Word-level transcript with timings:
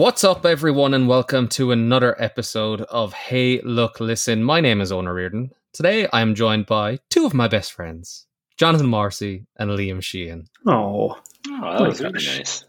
What's 0.00 0.24
up, 0.24 0.46
everyone, 0.46 0.94
and 0.94 1.06
welcome 1.06 1.46
to 1.48 1.72
another 1.72 2.16
episode 2.18 2.80
of 2.80 3.12
Hey, 3.12 3.60
Look, 3.60 4.00
Listen. 4.00 4.42
My 4.42 4.58
name 4.58 4.80
is 4.80 4.90
Owen 4.90 5.06
Reardon. 5.06 5.50
Today 5.74 6.08
I 6.10 6.22
am 6.22 6.34
joined 6.34 6.64
by 6.64 7.00
two 7.10 7.26
of 7.26 7.34
my 7.34 7.48
best 7.48 7.72
friends, 7.72 8.24
Jonathan 8.56 8.86
Marcy 8.88 9.44
and 9.58 9.70
Liam 9.70 10.02
Sheehan. 10.02 10.46
Oh, 10.66 11.18
Oh, 11.50 11.60
that 11.60 11.82
was 11.86 12.00
really 12.00 12.14
nice. 12.14 12.64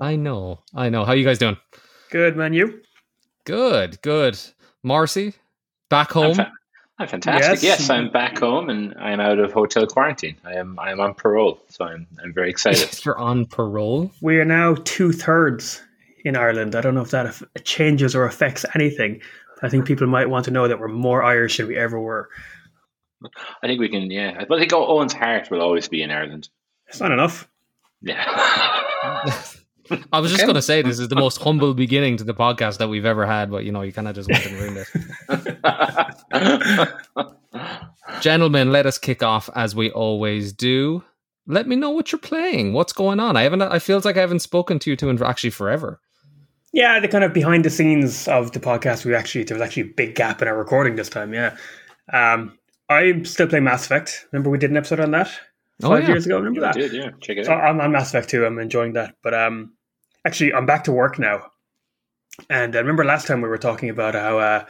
I 0.00 0.14
know, 0.14 0.60
I 0.76 0.88
know. 0.88 1.04
How 1.04 1.14
you 1.14 1.24
guys 1.24 1.38
doing? 1.38 1.56
good 2.12 2.36
man, 2.36 2.52
you. 2.54 2.80
Good, 3.42 4.00
good. 4.00 4.38
Marcy, 4.84 5.34
back 5.90 6.14
I'm, 6.14 6.22
home. 6.22 6.34
fa- 6.36 6.52
I'm 7.00 7.08
fantastic. 7.08 7.64
Yes. 7.64 7.80
Yes. 7.80 7.90
I'm 7.90 8.12
back 8.12 8.38
home 8.38 8.70
and 8.70 8.94
I'm 8.96 9.18
out 9.18 9.40
of 9.40 9.52
hotel 9.52 9.88
quarantine. 9.88 10.36
I 10.44 10.52
am 10.52 10.78
I 10.78 10.92
am 10.92 11.00
on 11.00 11.14
parole, 11.14 11.60
so 11.68 11.84
I'm 11.84 12.06
I'm 12.22 12.32
very 12.32 12.48
excited. 12.48 12.96
You're 13.04 13.18
on 13.18 13.46
parole. 13.46 14.12
We 14.20 14.38
are 14.38 14.44
now 14.44 14.76
two 14.84 15.10
thirds 15.10 15.82
in 16.26 16.36
Ireland. 16.36 16.74
I 16.74 16.80
don't 16.80 16.94
know 16.94 17.02
if 17.02 17.10
that 17.10 17.34
changes 17.64 18.14
or 18.14 18.24
affects 18.24 18.64
anything. 18.74 19.20
I 19.62 19.68
think 19.68 19.86
people 19.86 20.06
might 20.06 20.28
want 20.28 20.44
to 20.46 20.50
know 20.50 20.68
that 20.68 20.78
we're 20.78 20.88
more 20.88 21.22
Irish 21.22 21.56
than 21.56 21.68
we 21.68 21.76
ever 21.76 21.98
were. 21.98 22.28
I 23.62 23.66
think 23.66 23.80
we 23.80 23.88
can. 23.88 24.10
Yeah, 24.10 24.44
but 24.48 24.56
I 24.56 24.58
think 24.60 24.72
Owen's 24.74 25.14
heart 25.14 25.50
will 25.50 25.62
always 25.62 25.88
be 25.88 26.02
in 26.02 26.10
Ireland. 26.10 26.48
It's 26.88 27.00
not 27.00 27.12
enough. 27.12 27.48
Yeah. 28.02 28.24
I 30.12 30.18
was 30.20 30.30
just 30.30 30.40
Okay. 30.42 30.46
going 30.46 30.56
to 30.56 30.62
say 30.62 30.82
this 30.82 30.98
is 30.98 31.08
the 31.08 31.16
most 31.16 31.40
humble 31.40 31.72
beginning 31.72 32.16
to 32.18 32.24
the 32.24 32.34
podcast 32.34 32.78
that 32.78 32.88
we've 32.88 33.04
ever 33.04 33.24
had, 33.24 33.50
but 33.50 33.64
you 33.64 33.70
know, 33.72 33.82
you 33.82 33.92
kind 33.92 34.08
of 34.08 34.14
just 34.16 34.28
went 34.28 34.44
and 34.46 34.58
ruined 34.60 34.76
it. 34.78 34.88
Gentlemen, 38.20 38.72
let 38.72 38.86
us 38.86 38.98
kick 38.98 39.22
off 39.22 39.48
as 39.54 39.74
we 39.74 39.90
always 39.90 40.52
do. 40.52 41.04
Let 41.46 41.68
me 41.68 41.76
know 41.76 41.90
what 41.90 42.10
you're 42.10 42.18
playing. 42.18 42.72
What's 42.72 42.92
going 42.92 43.20
on? 43.20 43.36
I 43.36 43.42
haven't. 43.42 43.62
I 43.62 43.78
feels 43.78 44.04
like 44.04 44.16
I 44.16 44.20
haven't 44.20 44.40
spoken 44.40 44.78
to 44.80 44.90
you 44.90 44.96
two 44.96 45.08
in 45.08 45.22
actually 45.22 45.50
forever. 45.50 46.00
Yeah, 46.76 47.00
the 47.00 47.08
kind 47.08 47.24
of 47.24 47.32
behind 47.32 47.64
the 47.64 47.70
scenes 47.70 48.28
of 48.28 48.52
the 48.52 48.60
podcast. 48.60 49.04
We 49.06 49.14
actually 49.14 49.44
there 49.44 49.56
was 49.56 49.62
actually 49.66 49.84
a 49.84 49.94
big 49.94 50.14
gap 50.14 50.42
in 50.42 50.48
our 50.48 50.56
recording 50.58 50.96
this 50.96 51.08
time. 51.08 51.32
Yeah, 51.32 51.56
um, 52.12 52.58
I'm 52.90 53.24
still 53.24 53.46
playing 53.46 53.64
Mass 53.64 53.86
Effect. 53.86 54.26
Remember 54.30 54.50
we 54.50 54.58
did 54.58 54.70
an 54.70 54.76
episode 54.76 55.00
on 55.00 55.10
that 55.12 55.30
Oh, 55.82 55.88
five 55.88 56.02
yeah. 56.02 56.08
years 56.10 56.26
ago. 56.26 56.36
Remember 56.36 56.60
Yeah, 56.60 56.66
that? 56.72 56.74
did, 56.78 56.92
yeah. 56.92 57.10
Check 57.22 57.38
it 57.38 57.46
So 57.46 57.52
out. 57.52 57.64
I'm 57.64 57.80
on 57.80 57.92
Mass 57.92 58.10
Effect 58.10 58.28
2. 58.28 58.44
I'm 58.46 58.58
enjoying 58.58 58.92
that. 58.94 59.14
But 59.22 59.32
um, 59.34 59.72
actually, 60.26 60.52
I'm 60.54 60.66
back 60.66 60.84
to 60.84 60.92
work 60.92 61.18
now. 61.18 61.50
And 62.50 62.74
I 62.76 62.78
remember 62.78 63.04
last 63.04 63.26
time 63.26 63.40
we 63.40 63.48
were 63.48 63.58
talking 63.58 63.88
about 63.90 64.14
how 64.14 64.38
uh, 64.38 64.64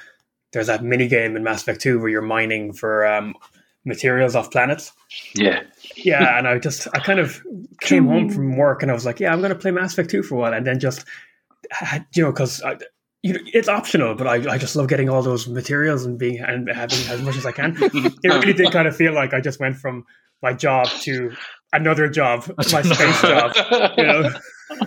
there's 0.52 0.66
that 0.68 0.82
mini 0.84 1.08
game 1.08 1.34
in 1.36 1.42
Mass 1.44 1.62
Effect 1.62 1.80
2 1.80 1.98
where 1.98 2.08
you're 2.08 2.22
mining 2.22 2.72
for 2.72 3.04
um, 3.06 3.34
materials 3.84 4.34
off 4.36 4.50
planets. 4.50 4.92
Yeah. 5.34 5.62
Yeah, 5.96 6.38
and 6.38 6.46
I 6.48 6.58
just, 6.58 6.86
I 6.94 6.98
kind 7.00 7.18
of 7.20 7.40
came 7.80 8.06
home 8.06 8.28
from 8.30 8.56
work 8.56 8.82
and 8.82 8.90
I 8.90 8.94
was 8.94 9.04
like, 9.06 9.18
yeah, 9.20 9.32
I'm 9.32 9.40
going 9.40 9.52
to 9.52 9.58
play 9.58 9.70
Mass 9.72 9.92
Effect 9.92 10.10
2 10.10 10.22
for 10.24 10.34
a 10.36 10.38
while. 10.38 10.54
And 10.54 10.66
then 10.66 10.78
just, 10.80 10.98
had- 11.00 11.06
you 12.14 12.22
know, 12.22 12.32
because 12.32 12.62
you 13.22 13.32
know, 13.32 13.40
it's 13.52 13.68
optional, 13.68 14.14
but 14.14 14.26
I, 14.26 14.54
I 14.54 14.58
just 14.58 14.76
love 14.76 14.88
getting 14.88 15.08
all 15.08 15.22
those 15.22 15.48
materials 15.48 16.04
and 16.04 16.18
being 16.18 16.40
and 16.40 16.68
having 16.68 16.98
as 17.08 17.20
much 17.22 17.36
as 17.36 17.46
I 17.46 17.52
can. 17.52 17.76
It 17.80 18.24
really 18.24 18.52
did 18.52 18.70
kind 18.72 18.86
of 18.86 18.94
feel 18.94 19.12
like 19.12 19.34
I 19.34 19.40
just 19.40 19.58
went 19.58 19.76
from 19.76 20.04
my 20.42 20.52
job 20.52 20.86
to 21.00 21.32
another 21.72 22.08
job, 22.08 22.46
my 22.56 22.82
space 22.82 23.20
job 23.20 23.52
you 23.96 24.04
know, 24.04 24.30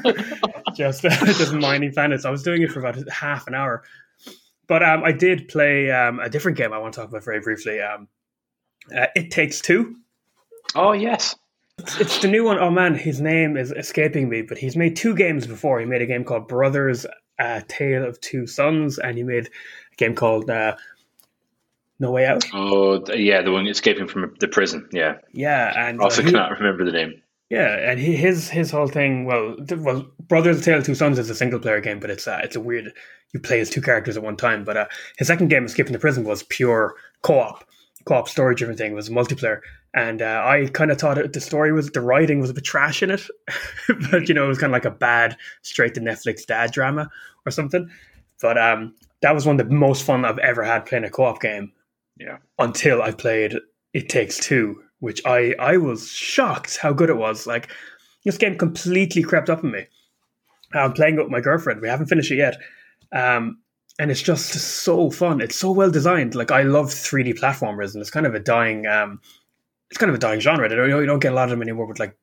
just 0.75 1.02
just 1.02 1.53
mining 1.53 1.91
planets. 1.91 2.25
I 2.25 2.30
was 2.30 2.44
doing 2.44 2.61
it 2.61 2.72
for 2.72 2.80
about 2.80 3.09
half 3.09 3.47
an 3.47 3.55
hour, 3.55 3.83
but 4.67 4.83
um, 4.83 5.03
I 5.03 5.11
did 5.11 5.47
play 5.47 5.91
um, 5.91 6.19
a 6.19 6.30
different 6.30 6.57
game. 6.57 6.72
I 6.73 6.77
want 6.77 6.94
to 6.94 7.02
talk 7.02 7.09
about 7.09 7.25
very 7.25 7.41
briefly. 7.41 7.81
Um, 7.81 8.07
uh, 8.95 9.07
it 9.16 9.31
takes 9.31 9.61
two. 9.61 9.95
Oh 10.75 10.94
yes. 10.94 11.35
It's, 11.80 11.99
it's 11.99 12.19
the 12.19 12.27
new 12.27 12.44
one. 12.44 12.59
Oh 12.59 12.69
man, 12.72 12.95
his 12.95 13.19
name 13.22 13.58
is 13.58 13.72
escaping 13.72 14.30
me. 14.30 14.41
But 14.41 14.58
he's 14.58 14.75
made 14.75 14.95
two 14.95 15.16
games 15.16 15.47
before. 15.47 15.80
He 15.80 15.85
made 15.85 16.02
a 16.02 16.05
game 16.05 16.23
called 16.23 16.47
Brothers: 16.47 17.06
uh, 17.40 17.62
Tale 17.67 18.06
of 18.06 18.19
Two 18.22 18.45
Sons, 18.47 18.97
and 19.00 19.17
he 19.17 19.23
made 19.23 19.47
a 19.47 19.95
game 19.97 20.16
called 20.16 20.50
uh, 20.50 20.75
No 22.00 22.12
Way 22.12 22.25
Out. 22.25 22.45
Oh 22.53 23.03
yeah, 23.13 23.41
the 23.41 23.51
one 23.51 23.68
escaping 23.68 24.07
from 24.07 24.34
the 24.39 24.47
prison. 24.47 24.88
Yeah. 24.91 25.16
Yeah, 25.34 25.73
and 25.88 26.00
uh, 26.00 26.06
Also 26.06 26.22
he- 26.22 26.28
cannot 26.31 26.51
remember 26.51 26.85
the 26.85 26.91
name. 26.91 27.22
Yeah, 27.50 27.78
and 27.89 28.00
he, 28.00 28.16
his 28.16 28.47
his 28.47 28.69
whole 28.69 28.88
thing. 28.88 29.25
Well, 29.25 29.56
well, 29.78 30.06
Brothers: 30.28 30.59
A 30.59 30.63
Tale 30.63 30.78
of 30.79 30.85
Two 30.85 30.94
Sons 30.94 31.18
is 31.18 31.31
a 31.31 31.35
single 31.35 31.59
player 31.59 31.81
game, 31.81 32.00
but 32.00 32.12
it's 32.12 32.28
uh, 32.28 32.39
it's 32.44 32.56
a 32.56 32.59
weird. 32.62 32.94
You 33.34 33.39
play 33.39 33.59
as 33.59 33.69
two 33.72 33.81
characters 33.81 34.18
at 34.18 34.23
one 34.23 34.38
time. 34.38 34.63
But 34.63 34.78
uh, 34.78 34.85
his 35.18 35.28
second 35.28 35.47
game, 35.50 35.66
Escaping 35.66 35.94
the 35.94 36.00
Prison, 36.00 36.23
was 36.23 36.44
pure 36.44 36.95
co-op, 37.23 37.63
co-op 38.09 38.28
story 38.28 38.56
driven 38.56 38.75
thing. 38.75 38.94
Was 38.94 39.09
multiplayer, 39.09 39.62
and 39.94 40.22
uh, 40.22 40.44
I 40.46 40.68
kind 40.74 40.92
of 40.92 40.97
thought 40.97 41.18
it, 41.18 41.34
the 41.34 41.40
story 41.42 41.72
was 41.72 41.90
the 41.92 42.02
writing 42.02 42.40
was 42.40 42.50
a 42.50 42.53
bit 42.53 42.64
trash 42.66 43.02
in 43.03 43.12
it, 43.12 43.22
but 44.12 44.28
you 44.28 44.34
know 44.34 44.46
it 44.46 44.50
was 44.50 44.58
kind 44.58 44.72
of 44.72 44.74
like 44.74 44.86
a 44.86 44.92
bad 44.92 45.38
straight 45.62 45.94
to 45.96 46.02
Netflix 46.02 46.46
dad 46.46 46.72
drama 46.72 47.09
or 47.46 47.52
something. 47.52 47.90
But 48.42 48.58
um, 48.58 48.96
that 49.22 49.34
was 49.36 49.46
one 49.46 49.59
of 49.59 49.68
the 49.69 49.74
most 49.75 50.03
fun 50.03 50.25
I've 50.25 50.40
ever 50.40 50.64
had 50.64 50.86
playing 50.86 51.03
a 51.03 51.09
co-op 51.09 51.42
game 51.42 51.72
Yeah. 52.18 52.38
until 52.58 53.02
I 53.02 53.12
played 53.12 53.56
It 53.94 54.09
Takes 54.09 54.38
Two, 54.40 54.81
which 55.00 55.22
I 55.25 55.53
I 55.59 55.78
was 55.78 56.09
shocked 56.09 56.78
how 56.78 56.94
good 56.94 57.09
it 57.09 57.18
was. 57.18 57.46
Like 57.46 57.69
this 58.25 58.38
game 58.38 58.58
completely 58.58 59.24
crept 59.24 59.50
up 59.50 59.64
on 59.64 59.72
me. 59.72 59.86
I'm 60.74 60.94
playing 60.94 61.16
it 61.16 61.22
with 61.24 61.31
my 61.31 61.42
girlfriend. 61.42 61.81
We 61.81 61.88
haven't 61.90 62.08
finished 62.08 62.31
it 62.31 62.38
yet, 62.38 62.58
um, 63.12 63.59
and 64.00 64.10
it's 64.10 64.22
just 64.22 64.54
so 64.54 65.12
fun. 65.12 65.42
It's 65.42 65.58
so 65.58 65.72
well 65.72 65.92
designed. 65.92 66.34
Like 66.34 66.52
I 66.52 66.64
love 66.64 66.88
3D 66.88 67.38
platformers, 67.38 67.94
and 67.94 68.02
it's 68.02 68.10
kind 68.10 68.26
of 68.26 68.34
a 68.34 68.40
dying. 68.40 68.88
Um, 68.88 69.20
it's 69.92 69.98
kind 69.98 70.10
of 70.10 70.16
a 70.16 70.20
dying 70.20 70.40
genre. 70.40 70.70
You 70.70 70.76
don't, 70.76 70.90
you 70.90 71.06
don't 71.06 71.20
get 71.20 71.34
a 71.34 71.36
lot 71.36 71.46
of 71.46 71.50
them 71.52 71.62
anymore. 71.62 71.88
But 71.88 72.00
like, 72.00 72.18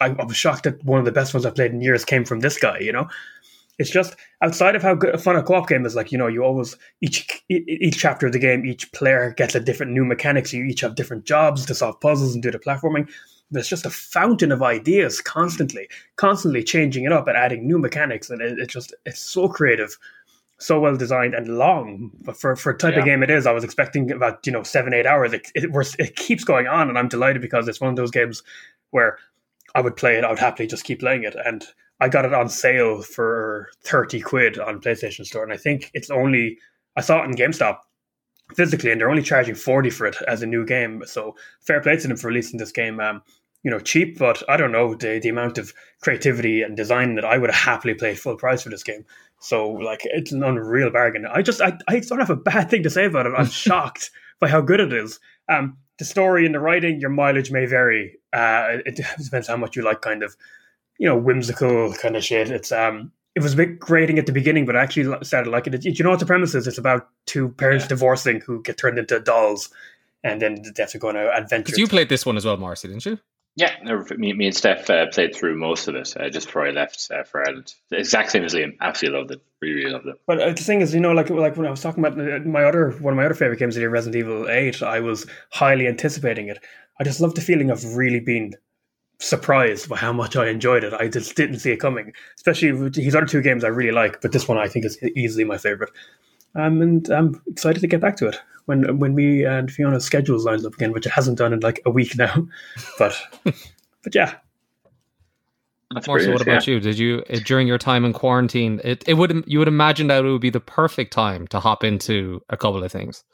I, 0.00 0.06
I 0.06 0.24
was 0.24 0.36
shocked 0.36 0.64
that 0.64 0.84
one 0.84 0.98
of 0.98 1.04
the 1.04 1.12
best 1.12 1.32
ones 1.32 1.46
I've 1.46 1.54
played 1.54 1.70
in 1.70 1.80
years 1.80 2.04
came 2.04 2.24
from 2.24 2.40
this 2.40 2.58
guy. 2.58 2.80
You 2.80 2.92
know, 2.92 3.06
it's 3.78 3.90
just 3.90 4.16
outside 4.42 4.74
of 4.74 4.82
how 4.82 4.96
good, 4.96 5.20
fun 5.20 5.36
a 5.36 5.42
co-op 5.42 5.68
game 5.68 5.86
is. 5.86 5.94
Like 5.94 6.10
you 6.10 6.18
know, 6.18 6.26
you 6.26 6.42
always 6.42 6.76
each 7.00 7.44
each 7.48 7.98
chapter 7.98 8.26
of 8.26 8.32
the 8.32 8.40
game, 8.40 8.66
each 8.66 8.90
player 8.90 9.32
gets 9.36 9.54
a 9.54 9.60
different 9.60 9.92
new 9.92 10.04
mechanics. 10.04 10.52
You 10.52 10.64
each 10.64 10.80
have 10.80 10.96
different 10.96 11.26
jobs 11.26 11.64
to 11.66 11.76
solve 11.76 12.00
puzzles 12.00 12.34
and 12.34 12.42
do 12.42 12.50
the 12.50 12.58
platforming. 12.58 13.08
It's 13.52 13.68
just 13.68 13.86
a 13.86 13.90
fountain 13.90 14.50
of 14.50 14.64
ideas, 14.64 15.20
constantly, 15.20 15.88
constantly 16.16 16.64
changing 16.64 17.04
it 17.04 17.12
up 17.12 17.28
and 17.28 17.36
adding 17.36 17.68
new 17.68 17.78
mechanics, 17.78 18.30
and 18.30 18.40
it, 18.40 18.58
it's 18.58 18.72
just 18.72 18.92
it's 19.06 19.20
so 19.20 19.48
creative, 19.48 19.96
so 20.58 20.80
well 20.80 20.96
designed 20.96 21.34
and 21.34 21.58
long. 21.58 22.10
But 22.20 22.36
for 22.36 22.56
for 22.56 22.70
a 22.70 22.78
type 22.78 22.96
of 22.96 23.04
game 23.04 23.22
it 23.22 23.30
is, 23.30 23.46
I 23.46 23.52
was 23.52 23.64
expecting 23.64 24.10
about 24.10 24.46
you 24.46 24.52
know 24.52 24.62
seven 24.62 24.94
eight 24.94 25.06
hours. 25.06 25.32
It 25.32 25.50
it, 25.54 25.70
it 25.98 26.16
keeps 26.16 26.44
going 26.44 26.66
on, 26.66 26.88
and 26.88 26.98
I'm 26.98 27.08
delighted 27.08 27.42
because 27.42 27.68
it's 27.68 27.80
one 27.80 27.90
of 27.90 27.96
those 27.96 28.10
games 28.10 28.42
where 28.90 29.18
I 29.74 29.80
would 29.80 29.96
play 29.96 30.16
it. 30.16 30.24
I 30.24 30.30
would 30.30 30.38
happily 30.38 30.68
just 30.68 30.84
keep 30.84 31.00
playing 31.00 31.24
it, 31.24 31.36
and 31.44 31.64
I 32.00 32.08
got 32.08 32.24
it 32.24 32.34
on 32.34 32.48
sale 32.48 33.02
for 33.02 33.70
thirty 33.82 34.20
quid 34.20 34.58
on 34.58 34.80
PlayStation 34.80 35.24
Store, 35.24 35.44
and 35.44 35.52
I 35.52 35.56
think 35.56 35.90
it's 35.94 36.10
only 36.10 36.58
I 36.96 37.00
saw 37.00 37.22
it 37.22 37.26
in 37.26 37.34
GameStop 37.34 37.78
physically, 38.54 38.92
and 38.92 39.00
they're 39.00 39.10
only 39.10 39.22
charging 39.22 39.54
forty 39.54 39.90
for 39.90 40.06
it 40.06 40.16
as 40.28 40.42
a 40.42 40.46
new 40.46 40.64
game. 40.64 41.02
So 41.06 41.36
fair 41.60 41.80
play 41.80 41.96
to 41.96 42.08
them 42.08 42.16
for 42.16 42.28
releasing 42.28 42.58
this 42.58 42.72
game. 42.72 43.00
Um, 43.00 43.22
you 43.64 43.70
know, 43.70 43.80
cheap, 43.80 44.18
but 44.18 44.42
I 44.48 44.56
don't 44.56 44.72
know 44.72 44.94
the 44.94 45.18
the 45.18 45.30
amount 45.30 45.58
of 45.58 45.72
creativity 46.02 46.62
and 46.62 46.76
design 46.76 47.14
that 47.16 47.24
I 47.24 47.38
would 47.38 47.50
have 47.50 47.64
happily 47.64 47.94
paid 47.94 48.18
full 48.18 48.36
price 48.36 48.62
for 48.62 48.68
this 48.68 48.82
game. 48.82 49.04
So 49.44 49.68
like, 49.70 50.00
it's 50.04 50.32
an 50.32 50.42
unreal 50.42 50.90
bargain. 50.90 51.26
I 51.26 51.42
just 51.42 51.60
I, 51.60 51.76
I 51.86 52.00
don't 52.00 52.18
have 52.18 52.30
a 52.30 52.36
bad 52.36 52.70
thing 52.70 52.82
to 52.84 52.90
say 52.90 53.04
about 53.04 53.26
it. 53.26 53.32
I'm 53.36 53.46
shocked 53.64 54.10
by 54.40 54.48
how 54.48 54.60
good 54.60 54.80
it 54.80 54.92
is. 54.92 55.20
Um, 55.48 55.76
the 55.98 56.04
story 56.04 56.46
and 56.46 56.54
the 56.54 56.60
writing, 56.60 56.98
your 56.98 57.10
mileage 57.10 57.50
may 57.52 57.66
vary. 57.66 58.18
Uh, 58.32 58.78
it 58.86 58.96
depends 59.22 59.46
how 59.48 59.56
much 59.56 59.76
you 59.76 59.82
like, 59.82 60.00
kind 60.00 60.22
of, 60.22 60.34
you 60.98 61.06
know, 61.06 61.16
whimsical 61.16 61.92
kind 61.94 62.16
of 62.16 62.24
shit. 62.24 62.50
It's 62.50 62.72
um, 62.72 63.12
it 63.36 63.42
was 63.42 63.52
a 63.52 63.56
bit 63.56 63.78
grating 63.78 64.18
at 64.18 64.26
the 64.26 64.32
beginning, 64.32 64.64
but 64.64 64.76
I 64.76 64.82
actually 64.82 65.14
started 65.24 65.50
liking 65.50 65.74
it. 65.74 65.82
Do 65.82 65.90
you 65.90 66.02
know 66.04 66.10
what 66.10 66.20
the 66.20 66.26
premise 66.26 66.54
is? 66.54 66.66
It's 66.66 66.78
about 66.78 67.08
two 67.26 67.50
parents 67.50 67.84
Yeah. 67.84 67.88
divorcing 67.88 68.40
who 68.40 68.62
get 68.62 68.78
turned 68.78 68.98
into 68.98 69.20
dolls, 69.20 69.68
and 70.24 70.40
then 70.40 70.62
they 70.62 70.82
have 70.82 70.90
to 70.92 70.98
go 70.98 71.08
on 71.10 71.16
an 71.16 71.26
adventure. 71.28 71.64
Because 71.64 71.78
you 71.78 71.86
played 71.86 72.08
this 72.08 72.24
one 72.24 72.36
as 72.36 72.44
well, 72.44 72.56
Marcy, 72.56 72.88
didn't 72.88 73.04
you? 73.06 73.18
Yeah, 73.56 73.76
me, 74.16 74.32
me 74.32 74.46
and 74.46 74.56
Steph 74.56 74.90
uh, 74.90 75.06
played 75.06 75.34
through 75.34 75.56
most 75.56 75.86
of 75.86 75.94
it 75.94 76.12
uh, 76.18 76.28
just 76.28 76.48
before 76.48 76.66
I 76.66 76.70
left 76.70 77.08
uh, 77.14 77.22
for 77.22 77.46
Ireland. 77.46 77.72
The 77.88 77.98
exact 77.98 78.32
same 78.32 78.44
as 78.44 78.52
Liam. 78.52 78.76
Absolutely 78.80 79.18
loved 79.18 79.30
it. 79.30 79.42
Really, 79.62 79.74
really 79.76 79.92
loved 79.92 80.06
it. 80.06 80.16
But 80.26 80.40
uh, 80.40 80.48
the 80.48 80.54
thing 80.56 80.80
is, 80.80 80.92
you 80.92 81.00
know, 81.00 81.12
like 81.12 81.30
like 81.30 81.56
when 81.56 81.66
I 81.66 81.70
was 81.70 81.80
talking 81.80 82.04
about 82.04 82.18
uh, 82.18 82.40
my 82.40 82.64
other 82.64 82.90
one 82.98 83.12
of 83.14 83.16
my 83.16 83.24
other 83.24 83.34
favorite 83.34 83.60
games, 83.60 83.76
the 83.76 83.88
Resident 83.88 84.16
Evil 84.16 84.50
Eight, 84.50 84.82
I 84.82 84.98
was 84.98 85.26
highly 85.52 85.86
anticipating 85.86 86.48
it. 86.48 86.58
I 86.98 87.04
just 87.04 87.20
love 87.20 87.36
the 87.36 87.40
feeling 87.40 87.70
of 87.70 87.94
really 87.94 88.18
being 88.18 88.54
surprised 89.20 89.88
by 89.88 89.98
how 89.98 90.12
much 90.12 90.34
I 90.34 90.48
enjoyed 90.48 90.82
it. 90.82 90.92
I 90.92 91.06
just 91.06 91.36
didn't 91.36 91.60
see 91.60 91.70
it 91.70 91.78
coming. 91.78 92.12
Especially 92.36 92.90
his 93.00 93.14
other 93.14 93.26
two 93.26 93.40
games, 93.40 93.62
I 93.62 93.68
really 93.68 93.92
like, 93.92 94.20
but 94.20 94.32
this 94.32 94.48
one 94.48 94.58
I 94.58 94.66
think 94.66 94.84
is 94.84 95.00
easily 95.16 95.44
my 95.44 95.58
favorite. 95.58 95.90
Um, 96.54 96.80
and 96.82 97.08
I'm 97.10 97.40
excited 97.46 97.80
to 97.80 97.86
get 97.86 98.00
back 98.00 98.16
to 98.16 98.28
it 98.28 98.36
when 98.66 98.98
when 98.98 99.14
me 99.14 99.44
and 99.44 99.70
Fiona's 99.70 100.04
schedules 100.04 100.44
lines 100.44 100.64
up 100.64 100.74
again, 100.74 100.92
which 100.92 101.06
it 101.06 101.12
hasn't 101.12 101.38
done 101.38 101.52
in 101.52 101.60
like 101.60 101.80
a 101.84 101.90
week 101.90 102.16
now. 102.16 102.46
But 102.98 103.20
but 103.44 104.14
yeah, 104.14 104.34
That's 105.92 106.06
Marcy, 106.06 106.28
what 106.30 106.38
brilliant, 106.38 106.42
about 106.42 106.66
you? 106.66 106.80
Did 106.80 106.98
you 106.98 107.24
uh, 107.30 107.38
during 107.44 107.66
your 107.66 107.78
time 107.78 108.04
in 108.04 108.12
quarantine? 108.12 108.80
It 108.84 109.04
it 109.06 109.14
would 109.14 109.44
you 109.46 109.58
would 109.58 109.68
imagine 109.68 110.08
that 110.08 110.24
it 110.24 110.28
would 110.28 110.40
be 110.40 110.50
the 110.50 110.60
perfect 110.60 111.12
time 111.12 111.46
to 111.48 111.60
hop 111.60 111.84
into 111.84 112.42
a 112.48 112.56
couple 112.56 112.82
of 112.82 112.92
things. 112.92 113.24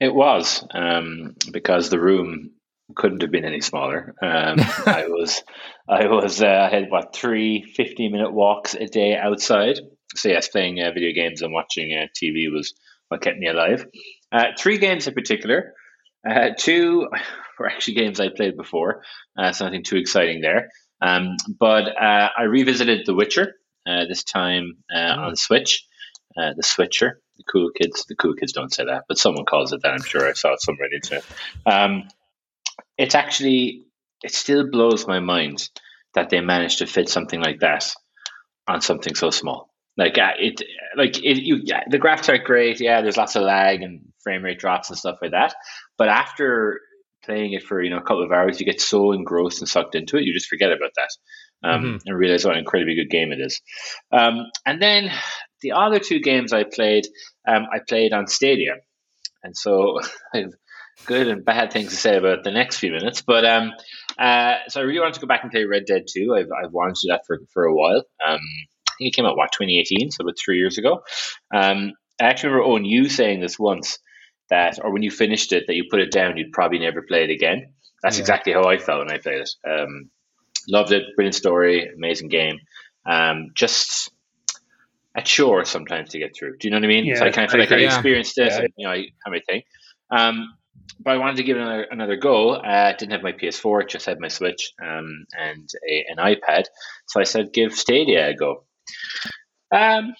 It 0.00 0.14
was 0.14 0.64
um, 0.72 1.34
because 1.52 1.90
the 1.90 2.00
room 2.00 2.52
couldn't 2.96 3.22
have 3.22 3.30
been 3.30 3.44
any 3.44 3.60
smaller. 3.60 4.14
Um, 4.22 4.56
I 4.86 5.06
was, 5.08 5.42
I 5.88 6.06
was, 6.06 6.42
uh, 6.42 6.68
I 6.70 6.74
had 6.74 6.90
what 6.90 7.14
three 7.14 7.62
15 7.76 8.10
minute 8.10 8.32
walks 8.32 8.74
a 8.74 8.86
day 8.86 9.16
outside, 9.16 9.78
so 10.14 10.28
yes, 10.28 10.48
playing 10.48 10.80
uh, 10.80 10.90
video 10.92 11.12
games 11.12 11.42
and 11.42 11.52
watching 11.52 11.92
uh, 11.92 12.06
TV 12.14 12.52
was 12.52 12.74
what 13.08 13.22
kept 13.22 13.38
me 13.38 13.48
alive. 13.48 13.86
Uh, 14.32 14.46
three 14.58 14.78
games 14.78 15.06
in 15.06 15.14
particular. 15.14 15.74
Uh, 16.28 16.50
two 16.56 17.08
were 17.58 17.68
actually 17.68 17.94
games 17.94 18.20
I 18.20 18.28
played 18.28 18.56
before, 18.56 19.02
uh, 19.38 19.52
so 19.52 19.64
nothing 19.64 19.84
too 19.84 19.96
exciting 19.96 20.40
there. 20.40 20.70
Um, 21.00 21.36
but 21.58 21.88
uh, 21.88 22.28
I 22.36 22.42
revisited 22.42 23.06
The 23.06 23.14
Witcher 23.14 23.54
this 23.86 24.22
time 24.22 24.76
mm. 24.94 25.18
on 25.18 25.36
Switch. 25.36 25.84
the 26.36 26.62
Switcher. 26.62 27.20
The 27.38 27.44
cool 27.50 27.70
kids. 27.70 28.04
The 28.06 28.16
cool 28.16 28.34
kids 28.34 28.52
don't 28.52 28.72
say 28.72 28.84
that, 28.84 29.04
but 29.08 29.16
someone 29.16 29.46
calls 29.46 29.72
it 29.72 29.80
that. 29.82 29.92
I'm 29.94 30.02
sure 30.02 30.28
I 30.28 30.34
saw 30.34 30.52
it 30.52 30.60
somewhere 30.60 30.86
on 30.86 30.90
the 30.90 30.96
internet. 30.96 31.24
Um, 31.64 32.08
it's 32.98 33.14
actually 33.14 33.86
it 34.22 34.34
still 34.34 34.70
blows 34.70 35.06
my 35.06 35.20
mind 35.20 35.70
that 36.14 36.28
they 36.28 36.40
managed 36.40 36.78
to 36.78 36.86
fit 36.86 37.08
something 37.08 37.40
like 37.40 37.60
that 37.60 37.90
on 38.68 38.80
something 38.80 39.14
so 39.14 39.30
small. 39.30 39.69
Like 40.00 40.16
uh, 40.16 40.32
it, 40.38 40.62
like 40.96 41.18
it, 41.18 41.42
you, 41.42 41.60
yeah, 41.62 41.82
the 41.86 41.98
graphs 41.98 42.30
are 42.30 42.38
great. 42.38 42.80
Yeah, 42.80 43.02
there's 43.02 43.18
lots 43.18 43.36
of 43.36 43.42
lag 43.42 43.82
and 43.82 44.00
frame 44.22 44.42
rate 44.42 44.58
drops 44.58 44.88
and 44.88 44.98
stuff 44.98 45.18
like 45.20 45.32
that. 45.32 45.54
But 45.98 46.08
after 46.08 46.80
playing 47.22 47.52
it 47.52 47.62
for 47.62 47.82
you 47.82 47.90
know 47.90 47.98
a 47.98 48.02
couple 48.02 48.22
of 48.22 48.32
hours, 48.32 48.58
you 48.58 48.64
get 48.64 48.80
so 48.80 49.12
engrossed 49.12 49.60
and 49.60 49.68
sucked 49.68 49.94
into 49.94 50.16
it, 50.16 50.24
you 50.24 50.32
just 50.32 50.48
forget 50.48 50.72
about 50.72 50.92
that 50.96 51.68
um, 51.68 51.82
mm-hmm. 51.82 51.96
and 52.06 52.18
realize 52.18 52.46
what 52.46 52.54
an 52.54 52.60
incredibly 52.60 52.94
good 52.94 53.10
game 53.10 53.30
it 53.30 53.40
is. 53.40 53.60
Um, 54.10 54.46
and 54.64 54.80
then 54.80 55.10
the 55.60 55.72
other 55.72 55.98
two 55.98 56.20
games 56.20 56.54
I 56.54 56.64
played, 56.64 57.04
um, 57.46 57.66
I 57.70 57.80
played 57.86 58.14
on 58.14 58.26
Stadia, 58.26 58.76
and 59.42 59.54
so 59.54 60.00
I 60.34 60.38
have 60.38 60.52
good 61.04 61.28
and 61.28 61.44
bad 61.44 61.72
things 61.72 61.90
to 61.90 61.96
say 61.96 62.16
about 62.16 62.42
the 62.42 62.50
next 62.50 62.78
few 62.78 62.90
minutes. 62.90 63.20
But 63.20 63.44
um, 63.44 63.72
uh, 64.18 64.54
so 64.68 64.80
I 64.80 64.84
really 64.84 65.00
wanted 65.00 65.14
to 65.14 65.20
go 65.20 65.26
back 65.26 65.42
and 65.42 65.52
play 65.52 65.64
Red 65.64 65.84
Dead 65.86 66.04
2. 66.10 66.34
I've, 66.34 66.48
I've 66.64 66.72
wanted 66.72 66.94
to 66.96 67.06
do 67.06 67.12
that 67.12 67.22
for, 67.26 67.38
for 67.52 67.64
a 67.64 67.74
while. 67.74 68.02
Um, 68.26 68.40
think 69.00 69.12
it 69.12 69.16
came 69.16 69.26
out, 69.26 69.36
what, 69.36 69.52
2018? 69.52 70.10
So 70.10 70.22
about 70.22 70.38
three 70.38 70.58
years 70.58 70.78
ago. 70.78 71.02
Um, 71.52 71.92
I 72.20 72.24
actually 72.24 72.50
remember 72.50 72.70
Owen, 72.70 72.84
you 72.84 73.08
saying 73.08 73.40
this 73.40 73.58
once 73.58 73.98
that, 74.50 74.78
or 74.82 74.92
when 74.92 75.02
you 75.02 75.10
finished 75.10 75.52
it, 75.52 75.64
that 75.66 75.74
you 75.74 75.84
put 75.90 76.00
it 76.00 76.12
down, 76.12 76.36
you'd 76.36 76.52
probably 76.52 76.78
never 76.78 77.02
play 77.02 77.24
it 77.24 77.30
again. 77.30 77.72
That's 78.02 78.16
yeah. 78.16 78.22
exactly 78.22 78.52
how 78.52 78.64
I 78.64 78.78
felt 78.78 79.06
when 79.06 79.12
I 79.12 79.18
played 79.18 79.40
it. 79.40 79.50
Um, 79.68 80.10
loved 80.68 80.92
it, 80.92 81.04
brilliant 81.16 81.34
story, 81.34 81.88
amazing 81.94 82.28
game. 82.28 82.58
Um, 83.06 83.48
just 83.54 84.10
a 85.16 85.22
chore 85.22 85.64
sometimes 85.64 86.10
to 86.10 86.18
get 86.18 86.36
through. 86.36 86.58
Do 86.58 86.68
you 86.68 86.70
know 86.70 86.76
what 86.76 86.84
I 86.84 86.88
mean? 86.88 87.06
Yeah, 87.06 87.16
so 87.16 87.26
I 87.26 87.30
kind 87.30 87.46
of 87.46 87.52
feel 87.52 87.62
I 87.62 87.64
like 87.64 87.72
I 87.72 87.94
experienced 87.94 88.34
this, 88.36 88.54
yeah. 88.54 88.60
and, 88.60 88.72
you 88.76 88.86
know, 88.86 88.92
I, 88.92 89.06
how 89.24 89.30
many 89.30 89.42
thing. 89.48 89.62
Um, 90.10 90.54
but 91.02 91.12
I 91.12 91.16
wanted 91.16 91.36
to 91.36 91.42
give 91.44 91.56
it 91.56 91.62
another, 91.62 91.86
another 91.90 92.16
go. 92.16 92.50
Uh, 92.50 92.92
didn't 92.96 93.12
have 93.12 93.22
my 93.22 93.32
PS4, 93.32 93.88
just 93.88 94.06
had 94.06 94.20
my 94.20 94.28
Switch 94.28 94.72
um, 94.82 95.26
and 95.38 95.68
a, 95.88 96.04
an 96.10 96.16
iPad. 96.18 96.64
So 97.06 97.20
I 97.20 97.24
said, 97.24 97.52
give 97.52 97.74
Stadia 97.74 98.28
a 98.28 98.34
go. 98.34 98.64
Um, 99.72 100.14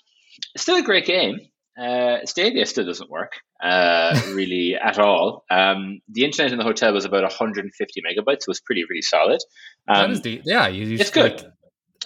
still 0.57 0.77
a 0.77 0.83
great 0.83 1.07
game. 1.07 1.41
Uh, 1.81 2.19
Stadia 2.27 2.67
still 2.67 2.85
doesn't 2.85 3.09
work 3.09 3.33
uh, 3.63 4.21
really 4.35 4.75
at 4.75 4.99
all. 4.99 5.45
Um, 5.51 6.01
the 6.09 6.25
internet 6.25 6.53
in 6.53 6.59
the 6.59 6.65
hotel 6.65 6.93
was 6.93 7.05
about 7.05 7.23
150 7.23 8.03
megabytes. 8.03 8.33
It 8.33 8.49
was 8.49 8.61
pretty, 8.61 8.85
pretty 8.85 9.03
solid. 9.03 9.41
Um, 9.89 9.97
that 9.97 10.11
is 10.11 10.23
the 10.23 10.43
yeah. 10.45 10.69
You, 10.69 10.97
it's 10.97 11.11
good. 11.11 11.43
Like, 11.43 11.53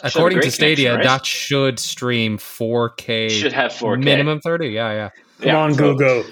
according 0.03 0.41
to 0.43 0.51
Stadia, 0.51 0.95
right? 0.95 1.05
that 1.05 1.27
should 1.27 1.79
stream 1.79 2.39
4K. 2.39 3.31
Should 3.31 3.53
have 3.53 3.73
4K 3.73 4.05
minimum 4.05 4.41
30. 4.41 4.69
Yeah, 4.69 4.93
yeah. 4.93 5.11
Come 5.41 5.49
yeah, 5.49 5.57
on, 5.57 5.75
so, 5.75 5.95
Google. 5.95 6.25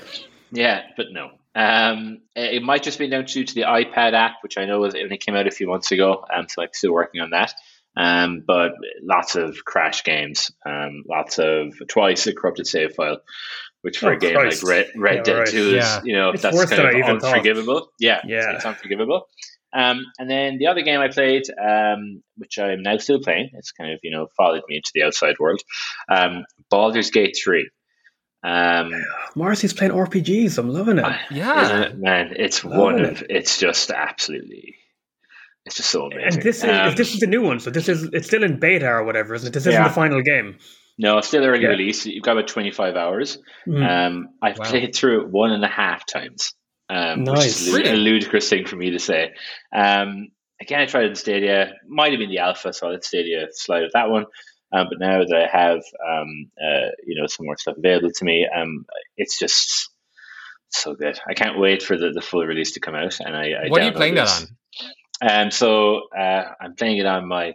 Yeah, 0.53 0.83
but 0.97 1.07
no. 1.11 1.31
Um, 1.55 2.21
it 2.35 2.63
might 2.63 2.83
just 2.83 2.99
be 2.99 3.09
down 3.09 3.27
to, 3.27 3.45
to 3.45 3.55
the 3.55 3.63
iPad 3.63 4.15
app, 4.15 4.37
which 4.43 4.57
I 4.57 4.65
know 4.65 4.81
was, 4.81 4.95
only 4.95 5.19
came 5.19 5.35
out 5.35 5.47
a 5.47 5.51
few 5.51 5.67
months 5.67 5.91
ago. 5.93 6.25
Um, 6.35 6.47
so 6.49 6.63
I'm 6.63 6.69
still 6.73 6.93
working 6.93 7.21
on 7.21 7.31
that. 7.31 7.55
Um, 7.97 8.43
but 8.47 8.73
lots 9.03 9.37
of 9.37 9.65
crash 9.65 10.05
games, 10.05 10.51
um, 10.65 11.05
lots 11.09 11.39
of 11.39 11.75
twice 11.89 12.27
a 12.27 12.35
corrupted 12.35 12.67
save 12.67 12.95
file, 12.95 13.19
which 13.83 13.99
for 13.99 14.11
oh, 14.11 14.17
a 14.17 14.17
game 14.17 14.35
Christ. 14.35 14.63
like 14.63 14.71
Red, 14.71 14.87
Red 14.97 15.17
yeah, 15.17 15.23
Dead 15.23 15.39
right. 15.39 15.49
2 15.49 15.59
is, 15.59 15.73
yeah. 15.75 16.01
you 16.05 16.15
know, 16.15 16.31
it's 16.31 16.43
that's 16.43 16.65
kind 16.71 17.03
of 17.03 17.23
unforgivable. 17.23 17.81
Thought. 17.81 17.93
Yeah, 18.01 18.21
yeah. 18.25 18.51
It's, 18.51 18.57
it's 18.57 18.65
unforgivable. 18.65 19.27
Um, 19.75 20.05
and 20.19 20.31
then 20.31 20.59
the 20.59 20.67
other 20.67 20.83
game 20.83 21.01
I 21.01 21.09
played, 21.09 21.45
um, 21.51 22.23
which 22.37 22.59
I'm 22.59 22.83
now 22.83 22.99
still 22.99 23.21
playing, 23.21 23.51
it's 23.55 23.73
kind 23.73 23.93
of, 23.93 24.01
you 24.03 24.11
know, 24.11 24.29
followed 24.37 24.63
me 24.69 24.77
into 24.77 24.91
the 24.95 25.03
outside 25.03 25.37
world, 25.39 25.61
um, 26.11 26.45
Baldur's 26.71 27.11
Gate 27.11 27.39
3. 27.43 27.71
Um, 28.43 28.93
Marcy's 29.37 29.73
playing 29.73 29.93
RPGs. 29.93 30.59
I'm 30.59 30.69
loving 30.69 30.99
it. 30.99 31.17
Yeah, 31.31 31.83
it, 31.83 31.99
man, 31.99 32.35
it's 32.37 32.65
loving 32.65 32.79
one 32.79 33.05
of. 33.05 33.23
It. 33.23 33.31
It's 33.31 33.59
just 33.59 33.91
absolutely. 33.91 34.77
It's 35.65 35.77
just 35.77 35.91
so 35.91 36.07
amazing. 36.07 36.41
And 36.41 36.43
this 36.43 36.59
is 36.59 36.65
um, 36.65 36.95
this 36.97 37.15
is 37.15 37.21
the 37.21 37.27
new 37.27 37.43
one, 37.43 37.61
so 37.61 37.71
this 37.71 37.89
is 37.89 38.09
it's 38.13 38.27
still 38.27 38.43
in 38.43 38.59
beta 38.59 38.89
or 38.89 39.05
whatever, 39.05 39.35
isn't 39.35 39.49
it? 39.49 39.53
This 39.53 39.67
isn't 39.67 39.83
the 39.83 39.91
final 39.91 40.21
game. 40.23 40.59
No, 40.99 41.19
it's 41.19 41.29
still 41.29 41.45
early 41.45 41.63
yeah. 41.63 41.69
release. 41.69 42.05
You've 42.05 42.23
got 42.23 42.33
about 42.33 42.49
25 42.49 42.97
hours. 42.97 43.39
Mm. 43.67 43.89
Um, 43.89 44.29
I've 44.43 44.59
wow. 44.59 44.69
played 44.69 44.95
through 44.95 45.23
it 45.23 45.31
one 45.31 45.51
and 45.51 45.65
a 45.65 45.69
half 45.69 46.05
times. 46.05 46.53
Um, 46.91 47.25
nice. 47.25 47.73
Which 47.73 47.87
is 47.87 47.93
a 47.93 47.97
ludicrous 47.97 48.49
thing 48.49 48.67
for 48.67 48.77
me 48.77 48.91
to 48.91 48.99
say. 48.99 49.33
Um, 49.75 50.29
again, 50.61 50.81
I 50.81 50.87
tried 50.87 51.05
it 51.05 51.11
in 51.11 51.15
Stadia. 51.15 51.73
Might 51.89 52.13
have 52.13 52.19
been 52.19 52.31
the 52.31 52.39
alpha, 52.39 52.73
so 52.73 52.89
I 52.89 52.91
let 52.91 53.05
Stadia 53.05 53.47
slide 53.53 53.83
with 53.83 53.93
that 53.95 54.11
one. 54.11 54.27
Um, 54.73 54.87
but 54.89 54.99
now 54.99 55.19
that 55.19 55.35
I 55.35 55.57
have, 55.57 55.79
um, 55.79 56.51
uh, 56.59 56.91
you 57.07 57.21
know, 57.21 57.27
some 57.27 57.47
more 57.47 57.57
stuff 57.57 57.77
available 57.77 58.11
to 58.11 58.25
me, 58.25 58.49
um, 58.55 58.87
it's 59.17 59.39
just 59.39 59.91
so 60.71 60.95
good. 60.95 61.19
I 61.29 61.35
can't 61.35 61.59
wait 61.59 61.83
for 61.83 61.97
the, 61.97 62.11
the 62.11 62.23
full 62.23 62.45
release 62.45 62.73
to 62.73 62.81
come 62.81 62.95
out. 62.95 63.21
And 63.21 63.37
I, 63.37 63.53
I 63.53 63.69
what 63.69 63.83
are 63.83 63.87
you 63.87 63.93
playing 63.93 64.15
this. 64.15 64.41
that 64.41 64.49
on? 64.49 64.57
Um, 65.23 65.51
so 65.51 66.09
uh, 66.17 66.45
I'm 66.61 66.75
playing 66.75 66.99
it 66.99 67.07
on 67.07 67.29
my 67.29 67.55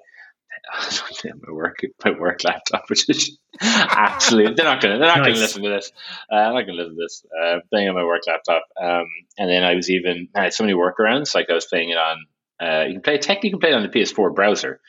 my 1.24 1.54
work 1.54 1.80
my 2.04 2.12
work 2.12 2.44
laptop, 2.44 2.90
which 2.90 3.10
is 3.10 3.38
absolutely 3.62 4.54
they're 4.54 4.66
not 4.66 4.82
gonna 4.82 4.98
they're 4.98 5.08
not 5.08 5.20
nice. 5.20 5.28
gonna 5.28 5.40
listen 5.40 5.64
to 5.64 5.70
this. 5.70 5.92
Uh, 6.32 6.36
I'm 6.36 6.54
not 6.54 6.62
gonna 6.62 6.78
listen 6.78 6.96
to 6.96 7.02
this. 7.02 7.26
Uh, 7.42 7.60
playing 7.70 7.90
on 7.90 7.96
my 7.96 8.04
work 8.04 8.22
laptop, 8.28 8.64
um, 8.82 9.06
and 9.38 9.50
then 9.50 9.64
I 9.64 9.76
was 9.76 9.90
even 9.90 10.30
I 10.36 10.44
had 10.44 10.54
so 10.54 10.64
many 10.64 10.76
workarounds. 10.76 11.36
Like 11.36 11.50
I 11.50 11.54
was 11.54 11.66
playing 11.66 11.90
it 11.90 11.98
on. 11.98 12.26
Uh, 12.60 12.86
you 12.88 12.94
can 12.94 13.02
play 13.02 13.18
technically 13.18 13.50
you 13.50 13.54
can 13.54 13.60
play 13.60 13.70
it 13.70 13.76
on 13.76 13.84
the 13.84 13.90
PS4 13.90 14.34
browser, 14.34 14.80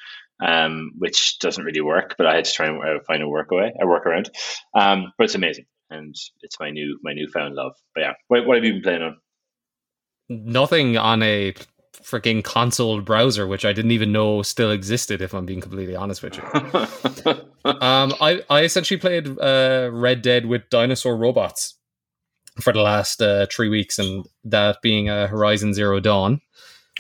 um, 0.44 0.92
which 0.98 1.38
doesn't 1.38 1.64
really 1.64 1.80
work. 1.80 2.14
But 2.16 2.26
I 2.26 2.36
had 2.36 2.44
to 2.44 2.52
try 2.52 2.66
and 2.66 2.82
uh, 2.82 3.02
find 3.06 3.22
a 3.22 3.28
work 3.28 3.50
away, 3.52 3.72
a 3.80 3.86
workaround. 3.86 4.30
Um, 4.74 5.12
but 5.18 5.24
it's 5.24 5.34
amazing, 5.34 5.66
and 5.90 6.14
it's 6.42 6.58
my 6.58 6.70
new 6.70 6.98
my 7.02 7.12
newfound 7.12 7.54
love. 7.54 7.74
But 7.94 8.00
yeah, 8.00 8.12
what, 8.28 8.46
what 8.46 8.56
have 8.56 8.64
you 8.64 8.74
been 8.74 8.82
playing 8.82 9.02
on? 9.02 9.16
Nothing 10.30 10.98
on 10.98 11.22
a 11.22 11.54
freaking 12.02 12.42
console 12.42 13.00
browser, 13.00 13.46
which 13.46 13.64
I 13.64 13.72
didn't 13.72 13.90
even 13.90 14.12
know 14.12 14.42
still 14.42 14.70
existed. 14.70 15.20
If 15.20 15.34
I'm 15.34 15.46
being 15.46 15.60
completely 15.60 15.96
honest 15.96 16.22
with 16.22 16.36
you, 16.36 16.42
um, 17.64 18.14
I 18.20 18.42
I 18.50 18.62
essentially 18.62 18.98
played 18.98 19.38
uh, 19.38 19.90
Red 19.92 20.22
Dead 20.22 20.46
with 20.46 20.68
dinosaur 20.70 21.16
robots 21.16 21.74
for 22.60 22.72
the 22.72 22.80
last 22.80 23.22
uh, 23.22 23.46
three 23.50 23.68
weeks, 23.68 23.98
and 23.98 24.26
that 24.44 24.82
being 24.82 25.08
uh, 25.08 25.26
Horizon 25.26 25.74
Zero 25.74 26.00
Dawn. 26.00 26.40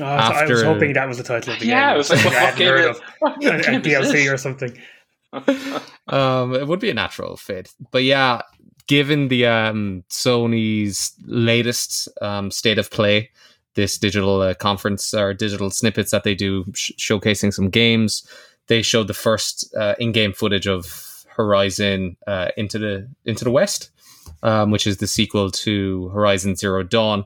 Oh, 0.00 0.04
After, 0.04 0.44
I 0.44 0.48
was 0.48 0.62
hoping 0.62 0.92
that 0.92 1.08
was 1.08 1.18
the 1.18 1.24
title 1.24 1.54
of 1.54 1.58
the 1.58 1.66
yeah, 1.66 1.70
game. 1.70 1.88
Yeah, 1.88 1.94
it 1.94 1.96
was 1.96 2.10
like, 2.10 2.24
what 2.24 2.58
heard 2.58 2.90
of 2.90 3.00
a, 3.22 3.76
a 3.76 3.80
DLC 3.80 4.32
or 4.32 4.36
something. 4.36 4.78
um, 6.08 6.54
it 6.54 6.66
would 6.66 6.80
be 6.80 6.90
a 6.90 6.94
natural 6.94 7.36
fit, 7.36 7.72
but 7.90 8.04
yeah, 8.04 8.42
given 8.86 9.28
the 9.28 9.46
um, 9.46 10.04
Sony's 10.08 11.12
latest 11.26 12.08
um, 12.22 12.50
state 12.50 12.78
of 12.78 12.90
play, 12.90 13.30
this 13.78 13.96
digital 13.96 14.40
uh, 14.40 14.54
conference 14.54 15.14
or 15.14 15.32
digital 15.32 15.70
snippets 15.70 16.10
that 16.10 16.24
they 16.24 16.34
do 16.34 16.64
sh- 16.74 16.90
showcasing 16.98 17.54
some 17.54 17.70
games, 17.70 18.26
they 18.66 18.82
showed 18.82 19.06
the 19.06 19.14
first 19.14 19.72
uh, 19.76 19.94
in-game 20.00 20.32
footage 20.32 20.66
of 20.66 21.24
Horizon 21.28 22.16
uh, 22.26 22.48
into 22.56 22.78
the 22.80 23.08
into 23.24 23.44
the 23.44 23.52
West, 23.52 23.90
um, 24.42 24.72
which 24.72 24.84
is 24.84 24.96
the 24.96 25.06
sequel 25.06 25.52
to 25.52 26.08
Horizon 26.08 26.56
Zero 26.56 26.82
Dawn. 26.82 27.24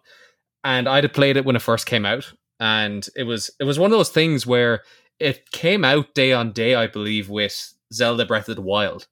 And 0.63 0.87
I'd 0.87 1.05
have 1.05 1.15
played 1.15 1.39
it 1.39 1.47
when 1.47 1.57
it 1.57 1.63
first 1.63 1.87
came 1.87 2.05
out, 2.05 2.31
and 2.61 3.09
it 3.17 3.23
was 3.23 3.51
it 3.59 3.65
was 3.65 3.79
one 3.79 3.91
of 3.91 3.99
those 3.99 4.11
things 4.11 4.47
where 4.47 4.83
it 5.19 5.51
came 5.53 5.87
out 5.87 6.15
day 6.15 6.35
on 6.35 6.53
day, 6.53 6.75
I 6.75 6.87
believe, 6.87 7.31
with 7.31 7.73
Zelda 7.95 8.27
Breath 8.27 8.51
of 8.51 8.57
the 8.57 8.63
Wild. 8.63 9.07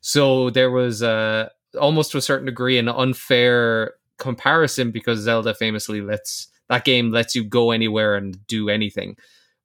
So 0.00 0.50
there 0.50 0.70
was 0.70 1.02
uh, 1.02 1.48
almost 1.80 2.12
to 2.12 2.18
a 2.18 2.22
certain 2.22 2.46
degree 2.46 2.78
an 2.78 2.88
unfair 2.88 3.94
comparison 4.18 4.92
because 4.92 5.18
Zelda 5.18 5.54
famously 5.54 6.00
lets 6.00 6.48
that 6.68 6.84
game 6.84 7.10
lets 7.10 7.34
you 7.34 7.44
go 7.44 7.70
anywhere 7.70 8.16
and 8.16 8.46
do 8.46 8.68
anything, 8.68 9.16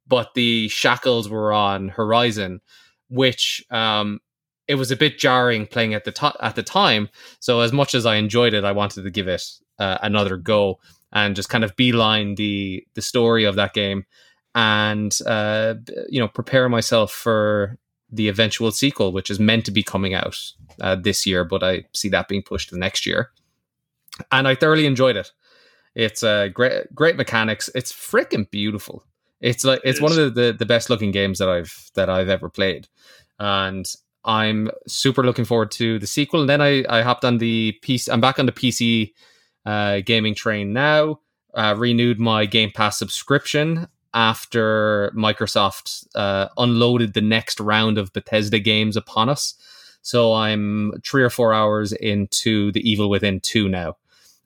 but 0.07 0.33
the 0.33 0.67
shackles 0.69 1.29
were 1.29 1.51
on 1.53 1.89
Horizon, 1.89 2.62
which 3.10 3.63
um, 3.72 4.19
it 4.67 4.75
was 4.75 4.91
a 4.91 4.95
bit 4.95 5.19
jarring 5.19 5.67
playing 5.67 5.93
at 5.93 6.05
the 6.05 6.12
to- 6.12 6.38
at 6.41 6.55
the 6.55 6.63
time. 6.63 7.10
So 7.39 7.60
as 7.60 7.72
much 7.72 7.93
as 7.95 8.05
I 8.05 8.15
enjoyed 8.15 8.53
it, 8.53 8.63
I 8.63 8.72
wanted 8.72 9.03
to 9.03 9.12
give 9.12 9.27
it 9.27 9.43
uh, 9.79 9.98
another 10.01 10.38
go 10.38 10.79
and 11.12 11.36
just 11.36 11.50
kind 11.50 11.63
of 11.63 11.75
beeline 11.75 12.36
the 12.36 12.86
the 12.95 13.01
story 13.01 13.43
of 13.43 13.55
that 13.55 13.74
game 13.74 14.05
and 14.55 15.17
uh, 15.25 15.75
you 16.10 16.19
know 16.19 16.27
prepare 16.27 16.69
myself 16.69 17.12
for 17.12 17.77
the 18.12 18.29
eventual 18.29 18.72
sequel, 18.72 19.12
which 19.12 19.31
is 19.31 19.39
meant 19.39 19.65
to 19.65 19.72
be 19.72 19.81
coming 19.81 20.13
out 20.13 20.38
uh, 20.81 20.95
this 20.95 21.25
year, 21.25 21.43
but 21.43 21.63
I 21.63 21.86
see 21.93 22.10
that 22.10 22.27
being 22.27 22.43
pushed 22.43 22.69
to 22.69 22.77
next 22.77 23.05
year. 23.07 23.31
And 24.31 24.48
I 24.48 24.53
thoroughly 24.53 24.86
enjoyed 24.86 25.15
it. 25.15 25.31
It's 25.95 26.23
a 26.23 26.29
uh, 26.29 26.47
great, 26.47 26.93
great 26.95 27.15
mechanics. 27.15 27.69
It's 27.75 27.91
freaking 27.91 28.50
beautiful. 28.50 29.03
It's 29.41 29.63
like 29.63 29.81
it's 29.83 30.00
it 30.00 30.03
one 30.03 30.12
of 30.12 30.17
the, 30.17 30.29
the, 30.29 30.53
the 30.53 30.65
best 30.65 30.89
looking 30.89 31.12
games 31.12 31.39
that 31.39 31.50
I've 31.50 31.91
that 31.95 32.09
I've 32.09 32.29
ever 32.29 32.50
played, 32.50 32.88
and 33.39 33.85
I'm 34.25 34.71
super 34.88 35.23
looking 35.23 35.45
forward 35.45 35.71
to 35.71 36.00
the 36.00 36.07
sequel. 36.07 36.41
And 36.41 36.50
then 36.50 36.62
I, 36.62 36.83
I 36.89 37.01
hopped 37.01 37.25
on 37.25 37.38
the 37.38 37.77
PC. 37.83 38.12
I'm 38.12 38.21
back 38.21 38.39
on 38.39 38.45
the 38.45 38.51
PC 38.51 39.12
uh, 39.65 40.00
gaming 40.05 40.33
train 40.35 40.73
now. 40.73 41.19
Uh, 41.53 41.75
renewed 41.77 42.19
my 42.19 42.45
Game 42.45 42.71
Pass 42.71 42.97
subscription 42.97 43.88
after 44.13 45.12
Microsoft 45.15 46.07
uh, 46.15 46.47
unloaded 46.57 47.13
the 47.13 47.21
next 47.21 47.59
round 47.59 47.97
of 47.97 48.13
Bethesda 48.13 48.59
games 48.59 48.95
upon 48.95 49.29
us. 49.29 49.55
So 50.01 50.33
I'm 50.33 50.93
three 51.05 51.23
or 51.23 51.29
four 51.29 51.53
hours 51.53 51.93
into 51.93 52.71
The 52.71 52.89
Evil 52.89 53.09
Within 53.09 53.39
2 53.39 53.69
now, 53.69 53.97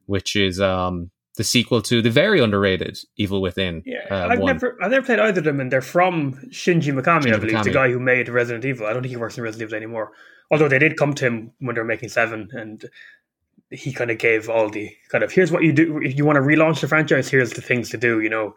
which 0.05 0.35
is 0.35 0.61
um, 0.61 1.11
the 1.37 1.43
sequel 1.43 1.81
to 1.83 2.01
the 2.01 2.09
very 2.09 2.41
underrated 2.41 2.97
Evil 3.15 3.41
Within. 3.41 3.83
Yeah, 3.85 3.99
uh, 4.09 4.27
I've 4.27 4.39
one. 4.39 4.53
never 4.53 4.77
I've 4.81 4.91
never 4.91 5.05
played 5.05 5.19
either 5.19 5.39
of 5.39 5.45
them, 5.45 5.59
and 5.59 5.71
they're 5.71 5.81
from 5.81 6.33
Shinji 6.49 6.93
Mikami, 6.93 7.23
Shinji 7.23 7.33
I 7.33 7.37
believe, 7.37 7.55
Mikami. 7.55 7.63
the 7.63 7.71
guy 7.71 7.89
who 7.89 7.99
made 7.99 8.27
Resident 8.27 8.65
Evil. 8.65 8.87
I 8.87 8.93
don't 8.93 9.03
think 9.03 9.11
he 9.11 9.17
works 9.17 9.37
in 9.37 9.43
Resident 9.43 9.69
Evil 9.69 9.77
anymore. 9.77 10.11
Although 10.51 10.67
they 10.67 10.79
did 10.79 10.97
come 10.97 11.13
to 11.13 11.25
him 11.25 11.51
when 11.59 11.75
they 11.75 11.81
were 11.81 11.87
making 11.87 12.09
Seven, 12.09 12.49
and 12.53 12.83
he 13.69 13.93
kind 13.93 14.09
of 14.09 14.17
gave 14.17 14.49
all 14.49 14.69
the 14.69 14.89
kind 15.09 15.23
of 15.23 15.31
here's 15.31 15.51
what 15.51 15.63
you 15.63 15.73
do 15.73 15.99
if 15.99 16.17
you 16.17 16.25
want 16.25 16.37
to 16.37 16.41
relaunch 16.41 16.81
the 16.81 16.87
franchise. 16.87 17.29
Here's 17.29 17.53
the 17.53 17.61
things 17.61 17.89
to 17.91 17.97
do. 17.97 18.19
You 18.19 18.29
know, 18.29 18.55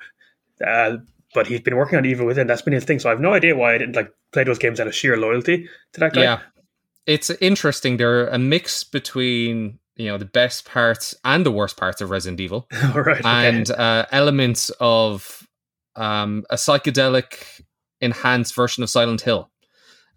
uh, 0.65 0.97
but 1.35 1.47
he's 1.47 1.61
been 1.61 1.77
working 1.77 1.99
on 1.99 2.07
Evil 2.07 2.27
Within. 2.27 2.47
That's 2.47 2.63
been 2.63 2.73
his 2.73 2.85
thing. 2.85 2.99
So 2.99 3.11
I 3.11 3.13
have 3.13 3.21
no 3.21 3.35
idea 3.35 3.57
why 3.57 3.75
I 3.75 3.79
didn't 3.79 3.97
like 3.97 4.13
play 4.33 4.45
those 4.45 4.59
games 4.59 4.81
out 4.81 4.87
of 4.87 4.95
sheer 4.95 5.17
loyalty 5.17 5.69
to 5.93 6.01
that 6.01 6.15
guy. 6.15 6.23
Yeah, 6.23 6.41
it's 7.07 7.29
interesting. 7.29 7.99
They're 7.99 8.29
a 8.29 8.39
mix 8.39 8.85
between 8.85 9.80
you 9.97 10.07
know 10.07 10.19
the 10.19 10.25
best 10.25 10.65
parts 10.65 11.15
and 11.25 11.45
the 11.45 11.51
worst 11.51 11.77
parts 11.77 12.01
of 12.01 12.11
Resident 12.11 12.41
Evil, 12.41 12.69
right, 12.95 13.25
and 13.25 13.71
uh, 13.71 14.07
elements 14.11 14.71
of 14.81 15.47
um, 15.97 16.45
a 16.51 16.57
psychedelic 16.57 17.63
enhanced 18.01 18.55
version 18.55 18.83
of 18.83 18.91
Silent 18.91 19.21
Hill. 19.21 19.51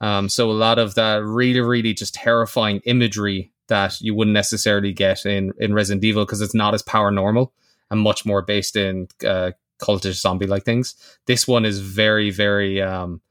Um, 0.01 0.30
so 0.30 0.50
a 0.50 0.53
lot 0.53 0.80
of 0.80 0.96
that 0.96 1.24
really, 1.24 1.62
really 1.62 1.94
just 1.94 2.15
terrifying 2.15 2.82
imagery 2.86 3.51
that 3.68 4.00
you 4.01 4.13
wouldn't 4.13 4.34
necessarily 4.34 4.94
get 4.94 5.25
in 5.25 5.53
in 5.60 5.74
Resident 5.74 6.03
Evil 6.03 6.25
because 6.25 6.42
it's 6.42 6.56
not 6.56 6.74
as 6.74 6.84
paranormal 6.84 7.51
and 7.89 8.01
much 8.01 8.25
more 8.25 8.42
based 8.42 8.75
in 8.75 9.08
uh, 9.25 9.51
cultish 9.82 10.20
zombie 10.20 10.48
like 10.48 10.63
things. 10.63 10.96
This 11.25 11.48
one 11.48 11.65
is 11.65 11.80
very, 11.80 12.32
very 12.32 12.82
um, 12.82 13.22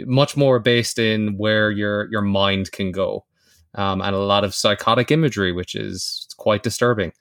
much 0.00 0.36
more 0.36 0.58
based 0.58 0.98
in 0.98 1.36
where 1.36 1.70
your 1.70 2.10
your 2.10 2.22
mind 2.22 2.72
can 2.72 2.92
go, 2.92 3.24
um, 3.74 4.00
and 4.00 4.14
a 4.14 4.18
lot 4.18 4.44
of 4.44 4.54
psychotic 4.54 5.10
imagery, 5.10 5.52
which 5.52 5.74
is 5.74 6.26
quite 6.36 6.62
disturbing. 6.62 7.12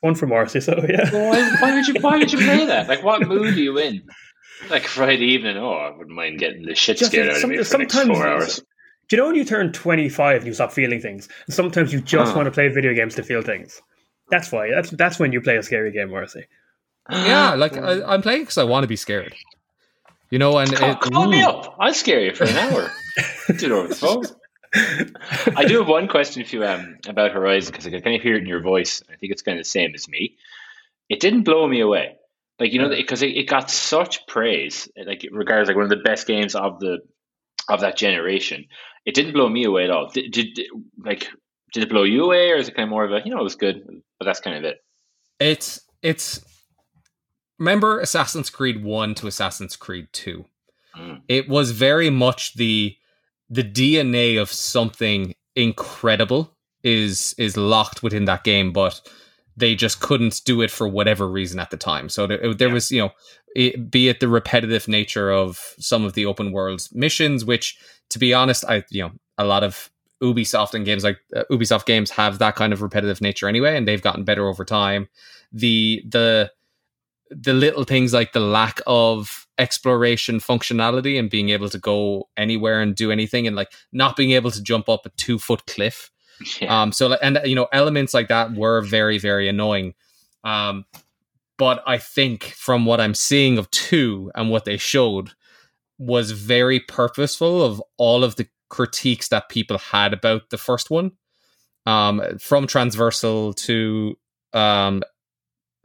One 0.00 0.14
for 0.14 0.26
Marcy, 0.26 0.60
so 0.60 0.84
yeah. 0.88 1.10
why, 1.10 1.56
why, 1.60 1.74
would 1.74 1.88
you 1.88 1.94
Why 2.00 2.18
would 2.18 2.32
you 2.32 2.38
play 2.38 2.66
that? 2.66 2.88
Like, 2.88 3.02
what 3.02 3.26
mood 3.26 3.54
are 3.54 3.60
you 3.60 3.78
in? 3.78 4.02
Like 4.68 4.84
Friday 4.84 5.24
evening? 5.26 5.56
Oh, 5.56 5.72
I 5.72 5.90
wouldn't 5.90 6.14
mind 6.14 6.38
getting 6.38 6.62
the 6.62 6.74
shit 6.74 6.98
Just 6.98 7.10
scared 7.10 7.30
out 7.30 7.42
of 7.42 7.48
me 7.48 7.62
for 7.62 7.78
next 7.78 7.94
four 7.94 8.26
hours. 8.26 8.62
Do 9.08 9.16
you 9.16 9.22
know 9.22 9.26
when 9.26 9.36
you 9.36 9.44
turn 9.44 9.72
25 9.72 10.38
and 10.38 10.46
you 10.46 10.54
stop 10.54 10.72
feeling 10.72 11.00
things? 11.00 11.28
And 11.46 11.54
sometimes 11.54 11.92
you 11.92 12.00
just 12.00 12.32
huh. 12.32 12.36
want 12.36 12.46
to 12.46 12.50
play 12.50 12.68
video 12.68 12.94
games 12.94 13.14
to 13.16 13.22
feel 13.22 13.42
things. 13.42 13.80
That's 14.30 14.50
why. 14.50 14.70
That's 14.70 14.90
that's 14.90 15.18
when 15.18 15.32
you 15.32 15.40
play 15.40 15.56
a 15.56 15.62
scary 15.62 15.92
game, 15.92 16.10
Marcy. 16.10 16.46
Yeah, 17.10 17.54
like 17.56 17.76
I, 17.76 18.14
am 18.14 18.22
playing 18.22 18.42
because 18.42 18.58
I 18.58 18.64
want 18.64 18.84
to 18.84 18.88
be 18.88 18.96
scared. 18.96 19.34
You 20.30 20.38
know, 20.38 20.58
and 20.58 20.74
call, 20.74 20.90
it, 20.90 21.00
call 21.00 21.28
me 21.28 21.42
up. 21.42 21.76
I'll 21.78 21.94
scare 21.94 22.20
you 22.20 22.34
for 22.34 22.44
an 22.44 22.56
hour. 22.56 22.90
Do 23.56 23.66
it 23.66 23.72
over 23.72 23.88
the 23.88 23.94
phone. 23.94 24.24
I 25.56 25.64
do 25.66 25.78
have 25.78 25.88
one 25.88 26.08
question 26.08 26.44
for 26.44 26.56
you 26.56 26.64
um, 26.64 26.98
about 27.08 27.32
Horizon 27.32 27.70
because 27.70 27.86
I 27.86 27.90
can 27.90 28.02
kind 28.02 28.16
of 28.16 28.22
hear 28.22 28.34
it 28.34 28.42
in 28.42 28.48
your 28.48 28.60
voice. 28.60 29.02
I 29.10 29.16
think 29.16 29.32
it's 29.32 29.42
kind 29.42 29.58
of 29.58 29.64
the 29.64 29.68
same 29.68 29.94
as 29.94 30.08
me. 30.08 30.36
It 31.08 31.20
didn't 31.20 31.42
blow 31.42 31.66
me 31.66 31.80
away, 31.80 32.16
like 32.58 32.72
you 32.72 32.80
know, 32.80 32.88
because 32.88 33.22
it, 33.22 33.36
it 33.36 33.48
got 33.48 33.70
such 33.70 34.26
praise. 34.26 34.88
Like 34.96 35.26
regards 35.30 35.68
like 35.68 35.76
one 35.76 35.84
of 35.84 35.90
the 35.90 35.96
best 35.96 36.26
games 36.26 36.54
of 36.54 36.80
the 36.80 36.98
of 37.68 37.80
that 37.80 37.96
generation. 37.96 38.66
It 39.04 39.14
didn't 39.14 39.32
blow 39.32 39.48
me 39.48 39.64
away 39.64 39.84
at 39.84 39.90
all. 39.90 40.08
Did, 40.08 40.32
did 40.32 40.60
like 40.98 41.28
did 41.72 41.82
it 41.82 41.90
blow 41.90 42.02
you 42.04 42.24
away, 42.24 42.50
or 42.50 42.56
is 42.56 42.68
it 42.68 42.74
kind 42.74 42.84
of 42.84 42.90
more 42.90 43.04
of 43.04 43.12
a 43.12 43.20
you 43.24 43.30
know 43.30 43.40
it 43.40 43.44
was 43.44 43.56
good, 43.56 43.84
but 44.18 44.24
that's 44.24 44.40
kind 44.40 44.56
of 44.56 44.64
it. 44.64 44.82
It's 45.38 45.80
it's 46.02 46.44
remember 47.58 48.00
Assassin's 48.00 48.50
Creed 48.50 48.82
1 48.82 49.14
to 49.16 49.26
Assassin's 49.26 49.76
Creed 49.76 50.08
2. 50.12 50.44
Mm. 50.96 51.22
It 51.28 51.48
was 51.48 51.72
very 51.72 52.10
much 52.10 52.54
the 52.54 52.96
the 53.50 53.64
DNA 53.64 54.40
of 54.40 54.50
something 54.50 55.34
incredible 55.56 56.56
is 56.82 57.34
is 57.38 57.56
locked 57.56 58.02
within 58.02 58.24
that 58.26 58.44
game, 58.44 58.72
but 58.72 59.00
they 59.56 59.74
just 59.74 60.00
couldn't 60.00 60.42
do 60.44 60.60
it 60.62 60.70
for 60.70 60.88
whatever 60.88 61.28
reason 61.28 61.60
at 61.60 61.70
the 61.70 61.76
time. 61.76 62.08
So 62.08 62.26
there, 62.26 62.54
there 62.54 62.68
yeah. 62.68 62.74
was, 62.74 62.90
you 62.90 63.00
know, 63.02 63.10
it, 63.54 63.90
be 63.90 64.08
it 64.08 64.20
the 64.20 64.28
repetitive 64.28 64.88
nature 64.88 65.30
of 65.30 65.74
some 65.78 66.04
of 66.04 66.14
the 66.14 66.26
open 66.26 66.50
world 66.50 66.88
missions, 66.92 67.44
which, 67.44 67.78
to 68.10 68.18
be 68.18 68.34
honest, 68.34 68.64
I 68.64 68.84
you 68.90 69.02
know 69.02 69.12
a 69.38 69.44
lot 69.44 69.62
of 69.62 69.90
Ubisoft 70.22 70.74
and 70.74 70.84
games 70.84 71.04
like 71.04 71.18
uh, 71.34 71.44
Ubisoft 71.50 71.86
games 71.86 72.10
have 72.10 72.38
that 72.38 72.56
kind 72.56 72.72
of 72.72 72.82
repetitive 72.82 73.20
nature 73.20 73.48
anyway, 73.48 73.76
and 73.76 73.86
they've 73.86 74.02
gotten 74.02 74.24
better 74.24 74.46
over 74.46 74.64
time. 74.64 75.08
The 75.52 76.02
the 76.08 76.50
the 77.30 77.54
little 77.54 77.84
things 77.84 78.12
like 78.12 78.32
the 78.32 78.40
lack 78.40 78.80
of 78.86 79.43
exploration 79.58 80.38
functionality 80.40 81.18
and 81.18 81.30
being 81.30 81.50
able 81.50 81.68
to 81.68 81.78
go 81.78 82.28
anywhere 82.36 82.80
and 82.80 82.94
do 82.94 83.10
anything 83.10 83.46
and 83.46 83.56
like 83.56 83.72
not 83.92 84.16
being 84.16 84.32
able 84.32 84.50
to 84.50 84.62
jump 84.62 84.88
up 84.88 85.06
a 85.06 85.10
two 85.10 85.38
foot 85.38 85.66
cliff. 85.66 86.10
Yeah. 86.60 86.82
Um, 86.82 86.92
so 86.92 87.12
and 87.14 87.40
you 87.44 87.54
know 87.54 87.68
elements 87.72 88.12
like 88.14 88.28
that 88.28 88.54
were 88.54 88.80
very 88.80 89.18
very 89.18 89.48
annoying. 89.48 89.94
Um, 90.42 90.84
but 91.56 91.82
I 91.86 91.98
think 91.98 92.44
from 92.44 92.84
what 92.84 93.00
I'm 93.00 93.14
seeing 93.14 93.58
of 93.58 93.70
two 93.70 94.30
and 94.34 94.50
what 94.50 94.64
they 94.64 94.76
showed 94.76 95.30
was 95.98 96.32
very 96.32 96.80
purposeful 96.80 97.62
of 97.62 97.82
all 97.96 98.24
of 98.24 98.36
the 98.36 98.48
critiques 98.68 99.28
that 99.28 99.48
people 99.48 99.78
had 99.78 100.12
about 100.12 100.50
the 100.50 100.58
first 100.58 100.90
one. 100.90 101.12
Um, 101.86 102.38
from 102.40 102.66
transversal 102.66 103.52
to 103.52 104.16
um, 104.54 105.02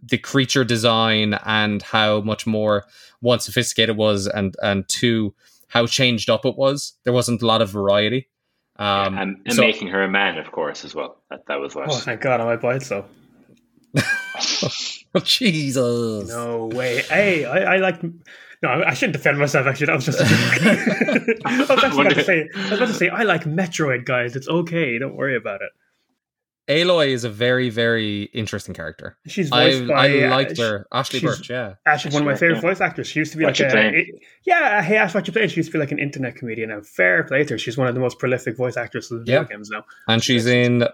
the 0.02 0.18
creature 0.18 0.64
design 0.64 1.34
and 1.46 1.82
how 1.82 2.22
much 2.22 2.48
more 2.48 2.86
one 3.20 3.40
sophisticated 3.40 3.96
it 3.96 3.98
was 3.98 4.28
and 4.28 4.56
and 4.62 4.88
two 4.88 5.34
how 5.70 5.86
changed 5.86 6.30
up 6.30 6.46
it 6.46 6.58
was. 6.58 6.94
There 7.04 7.14
wasn't 7.14 7.42
a 7.42 7.46
lot 7.46 7.62
of 7.62 7.70
variety. 7.70 8.28
Um, 8.78 9.14
yeah, 9.14 9.22
and, 9.22 9.42
and 9.46 9.54
so, 9.54 9.62
making 9.62 9.90
her 9.90 10.04
a 10.04 10.10
man, 10.10 10.38
of 10.38 10.52
course, 10.52 10.86
as 10.86 10.96
well. 10.96 11.22
That 11.30 11.46
that 11.48 11.60
was 11.60 11.76
what. 11.76 11.90
Oh, 11.90 11.96
thank 11.96 12.22
God! 12.22 12.42
I 12.42 12.46
might 12.46 12.62
buy 12.62 12.76
it 12.76 12.84
so. 12.84 13.06
Jesus! 15.24 16.30
No 16.30 16.68
way! 16.68 17.02
Hey, 17.04 17.46
I, 17.46 17.76
I 17.76 17.78
like. 17.78 18.02
No, 18.62 18.70
I 18.70 18.94
shouldn't 18.94 19.14
defend 19.14 19.38
myself. 19.38 19.68
Actually, 19.68 19.88
that 19.88 19.96
was 19.96 20.06
just. 20.06 20.22
I 21.46 21.60
was 21.60 21.70
actually 21.70 22.06
about 22.06 22.16
to 22.16 22.24
say. 22.24 22.50
I 22.56 22.62
was 22.62 22.72
about 22.72 22.88
to 22.88 22.94
say 22.94 23.10
I 23.10 23.24
like 23.24 23.44
Metroid, 23.44 24.06
guys. 24.06 24.36
It's 24.36 24.48
okay. 24.48 24.98
Don't 24.98 25.16
worry 25.16 25.36
about 25.36 25.62
it. 25.62 25.72
Aloy 26.70 27.08
is 27.08 27.24
a 27.24 27.30
very, 27.30 27.70
very 27.72 28.24
interesting 28.26 28.76
character. 28.76 29.18
She's 29.26 29.50
voiced 29.50 29.84
I, 29.84 29.88
by. 29.88 30.24
I 30.24 30.30
liked 30.30 30.60
uh, 30.60 30.64
her, 30.64 30.88
Ashly 30.94 31.20
Burch. 31.20 31.50
Yeah, 31.50 31.74
Ashly's 31.88 32.14
one 32.14 32.22
of 32.22 32.28
my 32.28 32.36
favorite 32.36 32.58
yeah. 32.58 32.62
voice 32.62 32.80
actors. 32.80 33.08
She 33.08 33.20
used 33.20 33.32
to 33.32 33.40
be 33.40 33.44
what 33.44 33.60
like 33.60 33.74
a, 33.74 33.98
it, 33.98 34.08
yeah. 34.46 34.82
Hey, 34.84 34.98
Ash, 34.98 35.16
what 35.16 35.26
you 35.26 35.34
playing? 35.34 35.50
She 35.50 35.58
used 35.58 35.72
to 35.72 35.74
be 35.74 35.80
like 35.80 35.92
an 35.92 36.00
internet 36.00 36.36
comedian. 36.36 36.70
And 36.70 36.86
fair 36.86 37.24
play 37.24 37.44
to 37.44 37.56
her. 37.56 37.58
She's 37.58 37.78
one 37.78 37.88
of 37.88 37.96
the 37.96 38.02
most 38.02 38.20
prolific 38.20 38.56
voice 38.56 38.78
actors 38.78 39.12
of 39.12 39.28
yeah. 39.28 39.44
games 39.46 39.70
now. 39.72 39.84
And 40.08 40.24
she's 40.24 40.46
in 40.46 40.88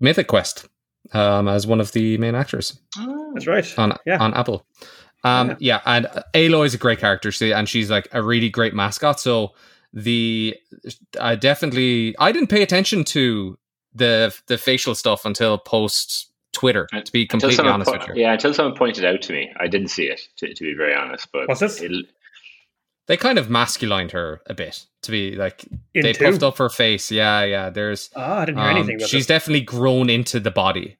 Mythic 0.00 0.28
Quest 0.28 0.66
um, 1.12 1.46
as 1.46 1.66
one 1.66 1.80
of 1.80 1.92
the 1.92 2.16
main 2.16 2.34
actors. 2.34 2.80
Oh, 2.96 3.32
that's 3.34 3.46
right. 3.46 3.78
On 3.78 3.96
yeah. 4.06 4.18
on 4.18 4.32
Apple. 4.32 4.66
Um, 5.24 5.50
yeah. 5.50 5.56
yeah, 5.60 5.80
and 5.84 6.06
Aloy 6.34 6.66
is 6.66 6.74
a 6.74 6.78
great 6.78 6.98
character, 6.98 7.30
and 7.54 7.68
she's 7.68 7.90
like 7.90 8.08
a 8.12 8.22
really 8.22 8.48
great 8.48 8.74
mascot. 8.74 9.20
So 9.20 9.52
the 9.92 10.56
I 11.20 11.36
definitely 11.36 12.14
I 12.18 12.32
didn't 12.32 12.48
pay 12.48 12.62
attention 12.62 13.04
to 13.04 13.58
the 13.94 14.34
the 14.46 14.58
facial 14.58 14.94
stuff 14.94 15.24
until 15.24 15.58
post 15.58 16.30
Twitter. 16.52 16.86
To 16.92 17.12
be 17.12 17.26
completely 17.26 17.66
honest 17.66 17.90
po- 17.90 17.98
with 17.98 18.08
you, 18.08 18.22
yeah, 18.22 18.32
until 18.32 18.54
someone 18.54 18.76
pointed 18.76 19.04
out 19.04 19.22
to 19.22 19.32
me, 19.32 19.52
I 19.58 19.66
didn't 19.68 19.88
see 19.88 20.04
it. 20.04 20.20
To, 20.38 20.52
to 20.52 20.64
be 20.64 20.74
very 20.74 20.94
honest, 20.94 21.28
but 21.32 21.48
what's 21.48 21.60
this? 21.60 21.82
they 23.06 23.16
kind 23.16 23.38
of 23.38 23.50
masculined 23.50 24.12
her 24.12 24.40
a 24.46 24.54
bit 24.54 24.86
to 25.02 25.10
be 25.10 25.34
like 25.34 25.64
In 25.94 26.02
they 26.02 26.12
two? 26.12 26.24
puffed 26.24 26.42
up 26.42 26.58
her 26.58 26.68
face. 26.68 27.10
Yeah, 27.10 27.42
yeah. 27.42 27.70
There's 27.70 28.10
oh, 28.14 28.22
I 28.22 28.44
didn't 28.44 28.58
hear 28.58 28.70
um, 28.70 28.76
anything. 28.76 28.98
she's 29.00 29.10
this. 29.10 29.26
definitely 29.26 29.62
grown 29.62 30.08
into 30.08 30.40
the 30.40 30.50
body. 30.50 30.96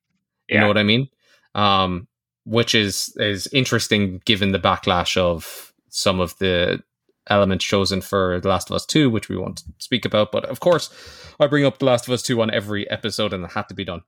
You 0.49 0.57
yeah. 0.57 0.61
know 0.61 0.69
what 0.69 0.79
I 0.79 0.83
mean? 0.83 1.09
Um, 1.55 2.09
which 2.45 2.75
is 2.75 3.15
is 3.19 3.47
interesting 3.53 4.21
given 4.25 4.53
the 4.53 4.59
backlash 4.59 5.17
of 5.17 5.73
some 5.91 6.21
of 6.21 6.37
the 6.39 6.83
elements 7.29 7.64
chosen 7.64 8.00
for 8.00 8.41
The 8.41 8.49
Last 8.49 8.71
of 8.71 8.76
Us 8.76 8.87
2, 8.87 9.11
which 9.11 9.29
we 9.29 9.37
won't 9.37 9.62
speak 9.79 10.05
about. 10.05 10.33
But 10.33 10.45
of 10.47 10.61
course, 10.61 10.91
I 11.38 11.47
bring 11.47 11.64
up 11.64 11.79
The 11.79 11.85
Last 11.85 12.07
of 12.07 12.14
Us 12.14 12.23
2 12.23 12.41
on 12.41 12.50
every 12.50 12.88
episode 12.91 13.33
and 13.33 13.45
it 13.45 13.52
had 13.52 13.69
to 13.69 13.75
be 13.75 13.85
done. 13.85 14.02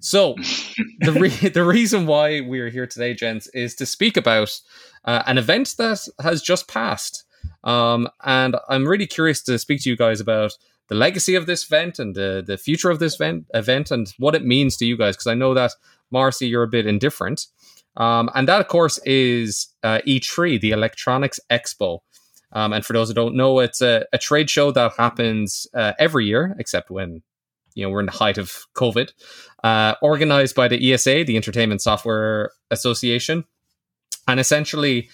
So, 0.00 0.34
the, 1.00 1.12
re- 1.12 1.48
the 1.48 1.64
reason 1.64 2.06
why 2.06 2.40
we're 2.40 2.70
here 2.70 2.86
today, 2.86 3.14
gents, 3.14 3.48
is 3.48 3.74
to 3.76 3.86
speak 3.86 4.16
about 4.16 4.58
uh, 5.04 5.22
an 5.26 5.38
event 5.38 5.74
that 5.78 6.06
has 6.20 6.42
just 6.42 6.68
passed. 6.68 7.24
Um, 7.64 8.08
and 8.24 8.56
I'm 8.68 8.86
really 8.86 9.06
curious 9.06 9.42
to 9.42 9.58
speak 9.58 9.82
to 9.82 9.90
you 9.90 9.96
guys 9.96 10.20
about 10.20 10.52
the 10.88 10.94
legacy 10.94 11.34
of 11.34 11.46
this 11.46 11.64
event 11.64 11.98
and 11.98 12.14
the, 12.14 12.42
the 12.46 12.58
future 12.58 12.90
of 12.90 12.98
this 12.98 13.14
event, 13.14 13.46
event 13.54 13.90
and 13.90 14.12
what 14.18 14.34
it 14.34 14.44
means 14.44 14.76
to 14.76 14.86
you 14.86 14.96
guys. 14.96 15.16
Because 15.16 15.28
I 15.28 15.34
know 15.34 15.54
that, 15.54 15.72
Marcy, 16.10 16.46
you're 16.46 16.62
a 16.62 16.68
bit 16.68 16.86
indifferent. 16.86 17.46
Um, 17.96 18.30
and 18.34 18.48
that, 18.48 18.60
of 18.60 18.68
course, 18.68 18.98
is 19.04 19.68
uh, 19.82 20.00
E3, 20.06 20.60
the 20.60 20.70
Electronics 20.70 21.40
Expo. 21.50 22.00
Um, 22.52 22.72
and 22.72 22.84
for 22.84 22.92
those 22.92 23.08
who 23.08 23.14
don't 23.14 23.34
know, 23.34 23.58
it's 23.60 23.80
a, 23.80 24.04
a 24.12 24.18
trade 24.18 24.50
show 24.50 24.70
that 24.72 24.92
happens 24.96 25.66
uh, 25.74 25.92
every 25.98 26.26
year, 26.26 26.54
except 26.58 26.90
when 26.90 27.22
you 27.74 27.84
know 27.84 27.90
we're 27.90 28.00
in 28.00 28.06
the 28.06 28.12
height 28.12 28.38
of 28.38 28.64
COVID. 28.76 29.12
Uh, 29.64 29.94
organized 30.02 30.54
by 30.54 30.68
the 30.68 30.92
ESA, 30.92 31.24
the 31.24 31.36
Entertainment 31.36 31.80
Software 31.80 32.50
Association, 32.70 33.44
and 34.28 34.38
essentially, 34.38 35.08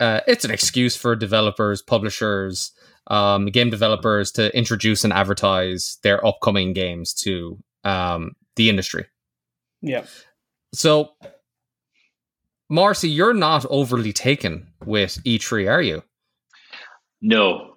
uh, 0.00 0.20
it's 0.26 0.44
an 0.44 0.50
excuse 0.50 0.96
for 0.96 1.16
developers, 1.16 1.82
publishers, 1.82 2.72
um, 3.08 3.46
game 3.46 3.70
developers 3.70 4.30
to 4.32 4.56
introduce 4.56 5.04
and 5.04 5.12
advertise 5.12 5.98
their 6.02 6.24
upcoming 6.26 6.72
games 6.72 7.12
to 7.12 7.58
um, 7.84 8.32
the 8.56 8.68
industry. 8.68 9.06
Yeah. 9.82 10.04
So, 10.72 11.10
Marcy, 12.70 13.08
you're 13.08 13.34
not 13.34 13.66
overly 13.68 14.12
taken 14.12 14.68
with 14.84 15.22
E3, 15.24 15.70
are 15.70 15.82
you? 15.82 16.02
No. 17.24 17.76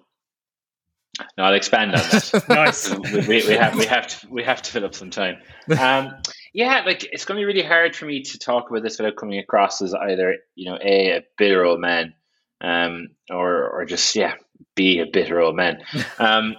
No, 1.36 1.44
I'll 1.44 1.54
expand 1.54 1.92
on 1.92 2.00
that. 2.00 2.44
Nice. 2.48 2.90
we, 2.90 3.20
we, 3.26 3.48
we 3.48 3.54
have 3.54 3.76
we 3.76 3.86
have 3.86 4.06
to 4.06 4.28
we 4.28 4.44
have 4.44 4.60
to 4.62 4.70
fill 4.70 4.84
up 4.84 4.94
some 4.94 5.10
time. 5.10 5.38
Um, 5.76 6.14
yeah, 6.52 6.82
like 6.84 7.08
it's 7.10 7.24
going 7.24 7.36
to 7.36 7.40
be 7.40 7.46
really 7.46 7.66
hard 7.66 7.96
for 7.96 8.04
me 8.04 8.22
to 8.22 8.38
talk 8.38 8.70
about 8.70 8.82
this 8.82 8.98
without 8.98 9.16
coming 9.16 9.38
across 9.38 9.80
as 9.80 9.94
either 9.94 10.36
you 10.54 10.70
know 10.70 10.78
a, 10.80 11.16
a 11.16 11.22
bitter 11.38 11.64
old 11.64 11.80
man, 11.80 12.14
um, 12.60 13.08
or 13.30 13.68
or 13.70 13.84
just 13.86 14.14
yeah, 14.14 14.34
be 14.76 15.00
a 15.00 15.06
bitter 15.12 15.40
old 15.40 15.56
man. 15.56 15.82
Um, 16.18 16.54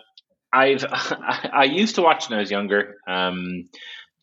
I've 0.51 0.83
I, 0.91 1.49
I 1.53 1.63
used 1.65 1.95
to 1.95 2.01
watch 2.01 2.27
when 2.27 2.39
I 2.39 2.41
was 2.41 2.51
younger. 2.51 2.97
Um, 3.07 3.69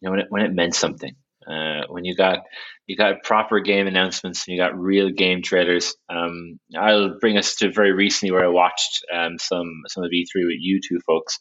you 0.00 0.02
know 0.02 0.10
when 0.10 0.20
it 0.20 0.26
when 0.28 0.42
it 0.42 0.52
meant 0.52 0.74
something. 0.74 1.14
Uh, 1.50 1.82
when 1.88 2.04
you 2.04 2.14
got 2.16 2.40
you 2.86 2.96
got 2.96 3.22
proper 3.22 3.60
game 3.60 3.86
announcements 3.86 4.46
and 4.46 4.54
you 4.56 4.60
got 4.62 4.78
real 4.78 5.10
game 5.10 5.42
trailers. 5.42 5.94
Um, 6.08 6.58
I'll 6.76 7.18
bring 7.20 7.36
us 7.38 7.56
to 7.56 7.70
very 7.70 7.92
recently 7.92 8.32
where 8.32 8.44
I 8.44 8.48
watched 8.48 9.04
um, 9.12 9.38
some 9.38 9.82
some 9.88 10.02
of 10.04 10.10
E3 10.10 10.26
with 10.46 10.56
you 10.58 10.80
two 10.86 10.98
folks, 11.06 11.38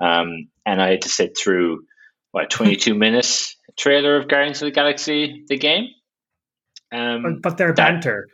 um, 0.00 0.48
and 0.66 0.80
I 0.82 0.90
had 0.90 1.02
to 1.02 1.08
sit 1.08 1.36
through 1.38 1.84
what 2.32 2.50
22 2.50 2.94
minutes 2.94 3.56
trailer 3.78 4.16
of 4.16 4.28
Guardians 4.28 4.60
of 4.62 4.66
the 4.66 4.72
Galaxy 4.72 5.44
the 5.48 5.56
game. 5.58 5.88
Um, 6.92 7.22
But, 7.22 7.42
but 7.42 7.58
their 7.58 7.68
that- 7.68 7.76
banter, 7.76 8.28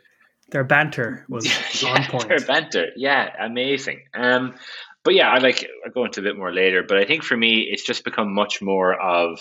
their 0.51 0.63
banter 0.63 1.25
was 1.29 1.45
on 1.85 2.03
point. 2.05 2.27
their 2.27 2.39
banter, 2.45 2.87
yeah, 2.95 3.29
amazing. 3.39 4.01
Um, 4.13 4.55
but 5.03 5.15
yeah, 5.15 5.29
I 5.29 5.39
like 5.39 5.67
I'll 5.85 5.91
go 5.91 6.05
into 6.05 6.19
a 6.19 6.23
bit 6.23 6.37
more 6.37 6.53
later. 6.53 6.83
But 6.87 6.97
I 6.97 7.05
think 7.05 7.23
for 7.23 7.35
me, 7.35 7.67
it's 7.71 7.83
just 7.83 8.03
become 8.03 8.33
much 8.33 8.61
more 8.61 8.93
of 8.99 9.39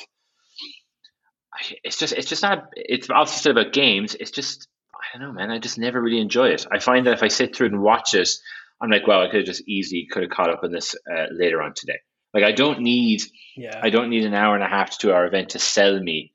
it's 1.82 1.98
just 1.98 2.12
it's 2.12 2.28
just 2.28 2.42
not 2.42 2.70
it's 2.76 3.08
obviously 3.10 3.38
still 3.38 3.52
about 3.52 3.72
games. 3.72 4.14
It's 4.18 4.30
just 4.30 4.68
I 4.94 5.18
don't 5.18 5.28
know, 5.28 5.32
man. 5.32 5.50
I 5.50 5.58
just 5.58 5.78
never 5.78 6.00
really 6.00 6.20
enjoy 6.20 6.48
it. 6.48 6.66
I 6.70 6.78
find 6.78 7.06
that 7.06 7.14
if 7.14 7.22
I 7.22 7.28
sit 7.28 7.54
through 7.54 7.68
and 7.68 7.82
watch 7.82 8.14
it, 8.14 8.28
I'm 8.80 8.90
like, 8.90 9.06
well, 9.06 9.20
I 9.22 9.26
could 9.26 9.40
have 9.40 9.46
just 9.46 9.66
easily 9.68 10.06
could 10.10 10.22
have 10.22 10.30
caught 10.30 10.50
up 10.50 10.60
on 10.62 10.70
this 10.72 10.94
uh, 11.10 11.26
later 11.32 11.62
on 11.62 11.72
today. 11.74 11.98
Like 12.32 12.44
I 12.44 12.52
don't 12.52 12.80
need 12.80 13.22
Yeah. 13.56 13.80
I 13.82 13.90
don't 13.90 14.10
need 14.10 14.24
an 14.24 14.34
hour 14.34 14.54
and 14.54 14.62
a 14.64 14.68
half 14.68 14.90
to 14.90 14.98
two 14.98 15.12
hour 15.12 15.26
event 15.26 15.50
to 15.50 15.58
sell 15.58 15.98
me 15.98 16.32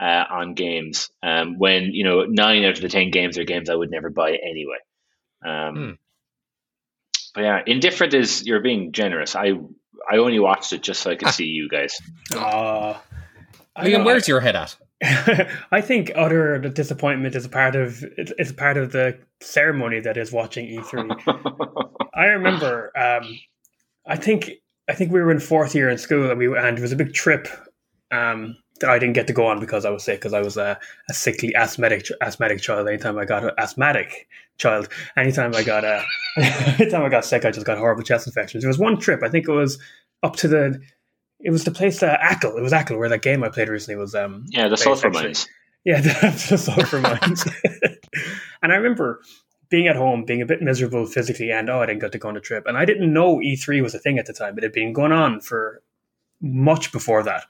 uh, 0.00 0.24
on 0.30 0.54
games. 0.54 1.08
Um, 1.22 1.58
when 1.58 1.92
you 1.92 2.04
know 2.04 2.24
nine 2.24 2.64
out 2.64 2.76
of 2.76 2.82
the 2.82 2.88
ten 2.88 3.10
games 3.10 3.38
are 3.38 3.44
games 3.44 3.70
I 3.70 3.76
would 3.76 3.90
never 3.90 4.10
buy 4.10 4.30
anyway. 4.30 4.78
Um, 5.44 5.74
Hmm. 5.76 5.90
But 7.34 7.42
yeah, 7.42 7.60
indifferent 7.66 8.14
is 8.14 8.46
you're 8.46 8.62
being 8.62 8.92
generous. 8.92 9.36
I 9.36 9.52
I 10.10 10.16
only 10.16 10.38
watched 10.38 10.72
it 10.72 10.82
just 10.82 11.02
so 11.02 11.10
I 11.10 11.16
could 11.16 11.28
see 11.28 11.44
you 11.44 11.68
guys. 11.68 11.98
Uh, 12.34 12.94
Liam, 13.78 14.04
where's 14.04 14.28
your 14.28 14.40
head 14.40 14.56
at? 14.56 14.76
I 15.70 15.80
think 15.82 16.10
utter 16.16 16.58
disappointment 16.58 17.34
is 17.34 17.44
a 17.44 17.48
part 17.50 17.76
of 17.76 18.02
it's, 18.16 18.32
it's 18.38 18.50
a 18.50 18.54
part 18.54 18.76
of 18.76 18.92
the 18.92 19.18
ceremony 19.40 20.00
that 20.00 20.16
is 20.16 20.32
watching 20.32 20.66
E3. 20.66 21.90
I 22.14 22.24
remember, 22.26 22.96
um, 22.98 23.38
I 24.06 24.16
think 24.16 24.50
I 24.88 24.94
think 24.94 25.12
we 25.12 25.20
were 25.20 25.30
in 25.30 25.40
fourth 25.40 25.74
year 25.74 25.90
in 25.90 25.98
school, 25.98 26.30
and 26.30 26.38
we 26.38 26.46
and 26.56 26.78
it 26.78 26.80
was 26.80 26.92
a 26.92 26.96
big 26.96 27.12
trip 27.12 27.48
um, 28.10 28.56
that 28.80 28.90
I 28.90 28.98
didn't 28.98 29.14
get 29.14 29.26
to 29.26 29.32
go 29.32 29.46
on 29.46 29.60
because 29.60 29.84
I 29.84 29.90
was 29.90 30.04
sick 30.04 30.20
because 30.20 30.32
I 30.32 30.40
was 30.40 30.56
a, 30.56 30.78
a 31.10 31.14
sickly 31.14 31.54
asthmatic 31.54 32.08
asthmatic 32.20 32.60
child. 32.60 32.88
Anytime 32.88 33.18
I 33.18 33.24
got 33.24 33.44
an 33.44 33.50
asthmatic 33.58 34.28
child, 34.58 34.88
anytime 35.16 35.54
I 35.54 35.62
got 35.62 35.84
a 35.84 36.04
anytime 36.38 37.02
I 37.02 37.08
got 37.08 37.24
sick, 37.24 37.44
I 37.44 37.50
just 37.50 37.66
got 37.66 37.78
horrible 37.78 38.02
chest 38.02 38.26
infections. 38.26 38.62
There 38.62 38.68
was 38.68 38.78
one 38.78 38.98
trip, 38.98 39.22
I 39.22 39.28
think 39.28 39.48
it 39.48 39.52
was 39.52 39.78
up 40.22 40.36
to 40.36 40.48
the. 40.48 40.80
It 41.40 41.50
was 41.50 41.64
the 41.64 41.70
place 41.70 42.02
uh, 42.02 42.16
Ackle. 42.22 42.56
It 42.56 42.62
was 42.62 42.72
Ackle 42.72 42.98
where 42.98 43.08
that 43.08 43.22
game 43.22 43.44
I 43.44 43.48
played 43.48 43.68
recently 43.68 43.96
was. 43.96 44.14
Um, 44.14 44.46
yeah, 44.48 44.68
the 44.68 44.76
sulfur 44.76 45.10
mines. 45.10 45.46
Yeah, 45.84 46.00
the, 46.02 46.44
just 46.48 46.64
sulfur 46.64 47.00
mines. 47.00 47.46
and 48.62 48.72
I 48.72 48.76
remember 48.76 49.20
being 49.68 49.88
at 49.88 49.96
home, 49.96 50.24
being 50.24 50.42
a 50.42 50.46
bit 50.46 50.62
miserable 50.62 51.06
physically, 51.06 51.50
and 51.50 51.68
oh, 51.68 51.80
I 51.80 51.86
didn't 51.86 52.00
get 52.00 52.12
to 52.12 52.18
go 52.18 52.28
on 52.28 52.36
a 52.36 52.40
trip. 52.40 52.64
And 52.66 52.76
I 52.76 52.84
didn't 52.84 53.12
know 53.12 53.36
E3 53.38 53.82
was 53.82 53.94
a 53.94 53.98
thing 53.98 54.18
at 54.18 54.26
the 54.26 54.32
time. 54.32 54.56
It 54.56 54.62
had 54.62 54.72
been 54.72 54.92
going 54.92 55.12
on 55.12 55.40
for 55.40 55.82
much 56.40 56.92
before 56.92 57.22
that. 57.24 57.44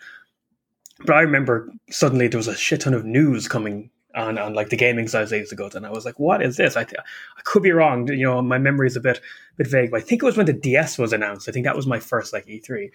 But 1.04 1.16
I 1.16 1.20
remember 1.20 1.70
suddenly 1.90 2.28
there 2.28 2.38
was 2.38 2.48
a 2.48 2.56
shit 2.56 2.80
ton 2.80 2.94
of 2.94 3.04
news 3.04 3.48
coming 3.48 3.90
on, 4.14 4.38
on 4.38 4.54
like 4.54 4.70
the 4.70 4.76
gaming 4.76 5.08
side 5.08 5.30
ages 5.30 5.52
ago, 5.52 5.68
and 5.74 5.84
I 5.84 5.90
was 5.90 6.06
like, 6.06 6.18
"What 6.18 6.42
is 6.42 6.56
this?" 6.56 6.74
I, 6.74 6.84
th- 6.84 7.00
I 7.36 7.40
could 7.44 7.62
be 7.62 7.70
wrong. 7.72 8.08
You 8.08 8.24
know, 8.24 8.40
my 8.40 8.56
memory 8.56 8.86
is 8.86 8.96
a 8.96 9.00
bit 9.00 9.20
bit 9.58 9.66
vague, 9.66 9.90
but 9.90 9.98
I 9.98 10.04
think 10.04 10.22
it 10.22 10.26
was 10.26 10.38
when 10.38 10.46
the 10.46 10.54
DS 10.54 10.96
was 10.96 11.12
announced. 11.12 11.48
I 11.48 11.52
think 11.52 11.66
that 11.66 11.76
was 11.76 11.86
my 11.86 12.00
first 12.00 12.32
like 12.32 12.46
E3. 12.46 12.90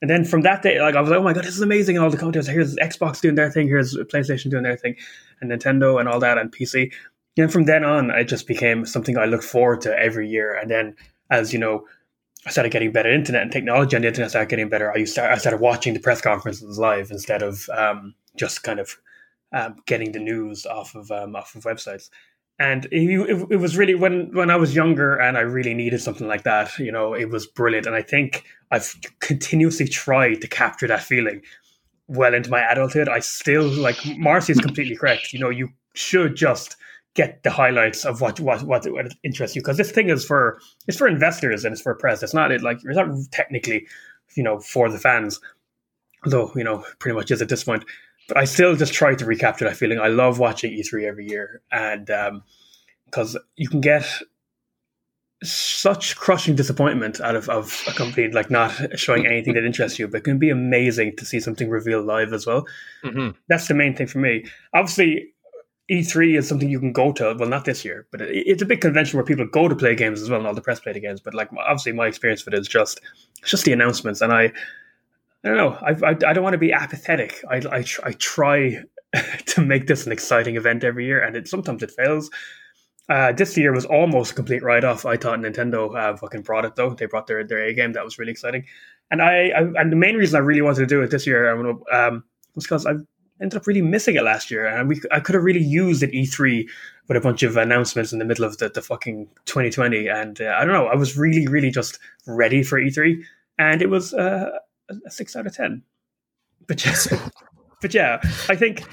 And 0.00 0.08
then 0.08 0.24
from 0.24 0.42
that 0.42 0.62
day, 0.62 0.80
like 0.80 0.94
I 0.94 1.00
was 1.00 1.10
like, 1.10 1.18
"Oh 1.18 1.22
my 1.22 1.32
god, 1.32 1.44
this 1.44 1.54
is 1.54 1.60
amazing!" 1.60 1.96
And 1.96 2.04
all 2.04 2.10
the 2.10 2.16
content. 2.16 2.46
Here's 2.46 2.76
Xbox 2.76 3.20
doing 3.20 3.34
their 3.34 3.50
thing. 3.50 3.66
Here's 3.66 3.96
PlayStation 3.96 4.50
doing 4.50 4.62
their 4.62 4.76
thing, 4.76 4.96
and 5.40 5.50
Nintendo 5.50 5.98
and 5.98 6.08
all 6.08 6.20
that, 6.20 6.38
and 6.38 6.52
PC. 6.52 6.92
And 7.36 7.52
from 7.52 7.64
then 7.64 7.84
on, 7.84 8.10
it 8.10 8.24
just 8.24 8.46
became 8.46 8.84
something 8.84 9.16
I 9.16 9.26
look 9.26 9.42
forward 9.42 9.80
to 9.82 9.96
every 9.96 10.28
year. 10.28 10.56
And 10.56 10.70
then, 10.70 10.96
as 11.30 11.52
you 11.52 11.58
know, 11.58 11.86
I 12.46 12.50
started 12.50 12.72
getting 12.72 12.92
better 12.92 13.12
internet 13.12 13.42
and 13.42 13.52
technology 13.52 13.96
on 13.96 14.02
the 14.02 14.08
internet 14.08 14.30
started 14.30 14.50
getting 14.50 14.68
better. 14.68 14.90
I 14.90 15.04
to, 15.04 15.32
I 15.32 15.36
started 15.36 15.60
watching 15.60 15.94
the 15.94 16.00
press 16.00 16.20
conferences 16.20 16.78
live 16.78 17.10
instead 17.10 17.42
of 17.42 17.68
um, 17.70 18.14
just 18.36 18.62
kind 18.62 18.80
of 18.80 18.96
um, 19.52 19.76
getting 19.86 20.12
the 20.12 20.18
news 20.18 20.66
off 20.66 20.94
of 20.94 21.10
um, 21.10 21.36
off 21.36 21.54
of 21.54 21.64
websites. 21.64 22.10
And 22.60 22.86
it, 22.90 23.46
it, 23.50 23.56
was 23.56 23.76
really 23.76 23.94
when 23.94 24.34
when 24.34 24.50
I 24.50 24.56
was 24.56 24.74
younger 24.74 25.16
and 25.16 25.38
I 25.38 25.42
really 25.42 25.74
needed 25.74 26.00
something 26.00 26.26
like 26.26 26.42
that. 26.42 26.76
You 26.78 26.90
know, 26.90 27.14
it 27.14 27.30
was 27.30 27.46
brilliant. 27.46 27.86
And 27.86 27.94
I 27.94 28.02
think 28.02 28.44
I've 28.72 28.96
continuously 29.20 29.86
tried 29.86 30.40
to 30.40 30.48
capture 30.48 30.88
that 30.88 31.04
feeling 31.04 31.42
well 32.08 32.34
into 32.34 32.50
my 32.50 32.60
adulthood. 32.60 33.08
I 33.08 33.20
still 33.20 33.68
like 33.68 33.98
Marcy 34.18 34.52
is 34.52 34.60
completely 34.60 34.96
correct. 34.96 35.32
You 35.32 35.38
know, 35.38 35.50
you 35.50 35.68
should 35.94 36.34
just 36.34 36.76
get 37.14 37.42
the 37.42 37.50
highlights 37.50 38.04
of 38.04 38.20
what 38.20 38.40
what 38.40 38.62
what, 38.62 38.90
what 38.92 39.12
interests 39.22 39.56
you 39.56 39.62
because 39.62 39.76
this 39.76 39.90
thing 39.90 40.08
is 40.08 40.24
for 40.24 40.60
it's 40.86 40.96
for 40.96 41.08
investors 41.08 41.64
and 41.64 41.72
it's 41.72 41.82
for 41.82 41.94
press. 41.94 42.22
It's 42.22 42.34
not 42.34 42.52
it 42.52 42.62
like 42.62 42.78
it's 42.84 42.96
not 42.96 43.08
technically 43.30 43.86
you 44.34 44.42
know 44.42 44.58
for 44.60 44.90
the 44.90 44.98
fans, 44.98 45.40
though 46.24 46.52
you 46.54 46.64
know 46.64 46.84
pretty 46.98 47.16
much 47.16 47.30
is 47.30 47.42
at 47.42 47.48
this 47.48 47.64
point. 47.64 47.84
But 48.28 48.36
I 48.36 48.44
still 48.44 48.76
just 48.76 48.92
try 48.92 49.14
to 49.14 49.24
recapture 49.24 49.64
that 49.64 49.76
feeling. 49.76 49.98
I 49.98 50.08
love 50.08 50.38
watching 50.38 50.72
E3 50.72 51.04
every 51.04 51.26
year, 51.26 51.62
and 51.72 52.06
because 53.06 53.36
you 53.56 53.68
can 53.68 53.80
get 53.80 54.04
such 55.42 56.16
crushing 56.16 56.56
disappointment 56.56 57.20
out 57.20 57.36
of, 57.36 57.48
of 57.48 57.82
a 57.86 57.92
company 57.92 58.28
like 58.28 58.50
not 58.50 58.72
showing 58.98 59.24
anything 59.24 59.54
that 59.54 59.64
interests 59.64 59.98
you, 59.98 60.08
but 60.08 60.18
it 60.18 60.24
can 60.24 60.38
be 60.38 60.50
amazing 60.50 61.14
to 61.16 61.24
see 61.24 61.38
something 61.38 61.68
revealed 61.70 62.06
live 62.06 62.32
as 62.32 62.44
well. 62.44 62.66
Mm-hmm. 63.04 63.30
That's 63.48 63.68
the 63.68 63.74
main 63.74 63.94
thing 63.94 64.08
for 64.08 64.18
me. 64.18 64.46
Obviously, 64.74 65.32
E3 65.90 66.38
is 66.38 66.48
something 66.48 66.68
you 66.68 66.80
can 66.80 66.92
go 66.92 67.12
to. 67.12 67.36
Well, 67.38 67.48
not 67.48 67.64
this 67.64 67.84
year, 67.84 68.06
but 68.10 68.20
it, 68.20 68.30
it's 68.30 68.62
a 68.62 68.66
big 68.66 68.80
convention 68.80 69.16
where 69.16 69.24
people 69.24 69.46
go 69.46 69.68
to 69.68 69.76
play 69.76 69.94
games 69.94 70.20
as 70.20 70.28
well, 70.28 70.40
and 70.40 70.46
all 70.46 70.54
the 70.54 70.60
press 70.60 70.80
play 70.80 70.92
the 70.92 71.00
games. 71.00 71.20
But 71.20 71.34
like, 71.34 71.50
obviously, 71.52 71.92
my 71.92 72.06
experience 72.08 72.44
with 72.44 72.54
it 72.54 72.60
is 72.60 72.68
just 72.68 73.00
it's 73.40 73.50
just 73.50 73.64
the 73.64 73.72
announcements, 73.72 74.20
and 74.20 74.32
I, 74.32 74.52
I 75.44 75.48
don't 75.48 75.56
know, 75.56 75.78
I, 75.80 75.90
I, 76.04 76.10
I 76.10 76.32
don't 76.32 76.42
want 76.42 76.54
to 76.54 76.58
be 76.58 76.72
apathetic. 76.72 77.42
I, 77.48 77.56
I, 77.70 77.84
I 78.04 78.12
try 78.12 78.82
to 79.46 79.60
make 79.60 79.86
this 79.86 80.06
an 80.06 80.12
exciting 80.12 80.56
event 80.56 80.84
every 80.84 81.06
year, 81.06 81.22
and 81.22 81.36
it 81.36 81.48
sometimes 81.48 81.82
it 81.82 81.90
fails. 81.90 82.30
Uh, 83.08 83.32
this 83.32 83.56
year 83.56 83.72
was 83.72 83.86
almost 83.86 84.32
a 84.32 84.34
complete 84.34 84.62
write 84.62 84.84
off. 84.84 85.06
I 85.06 85.16
thought 85.16 85.38
Nintendo 85.38 85.96
uh, 85.96 86.16
fucking 86.16 86.42
brought 86.42 86.66
it 86.66 86.76
though. 86.76 86.90
They 86.90 87.06
brought 87.06 87.26
their 87.26 87.42
their 87.42 87.62
A 87.62 87.72
game. 87.72 87.92
That 87.92 88.04
was 88.04 88.18
really 88.18 88.32
exciting. 88.32 88.66
And 89.10 89.22
I, 89.22 89.48
I 89.48 89.60
and 89.80 89.90
the 89.90 89.96
main 89.96 90.16
reason 90.16 90.36
I 90.36 90.40
really 90.40 90.60
wanted 90.60 90.80
to 90.80 90.86
do 90.86 91.00
it 91.02 91.10
this 91.10 91.26
year 91.26 91.50
um, 91.90 92.24
was 92.54 92.64
because 92.64 92.84
I 92.84 92.92
ended 93.40 93.56
up 93.56 93.66
really 93.66 93.80
missing 93.80 94.16
it 94.16 94.24
last 94.24 94.50
year, 94.50 94.66
and 94.66 94.88
we 94.88 95.00
I 95.10 95.20
could 95.20 95.34
have 95.34 95.44
really 95.44 95.62
used 95.62 96.02
an 96.02 96.10
E3 96.10 96.68
with 97.08 97.16
a 97.16 97.20
bunch 97.20 97.42
of 97.42 97.56
announcements 97.56 98.12
in 98.12 98.18
the 98.18 98.26
middle 98.26 98.44
of 98.44 98.58
the, 98.58 98.68
the 98.68 98.82
fucking 98.82 99.26
2020. 99.46 100.08
And 100.08 100.42
uh, 100.42 100.56
I 100.58 100.66
don't 100.66 100.74
know, 100.74 100.88
I 100.88 100.94
was 100.94 101.16
really 101.16 101.46
really 101.46 101.70
just 101.70 101.98
ready 102.26 102.62
for 102.62 102.78
E3, 102.78 103.22
and 103.58 103.80
it 103.80 103.88
was 103.88 104.12
uh, 104.12 104.50
a 105.06 105.10
six 105.10 105.36
out 105.36 105.46
of 105.46 105.54
ten. 105.54 105.82
But 106.66 106.76
just, 106.78 107.12
but 107.82 107.94
yeah, 107.94 108.20
I 108.48 108.56
think 108.56 108.84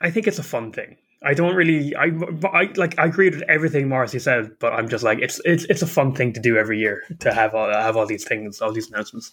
I 0.00 0.10
think 0.10 0.26
it's 0.26 0.38
a 0.38 0.42
fun 0.44 0.72
thing. 0.72 0.96
I 1.22 1.34
don't 1.34 1.54
really, 1.54 1.94
I, 1.96 2.10
I 2.50 2.70
like, 2.76 2.98
I 2.98 3.04
agree 3.04 3.28
with 3.28 3.42
everything 3.42 3.88
Morrissey 3.88 4.18
said, 4.18 4.52
but 4.58 4.72
I'm 4.72 4.88
just 4.88 5.04
like, 5.04 5.18
it's, 5.18 5.38
it's, 5.44 5.64
it's 5.64 5.82
a 5.82 5.86
fun 5.86 6.14
thing 6.14 6.32
to 6.32 6.40
do 6.40 6.56
every 6.56 6.78
year 6.78 7.02
to 7.18 7.34
have 7.34 7.54
all, 7.54 7.70
have 7.70 7.94
all 7.94 8.06
these 8.06 8.24
things, 8.24 8.62
all 8.62 8.72
these 8.72 8.88
announcements. 8.88 9.32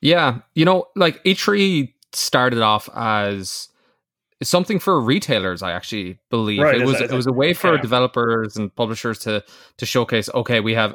Yeah, 0.00 0.38
you 0.54 0.64
know, 0.64 0.86
like 0.96 1.22
E3 1.24 1.92
started 2.12 2.62
off 2.62 2.88
as 2.94 3.68
something 4.42 4.78
for 4.78 4.98
retailers. 4.98 5.62
I 5.62 5.72
actually 5.72 6.18
believe 6.30 6.62
Right, 6.62 6.80
it 6.80 6.86
was 6.86 7.00
that- 7.00 7.10
it 7.10 7.14
was 7.14 7.26
a 7.26 7.32
way 7.32 7.52
for 7.52 7.74
yeah. 7.74 7.82
developers 7.82 8.56
and 8.56 8.74
publishers 8.74 9.18
to 9.20 9.44
to 9.76 9.84
showcase. 9.84 10.30
Okay, 10.32 10.60
we 10.60 10.72
have 10.74 10.94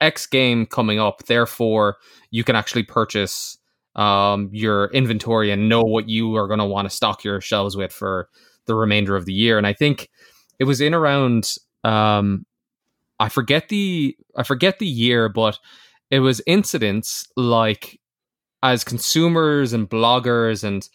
X 0.00 0.26
game 0.26 0.66
coming 0.66 0.98
up, 0.98 1.24
therefore 1.26 1.96
you 2.30 2.44
can 2.44 2.56
actually 2.56 2.84
purchase 2.84 3.58
um, 3.94 4.50
your 4.52 4.86
inventory 4.88 5.50
and 5.50 5.68
know 5.68 5.82
what 5.82 6.08
you 6.08 6.36
are 6.36 6.46
going 6.46 6.58
to 6.58 6.66
want 6.66 6.88
to 6.88 6.94
stock 6.94 7.24
your 7.24 7.40
shelves 7.40 7.76
with 7.76 7.92
for 7.92 8.28
the 8.66 8.74
remainder 8.74 9.16
of 9.16 9.24
the 9.24 9.32
year. 9.32 9.58
And 9.58 9.66
I 9.66 9.72
think 9.72 10.10
it 10.58 10.64
was 10.64 10.80
in 10.80 10.94
around 10.94 11.54
um, 11.84 12.44
I 13.18 13.28
forget 13.28 13.68
the 13.68 14.16
I 14.36 14.42
forget 14.42 14.78
the 14.78 14.86
year, 14.86 15.28
but 15.28 15.58
it 16.10 16.20
was 16.20 16.42
incidents 16.46 17.26
like 17.36 18.00
as 18.62 18.84
consumers 18.84 19.72
and 19.72 19.88
bloggers 19.88 20.64
and 20.64 20.88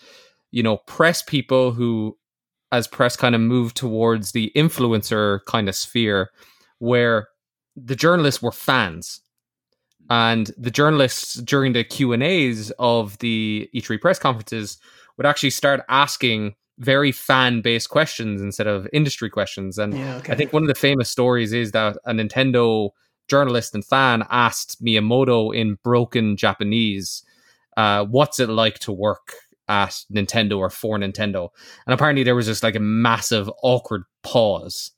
you 0.52 0.62
know 0.64 0.78
press 0.78 1.22
people 1.22 1.72
who 1.72 2.18
as 2.72 2.88
press 2.88 3.16
kind 3.16 3.36
of 3.36 3.42
moved 3.42 3.76
towards 3.76 4.32
the 4.32 4.52
influencer 4.56 5.40
kind 5.48 5.68
of 5.68 5.76
sphere 5.76 6.30
where 6.80 7.28
the 7.84 7.96
journalists 7.96 8.42
were 8.42 8.52
fans 8.52 9.22
and 10.10 10.52
the 10.58 10.72
journalists 10.72 11.36
during 11.36 11.74
the 11.74 11.84
q&a's 11.84 12.72
of 12.80 13.18
the 13.20 13.70
e3 13.74 14.00
press 14.00 14.20
conferences 14.20 14.78
would 15.18 15.26
actually 15.26 15.50
start 15.50 15.82
asking 15.90 16.56
very 16.82 17.12
fan-based 17.12 17.90
questions 17.90 18.42
instead 18.42 18.68
of 18.68 18.88
industry 18.92 19.30
questions 19.30 19.78
and 19.78 19.94
Yeah, 19.98 20.18
okay. 20.18 20.34
I 20.34 20.36
think 20.36 20.52
one 20.52 20.64
of 20.64 20.68
the 20.68 20.76
famous 20.76 21.10
stories 21.10 21.54
is 21.54 21.72
that 21.72 21.98
a 22.06 22.12
Nintendo 22.12 22.90
journalist 23.28 23.76
and 23.76 23.86
fan 23.86 24.26
asked 24.30 24.84
Miyamoto 24.84 25.56
in 25.56 25.78
broken 25.84 26.36
Japanese, 26.36 27.24
uh, 27.78 28.04
"What's 28.06 28.40
it 28.40 28.50
like 28.50 28.80
to 28.80 28.92
work 28.92 29.34
at 29.68 30.04
Nintendo 30.12 30.58
or 30.58 30.70
for 30.70 30.98
Nintendo?" 30.98 31.50
And 31.86 31.94
apparently 31.94 32.24
there 32.24 32.36
was 32.36 32.48
just 32.48 32.64
like 32.64 32.76
a 32.76 32.80
massive 32.80 33.50
awkward 33.62 34.04
pause, 34.24 34.92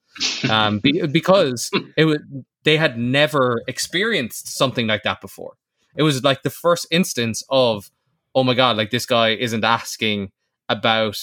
um, 0.50 0.80
be- 0.80 1.06
because 1.08 1.70
it 1.98 2.06
was 2.06 2.20
they 2.64 2.78
had 2.78 2.98
never 2.98 3.62
experienced 3.68 4.56
something 4.56 4.88
like 4.88 5.04
that 5.04 5.22
before. 5.22 5.54
It 5.96 6.04
was 6.04 6.24
like 6.24 6.44
the 6.44 6.50
first 6.50 6.88
instance 6.92 7.44
of, 7.50 7.92
oh 8.34 8.44
my 8.44 8.54
god, 8.54 8.78
like 8.78 8.92
this 8.92 9.06
guy 9.06 9.30
isn't 9.30 9.64
asking 9.64 10.32
about. 10.70 11.20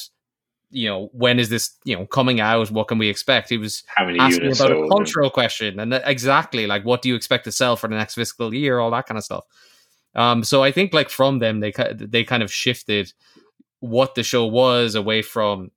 You 0.72 0.88
know, 0.88 1.10
when 1.12 1.40
is 1.40 1.48
this, 1.48 1.76
you 1.84 1.96
know, 1.96 2.06
coming 2.06 2.38
out? 2.38 2.70
What 2.70 2.86
can 2.86 2.98
we 2.98 3.08
expect? 3.08 3.48
He 3.48 3.58
was 3.58 3.82
asking 4.20 4.52
about 4.52 4.70
a 4.70 4.88
cultural 4.88 5.28
question 5.28 5.80
and 5.80 5.92
exactly 6.04 6.68
like 6.68 6.84
what 6.84 7.02
do 7.02 7.08
you 7.08 7.16
expect 7.16 7.42
to 7.46 7.50
sell 7.50 7.74
for 7.74 7.88
the 7.88 7.96
next 7.96 8.14
fiscal 8.14 8.54
year 8.54 8.78
all 8.78 8.92
that 8.92 9.04
kind 9.06 9.18
of 9.18 9.24
stuff 9.24 9.44
um 10.14 10.42
so 10.42 10.62
i 10.62 10.70
think 10.70 10.92
like 10.92 11.08
from 11.08 11.38
them 11.38 11.60
they 11.60 11.72
they 11.98 12.24
kind 12.24 12.42
of 12.42 12.52
shifted 12.52 13.12
what 13.80 14.14
the 14.14 14.22
show 14.22 14.46
was 14.46 14.94
away 14.94 15.22
from 15.22 15.70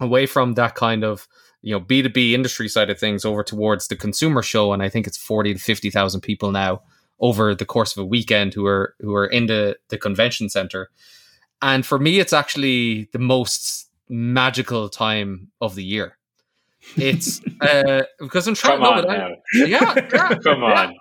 away 0.00 0.26
from 0.26 0.54
that 0.54 0.74
kind 0.74 1.04
of 1.04 1.28
you 1.62 1.72
know 1.72 1.80
b2b 1.80 2.32
industry 2.32 2.68
side 2.68 2.90
of 2.90 2.98
things 2.98 3.24
over 3.24 3.42
towards 3.42 3.88
the 3.88 3.96
consumer 3.96 4.42
show 4.42 4.72
and 4.72 4.82
i 4.82 4.88
think 4.88 5.06
it's 5.06 5.16
40 5.16 5.54
to 5.54 5.60
50,000 5.60 6.20
people 6.20 6.50
now 6.50 6.82
over 7.20 7.54
the 7.54 7.64
course 7.64 7.96
of 7.96 8.02
a 8.02 8.06
weekend 8.06 8.52
who 8.54 8.66
are 8.66 8.94
who 9.00 9.14
are 9.14 9.26
in 9.26 9.46
the 9.46 9.76
the 9.88 9.98
convention 9.98 10.48
center 10.48 10.90
and 11.60 11.86
for 11.86 11.98
me 11.98 12.18
it's 12.18 12.32
actually 12.32 13.08
the 13.12 13.18
most 13.18 13.88
magical 14.08 14.88
time 14.88 15.48
of 15.60 15.74
the 15.76 15.84
year 15.84 16.16
it's 16.96 17.40
uh 17.60 18.02
because 18.18 18.48
i'm 18.48 18.54
trying 18.56 18.80
Come 18.80 18.96
to 18.96 19.02
know 19.02 19.08
that 19.08 19.18
now. 19.18 19.66
yeah, 19.66 19.94
yeah 20.12 20.34
Come 20.42 20.62
yeah. 20.62 20.80
on. 20.82 20.94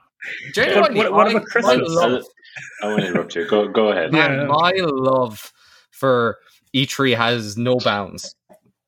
Genuinely, 0.53 0.99
What- 0.99 1.13
what 1.13 1.27
I- 1.27 1.31
about 1.31 1.41
I 1.41 1.45
Christmas? 1.45 1.89
love- 1.89 2.23
I 2.83 2.87
want 2.89 2.99
to 3.01 3.07
interrupt 3.07 3.35
you. 3.35 3.47
Go 3.49 3.67
go 3.69 3.87
ahead. 3.91 4.13
Yeah. 4.13 4.45
my 4.45 4.71
love 4.77 5.51
for 5.89 6.37
E3 6.75 7.15
has 7.17 7.57
no 7.57 7.77
bounds, 7.77 8.35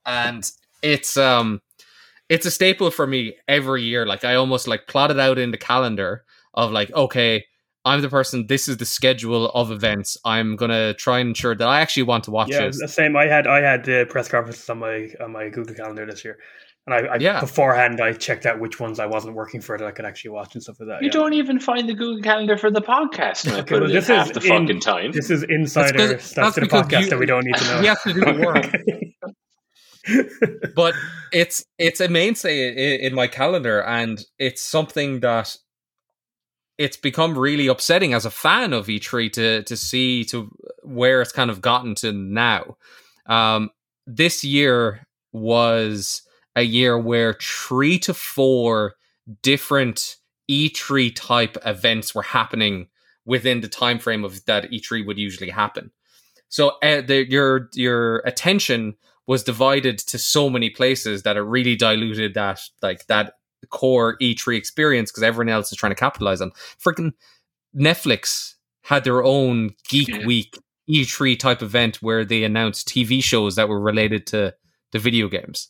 and 0.06 0.48
it's 0.84 1.18
um, 1.18 1.60
it's 2.34 2.46
a 2.46 2.52
staple 2.52 2.90
for 2.92 3.06
me 3.08 3.22
every 3.48 3.84
year. 3.84 4.06
Like 4.06 4.24
I 4.32 4.34
almost 4.36 4.68
like 4.68 4.82
plot 4.88 5.10
it 5.12 5.20
out 5.20 5.38
in 5.38 5.52
the 5.52 5.58
calendar 5.72 6.12
of 6.54 6.72
like, 6.72 6.90
okay, 7.06 7.46
I'm 7.86 8.02
the 8.02 8.10
person. 8.10 8.48
This 8.48 8.68
is 8.68 8.78
the 8.78 8.86
schedule 8.86 9.50
of 9.52 9.70
events. 9.72 10.10
I'm 10.26 10.56
gonna 10.56 10.94
try 11.06 11.20
and 11.20 11.30
ensure 11.30 11.56
that 11.56 11.68
I 11.68 11.82
actually 11.82 12.04
want 12.12 12.24
to 12.26 12.32
watch 12.32 12.50
yeah, 12.52 12.66
this. 12.68 12.80
the 12.80 12.88
same. 12.88 13.16
I 13.24 13.26
had 13.36 13.46
I 13.48 13.60
had 13.72 13.84
the 13.86 14.06
press 14.10 14.28
conferences 14.30 14.70
on 14.70 14.80
my 14.80 15.08
on 15.24 15.32
my 15.38 15.50
Google 15.50 15.76
Calendar 15.76 16.06
this 16.06 16.24
year, 16.26 16.38
and 16.88 16.92
I, 16.96 17.00
I 17.14 17.18
Yeah. 17.20 17.42
beforehand 17.42 18.00
I 18.00 18.14
checked 18.14 18.46
out 18.46 18.60
which 18.64 18.80
ones 18.80 19.00
I 19.00 19.06
wasn't 19.16 19.36
working 19.36 19.60
for 19.62 19.78
that 19.78 19.86
I 19.86 19.92
could 19.92 20.06
actually 20.06 20.32
watch 20.32 20.54
and 20.56 20.64
stuff 20.64 20.78
like 20.80 20.88
that. 20.90 21.02
You 21.02 21.08
yeah. 21.08 21.20
don't 21.20 21.34
even 21.34 21.60
find 21.60 21.90
the 21.90 21.94
Google 22.02 22.22
Calendar 22.24 22.58
for 22.58 22.72
the 22.72 22.82
podcast. 22.82 23.52
I 23.52 23.60
Okay, 23.60 23.70
put 23.74 23.82
well, 23.82 23.92
this 23.92 24.06
is 24.06 24.16
half 24.20 24.32
the 24.32 24.40
in- 24.42 24.48
fucking 24.68 24.80
time. 24.80 25.12
This 25.12 25.30
is 25.30 25.44
insider 25.44 25.98
'cause- 26.16 26.24
stuff 26.24 26.44
that's 26.46 26.56
to 26.56 26.62
the 26.62 26.68
podcast 26.68 27.02
you- 27.04 27.10
that 27.12 27.20
we 27.20 27.26
don't 27.26 27.44
need 27.46 27.56
to 27.58 27.66
know. 27.70 27.80
We 27.82 27.88
have 27.88 28.02
to 28.04 28.14
do 28.14 28.22
the 28.22 28.34
work. 28.46 28.72
but 30.76 30.94
it's 31.32 31.66
it's 31.78 32.02
a 32.02 32.10
mainstay 32.10 32.68
in, 32.68 33.08
in 33.08 33.16
my 33.16 33.28
calendar 33.28 33.82
and 33.84 34.26
it's 34.38 34.62
something 34.62 35.22
that 35.22 35.56
it's 36.78 36.98
become 36.98 37.38
really 37.38 37.68
upsetting 37.68 38.14
as 38.14 38.26
a 38.26 38.32
fan 38.32 38.74
of 38.74 38.88
E3 38.88 39.32
to 39.34 39.64
to 39.64 39.78
see 39.78 40.24
to 40.26 40.50
where 40.84 41.22
it's 41.22 41.32
kind 41.32 41.50
of 41.50 41.62
gotten 41.62 41.96
to 41.96 42.12
now. 42.12 42.78
Um, 43.28 43.70
this 44.06 44.44
year 44.44 45.08
was 45.32 46.24
a 46.56 46.64
year 46.64 46.98
where 46.98 47.38
three 47.42 47.98
to 48.00 48.14
four 48.14 48.96
different 49.42 50.18
E3 50.50 51.16
type 51.16 51.58
events 51.66 52.14
were 52.14 52.24
happening 52.24 52.88
within 53.26 53.62
the 53.62 53.70
time 53.70 54.00
frame 54.00 54.24
of 54.26 54.44
that 54.46 54.70
E3 54.70 55.06
would 55.06 55.18
usually 55.18 55.50
happen. 55.50 55.92
So 56.50 56.74
uh, 56.84 57.02
the, 57.02 57.26
your 57.30 57.70
your 57.74 58.18
attention 58.26 58.96
was 59.28 59.44
divided 59.44 59.98
to 59.98 60.18
so 60.18 60.50
many 60.50 60.70
places 60.70 61.24
that 61.24 61.38
it 61.38 61.42
really 61.42 61.76
diluted 61.76 62.34
that 62.34 62.60
like 62.82 63.06
that 63.08 63.34
core 63.70 64.18
E3 64.20 64.58
experience 64.58 65.12
because 65.12 65.24
everyone 65.24 65.54
else 65.54 65.72
is 65.72 65.78
trying 65.78 65.92
to 65.92 66.00
capitalize 66.00 66.42
on. 66.42 66.52
Freaking 66.84 67.14
Netflix 67.76 68.56
had 68.84 69.04
their 69.04 69.24
own 69.24 69.72
Geek 69.88 70.10
Yeah. 70.10 70.26
Week 70.26 70.58
E3 70.90 71.40
type 71.40 71.62
event 71.62 72.02
where 72.02 72.26
they 72.26 72.44
announced 72.44 72.88
TV 72.88 73.24
shows 73.24 73.56
that 73.56 73.70
were 73.70 73.80
related 73.80 74.28
to 74.28 74.54
the 74.92 75.00
video 75.00 75.28
games. 75.30 75.70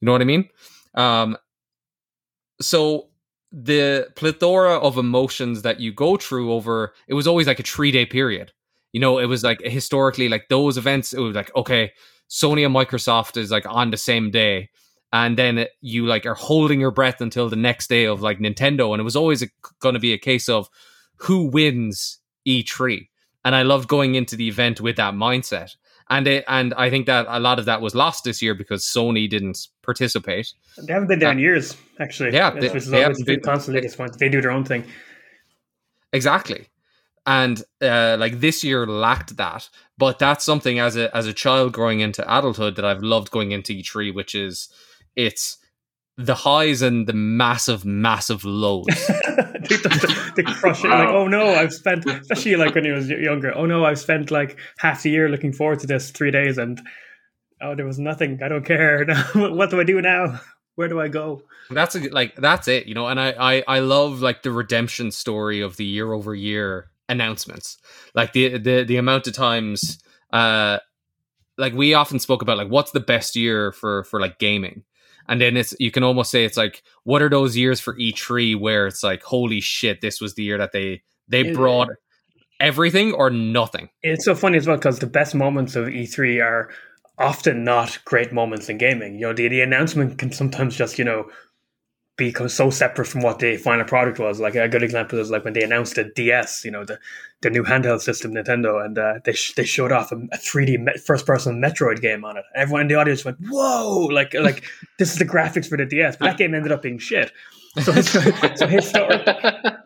You 0.00 0.06
know 0.06 0.12
what 0.12 0.20
I 0.22 0.24
mean? 0.24 0.48
Um, 0.94 1.36
so 2.60 3.08
the 3.52 4.08
plethora 4.14 4.78
of 4.78 4.96
emotions 4.96 5.62
that 5.62 5.80
you 5.80 5.92
go 5.92 6.16
through 6.16 6.52
over 6.52 6.94
it 7.08 7.14
was 7.14 7.26
always 7.26 7.46
like 7.48 7.58
a 7.58 7.64
three 7.64 7.90
day 7.90 8.06
period. 8.06 8.52
You 8.92 9.00
know, 9.00 9.18
it 9.18 9.26
was 9.26 9.42
like 9.42 9.60
historically 9.62 10.28
like 10.28 10.48
those 10.48 10.76
events. 10.76 11.12
It 11.12 11.20
was 11.20 11.34
like 11.34 11.54
okay, 11.56 11.92
Sony 12.30 12.64
and 12.64 12.74
Microsoft 12.74 13.36
is 13.36 13.50
like 13.50 13.66
on 13.66 13.90
the 13.90 13.96
same 13.96 14.30
day, 14.30 14.70
and 15.12 15.36
then 15.36 15.66
you 15.80 16.06
like 16.06 16.24
are 16.26 16.34
holding 16.34 16.80
your 16.80 16.92
breath 16.92 17.20
until 17.20 17.48
the 17.48 17.56
next 17.56 17.88
day 17.88 18.04
of 18.06 18.22
like 18.22 18.38
Nintendo, 18.38 18.92
and 18.92 19.00
it 19.00 19.04
was 19.04 19.16
always 19.16 19.44
going 19.80 19.94
to 19.94 19.98
be 20.00 20.12
a 20.12 20.18
case 20.18 20.48
of 20.48 20.68
who 21.16 21.46
wins 21.46 22.18
E3. 22.46 23.08
And 23.44 23.54
I 23.54 23.62
loved 23.62 23.88
going 23.88 24.14
into 24.14 24.36
the 24.36 24.48
event 24.48 24.80
with 24.80 24.96
that 24.96 25.14
mindset. 25.14 25.74
And 26.08 26.26
it, 26.26 26.44
and 26.48 26.74
I 26.74 26.90
think 26.90 27.06
that 27.06 27.26
a 27.28 27.38
lot 27.40 27.58
of 27.58 27.64
that 27.66 27.80
was 27.80 27.94
lost 27.94 28.24
this 28.24 28.42
year 28.42 28.54
because 28.54 28.84
Sony 28.84 29.30
didn't 29.30 29.68
participate. 29.82 30.52
They 30.76 30.92
haven't 30.92 31.08
been 31.08 31.20
there 31.20 31.30
in 31.30 31.38
uh, 31.38 31.40
years, 31.40 31.76
actually. 32.00 32.32
Yeah, 32.34 32.50
they- 32.50 32.68
they 32.68 33.00
haven't 33.00 33.24
been 33.26 33.40
constantly 33.40 33.88
point. 33.88 34.18
They 34.18 34.28
do 34.28 34.40
their 34.40 34.50
own 34.50 34.64
thing. 34.64 34.84
Exactly. 36.12 36.66
And 37.30 37.62
uh, 37.80 38.16
like 38.18 38.40
this 38.40 38.64
year 38.64 38.88
lacked 38.88 39.36
that, 39.36 39.68
but 39.96 40.18
that's 40.18 40.44
something 40.44 40.80
as 40.80 40.96
a 40.96 41.16
as 41.16 41.28
a 41.28 41.32
child 41.32 41.72
growing 41.72 42.00
into 42.00 42.22
adulthood 42.24 42.74
that 42.74 42.84
I've 42.84 43.04
loved 43.04 43.30
going 43.30 43.52
into 43.52 43.72
E3, 43.72 44.12
which 44.12 44.34
is 44.34 44.68
it's 45.14 45.56
the 46.16 46.34
highs 46.34 46.82
and 46.82 47.06
the 47.06 47.12
massive, 47.12 47.84
massive 47.84 48.44
lows. 48.44 48.84
they, 49.68 49.76
just- 49.76 50.34
they 50.34 50.42
crush 50.42 50.84
it. 50.84 50.88
Like, 50.88 51.08
oh 51.08 51.28
no, 51.28 51.54
I've 51.54 51.72
spent, 51.72 52.04
especially 52.04 52.56
like 52.56 52.74
when 52.74 52.84
he 52.84 52.90
was 52.90 53.08
younger. 53.08 53.56
Oh 53.56 53.64
no, 53.64 53.84
I've 53.84 54.00
spent 54.00 54.32
like 54.32 54.58
half 54.78 55.04
the 55.04 55.10
year 55.10 55.28
looking 55.28 55.52
forward 55.52 55.78
to 55.80 55.86
this 55.86 56.10
three 56.10 56.32
days, 56.32 56.58
and 56.58 56.82
oh, 57.62 57.76
there 57.76 57.86
was 57.86 58.00
nothing. 58.00 58.40
I 58.42 58.48
don't 58.48 58.66
care. 58.66 59.06
what 59.34 59.70
do 59.70 59.80
I 59.80 59.84
do 59.84 60.02
now? 60.02 60.40
Where 60.74 60.88
do 60.88 61.00
I 61.00 61.06
go? 61.06 61.42
that's 61.70 61.94
a, 61.94 62.00
like 62.08 62.34
that's 62.34 62.66
it, 62.66 62.86
you 62.86 62.94
know. 62.94 63.06
And 63.06 63.20
I, 63.20 63.34
I 63.38 63.64
I 63.68 63.78
love 63.78 64.20
like 64.20 64.42
the 64.42 64.50
redemption 64.50 65.12
story 65.12 65.60
of 65.60 65.76
the 65.76 65.84
year 65.84 66.12
over 66.12 66.34
year 66.34 66.89
announcements, 67.10 67.78
like 68.14 68.32
the 68.32 68.58
the 68.58 68.84
the 68.84 68.96
amount 68.96 69.26
of 69.26 69.34
times, 69.34 69.98
uh, 70.32 70.78
like 71.58 71.74
we 71.74 71.94
often 71.94 72.18
spoke 72.18 72.42
about 72.42 72.56
like 72.56 72.68
what's 72.68 72.92
the 72.92 73.00
best 73.00 73.36
year 73.36 73.72
for 73.72 74.04
for 74.04 74.20
like 74.20 74.38
gaming. 74.38 74.84
And 75.28 75.40
then 75.40 75.56
it's 75.56 75.74
you 75.78 75.90
can 75.90 76.02
almost 76.02 76.30
say 76.30 76.44
it's 76.44 76.56
like 76.56 76.82
what 77.04 77.22
are 77.22 77.28
those 77.28 77.56
years 77.56 77.80
for 77.80 77.94
E3 77.94 78.58
where 78.58 78.86
it's 78.86 79.02
like 79.02 79.22
holy 79.22 79.60
shit 79.60 80.00
this 80.00 80.20
was 80.20 80.34
the 80.34 80.42
year 80.42 80.58
that 80.58 80.72
they 80.72 81.02
they 81.28 81.52
brought 81.52 81.90
everything 82.58 83.12
or 83.12 83.30
nothing. 83.30 83.88
It's 84.02 84.24
so 84.24 84.34
funny 84.34 84.58
as 84.58 84.66
well 84.66 84.76
because 84.76 84.98
the 84.98 85.06
best 85.06 85.34
moments 85.34 85.76
of 85.76 85.86
E3 85.86 86.42
are 86.44 86.70
often 87.18 87.64
not 87.64 87.98
great 88.04 88.32
moments 88.32 88.68
in 88.68 88.78
gaming. 88.78 89.14
You 89.14 89.28
know, 89.28 89.32
the, 89.32 89.48
the 89.48 89.60
announcement 89.60 90.18
can 90.18 90.32
sometimes 90.32 90.76
just, 90.76 90.98
you 90.98 91.04
know, 91.04 91.30
become 92.26 92.48
so 92.48 92.70
separate 92.70 93.06
from 93.06 93.22
what 93.22 93.38
the 93.38 93.56
final 93.56 93.84
product 93.84 94.18
was. 94.18 94.38
Like 94.40 94.54
a 94.54 94.68
good 94.68 94.82
example 94.82 95.18
is 95.18 95.30
like 95.30 95.44
when 95.44 95.54
they 95.54 95.62
announced 95.62 95.94
the 95.94 96.04
DS, 96.04 96.64
you 96.64 96.70
know, 96.70 96.84
the 96.84 96.98
the 97.42 97.50
new 97.50 97.64
handheld 97.64 98.00
system, 98.02 98.34
Nintendo, 98.34 98.84
and 98.84 98.98
uh, 98.98 99.14
they 99.24 99.32
sh- 99.32 99.54
they 99.54 99.64
showed 99.64 99.90
off 99.90 100.12
a, 100.12 100.16
a 100.16 100.36
3D 100.36 100.78
me- 100.78 100.98
first 100.98 101.26
person 101.26 101.60
Metroid 101.60 102.00
game 102.00 102.24
on 102.24 102.36
it. 102.36 102.44
Everyone 102.54 102.82
in 102.82 102.88
the 102.88 102.94
audience 102.94 103.24
went, 103.24 103.38
"Whoa!" 103.48 104.08
Like 104.12 104.34
like 104.34 104.64
this 104.98 105.12
is 105.12 105.18
the 105.18 105.24
graphics 105.24 105.66
for 105.66 105.78
the 105.78 105.86
DS, 105.86 106.16
but 106.16 106.26
that 106.26 106.38
game 106.38 106.54
ended 106.54 106.72
up 106.72 106.82
being 106.82 106.98
shit. 106.98 107.32
So, 107.82 107.92
so 108.02 108.66
historic, 108.66 109.28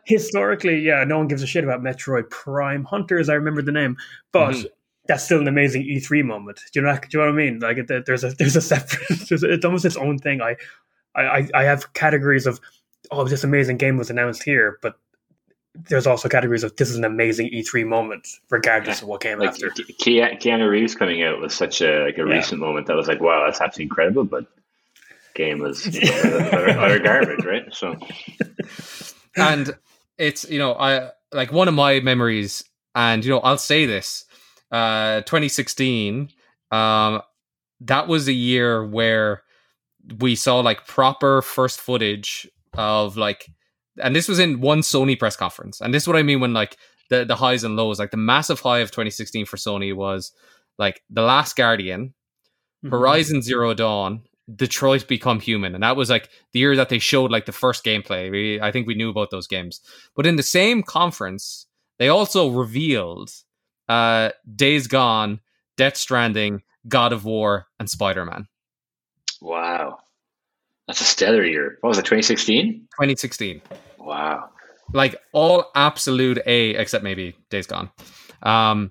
historically, 0.07 0.81
yeah, 0.81 1.05
no 1.05 1.18
one 1.18 1.29
gives 1.29 1.42
a 1.42 1.47
shit 1.47 1.64
about 1.64 1.83
Metroid 1.83 2.31
Prime 2.31 2.85
Hunters. 2.85 3.29
I 3.29 3.35
remember 3.35 3.62
the 3.62 3.73
name, 3.73 3.97
but. 4.33 4.55
Mm-hmm 4.55 4.66
that's 5.07 5.25
still 5.25 5.40
an 5.40 5.49
amazing 5.49 5.83
E3 5.83 6.25
moment. 6.25 6.61
Do 6.73 6.81
you 6.81 6.87
know? 6.87 6.94
Do 6.94 7.01
you 7.12 7.18
know 7.18 7.27
what 7.27 7.35
I 7.35 7.37
mean? 7.37 7.59
Like 7.61 7.77
there's 8.07 8.25
a 8.25 8.31
there's 8.31 8.57
a 8.57 8.61
separate. 8.62 9.03
it's 9.31 9.64
almost 9.64 9.85
its 9.85 9.97
own 9.97 10.18
thing. 10.18 10.40
I 10.40 10.57
I, 11.16 11.48
I 11.55 11.64
have 11.64 11.92
categories 11.92 12.46
of 12.46 12.61
oh 13.11 13.24
this 13.24 13.44
amazing 13.44 13.77
game 13.77 13.96
was 13.96 14.11
announced 14.11 14.42
here, 14.42 14.79
but 14.83 14.96
there's 15.74 16.07
also 16.07 16.29
categories 16.29 16.62
of 16.62 16.77
this 16.77 16.88
is 16.88 16.96
an 16.96 17.05
amazing 17.05 17.50
E3 17.50 17.87
moment, 17.87 18.29
regardless 18.50 19.03
of 19.03 19.09
what 19.09 19.20
came 19.20 19.38
like, 19.38 19.50
after. 19.50 19.70
Keanu 19.70 20.68
Reeves 20.68 20.94
coming 20.94 21.22
out 21.22 21.40
was 21.40 21.53
such 21.53 21.81
a 21.81 22.05
like 22.05 22.14
a 22.14 22.18
yeah. 22.18 22.37
recent 22.37 22.61
moment 22.61 22.87
that 22.87 22.96
was 22.96 23.09
like, 23.09 23.20
wow, 23.20 23.44
that's 23.44 23.61
absolutely 23.61 23.85
incredible. 23.85 24.24
But 24.24 24.46
game 25.35 25.59
was 25.59 25.87
you 25.87 26.00
know, 26.24 26.48
utter, 26.53 26.79
utter 26.79 26.98
garbage, 27.00 27.44
right? 27.44 27.74
So, 27.74 27.96
and 29.37 29.77
it's 30.16 30.48
you 30.48 30.59
know 30.59 30.74
I 30.74 31.11
like 31.33 31.53
one 31.53 31.68
of 31.68 31.74
my 31.74 32.00
memories, 32.00 32.64
and 32.94 33.24
you 33.24 33.31
know 33.31 33.40
I'll 33.40 33.59
say 33.59 33.85
this, 33.85 34.27
uh, 34.70 35.22
2016, 35.22 36.31
um, 36.70 37.22
that 37.81 38.07
was 38.07 38.29
a 38.29 38.33
year 38.33 38.85
where 38.87 39.42
we 40.18 40.34
saw 40.34 40.60
like 40.60 40.86
proper 40.86 41.42
first 41.42 41.80
footage 41.80 42.48
of 42.74 43.16
like 43.16 43.48
and 44.02 44.14
this 44.14 44.28
was 44.28 44.38
in 44.38 44.60
one 44.60 44.80
Sony 44.80 45.18
press 45.18 45.36
conference. 45.36 45.80
And 45.80 45.94
this 45.94 46.04
is 46.04 46.08
what 46.08 46.16
I 46.16 46.22
mean 46.22 46.40
when 46.40 46.52
like 46.52 46.76
the, 47.10 47.24
the 47.24 47.36
highs 47.36 47.64
and 47.64 47.76
lows, 47.76 47.98
like 47.98 48.10
the 48.10 48.16
massive 48.16 48.60
high 48.60 48.78
of 48.78 48.90
2016 48.90 49.46
for 49.46 49.56
Sony 49.56 49.94
was 49.94 50.32
like 50.78 51.02
The 51.10 51.22
Last 51.22 51.56
Guardian, 51.56 52.08
mm-hmm. 52.84 52.88
Horizon 52.88 53.42
Zero 53.42 53.74
Dawn, 53.74 54.22
Detroit 54.54 55.06
Become 55.06 55.40
Human. 55.40 55.74
And 55.74 55.84
that 55.84 55.96
was 55.96 56.10
like 56.10 56.28
the 56.52 56.60
year 56.60 56.76
that 56.76 56.88
they 56.88 56.98
showed 56.98 57.30
like 57.30 57.46
the 57.46 57.52
first 57.52 57.84
gameplay. 57.84 58.30
We, 58.30 58.60
I 58.60 58.72
think 58.72 58.86
we 58.86 58.94
knew 58.94 59.10
about 59.10 59.30
those 59.30 59.46
games. 59.46 59.80
But 60.16 60.26
in 60.26 60.36
the 60.36 60.42
same 60.42 60.82
conference, 60.82 61.66
they 61.98 62.08
also 62.08 62.48
revealed 62.48 63.30
uh, 63.88 64.30
Days 64.54 64.86
Gone, 64.86 65.40
Death 65.76 65.96
Stranding, 65.96 66.62
God 66.88 67.12
of 67.12 67.24
War, 67.24 67.66
and 67.78 67.88
Spider 67.88 68.24
Man. 68.24 68.48
Wow. 69.44 69.98
That's 70.87 71.02
a 71.02 71.04
stellar 71.04 71.44
year. 71.44 71.76
What 71.83 71.90
was 71.90 71.98
it, 71.98 72.07
2016? 72.07 72.88
2016. 72.92 73.61
Wow. 73.98 74.48
Like 74.94 75.16
all 75.33 75.70
absolute 75.74 76.38
A, 76.46 76.70
except 76.70 77.04
maybe 77.04 77.37
Days 77.50 77.66
Gone. 77.66 77.90
Um, 78.42 78.90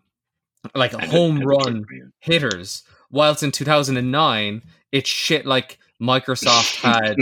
like 0.75 0.93
and 0.93 1.03
home 1.03 1.41
it, 1.41 1.45
run 1.45 1.85
hitters. 2.19 2.83
Whilst 3.09 3.41
in 3.41 3.51
2009, 3.51 4.61
it's 4.91 5.09
shit 5.09 5.47
like 5.47 5.79
Microsoft 5.99 6.81
had. 6.81 7.17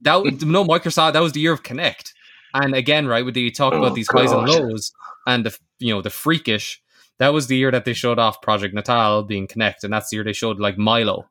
that 0.00 0.44
No, 0.44 0.64
Microsoft, 0.64 1.12
that 1.12 1.22
was 1.22 1.32
the 1.32 1.40
year 1.40 1.52
of 1.52 1.62
Kinect. 1.62 2.12
And 2.52 2.74
again, 2.74 3.06
right, 3.06 3.24
with 3.24 3.34
the 3.34 3.50
talk 3.52 3.74
oh, 3.74 3.78
about 3.78 3.94
these 3.94 4.08
highs 4.08 4.32
and 4.32 4.48
lows 4.48 4.92
and 5.26 5.46
the, 5.46 5.56
you 5.78 5.94
know, 5.94 6.02
the 6.02 6.10
freakish, 6.10 6.82
that 7.20 7.32
was 7.32 7.46
the 7.46 7.56
year 7.56 7.70
that 7.70 7.84
they 7.84 7.92
showed 7.92 8.18
off 8.18 8.42
Project 8.42 8.74
Natal 8.74 9.22
being 9.22 9.46
Kinect, 9.46 9.84
And 9.84 9.92
that's 9.92 10.10
the 10.10 10.16
year 10.16 10.24
they 10.24 10.32
showed 10.32 10.58
like 10.58 10.76
Milo 10.76 11.28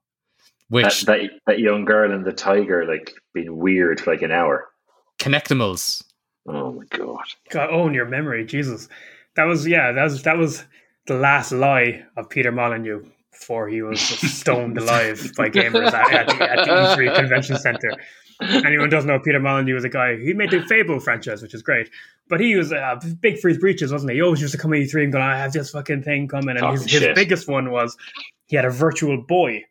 which 0.72 1.02
that, 1.02 1.20
that, 1.20 1.30
that 1.46 1.60
young 1.60 1.84
girl 1.84 2.12
and 2.12 2.24
the 2.24 2.32
tiger 2.32 2.86
like 2.86 3.14
being 3.34 3.58
weird 3.58 4.00
for 4.00 4.12
like 4.12 4.22
an 4.22 4.32
hour. 4.32 4.70
Kinectimals. 5.20 6.04
Oh 6.48 6.72
my 6.72 6.86
god! 6.90 7.26
God, 7.50 7.70
own 7.70 7.94
your 7.94 8.06
memory, 8.06 8.46
Jesus. 8.46 8.88
That 9.36 9.44
was 9.44 9.68
yeah. 9.68 9.92
That 9.92 10.04
was 10.04 10.24
that 10.24 10.38
was 10.38 10.64
the 11.08 11.16
last 11.16 11.52
lie 11.52 12.04
of 12.16 12.30
Peter 12.30 12.52
Molyneux 12.52 13.04
before 13.32 13.68
he 13.68 13.82
was 13.82 14.00
stoned 14.40 14.78
alive 14.78 15.32
by 15.36 15.50
gamers 15.50 15.92
at, 15.92 16.14
at, 16.14 16.28
the, 16.28 16.52
at 16.52 16.66
the 16.66 16.72
E3 16.72 17.16
Convention 17.20 17.58
Center. 17.58 17.92
Anyone 18.42 18.90
doesn't 18.90 19.08
know 19.08 19.20
Peter 19.20 19.40
Molyneux 19.40 19.76
was 19.76 19.84
a 19.84 19.90
guy. 19.90 20.18
He 20.18 20.34
made 20.34 20.52
the 20.52 20.64
Fable 20.64 21.00
franchise, 21.00 21.42
which 21.42 21.54
is 21.54 21.62
great. 21.62 21.90
But 22.28 22.40
he 22.40 22.56
was 22.56 22.72
uh, 22.72 22.96
big 23.20 23.40
for 23.40 23.50
his 23.50 23.58
breeches, 23.58 23.92
wasn't 23.92 24.12
he? 24.12 24.18
He 24.18 24.22
always 24.22 24.42
used 24.42 24.54
to 24.54 24.58
come 24.58 24.74
at 24.74 24.80
E3 24.80 25.04
and 25.04 25.12
go, 25.12 25.20
"I 25.20 25.38
have 25.38 25.52
this 25.52 25.72
fucking 25.72 26.04
thing 26.04 26.30
coming." 26.30 26.58
And 26.58 26.66
his, 26.72 26.90
his 26.90 27.10
biggest 27.14 27.50
one 27.50 27.72
was 27.72 27.98
he 28.48 28.56
had 28.56 28.66
a 28.66 28.70
virtual 28.72 29.22
boy 29.22 29.64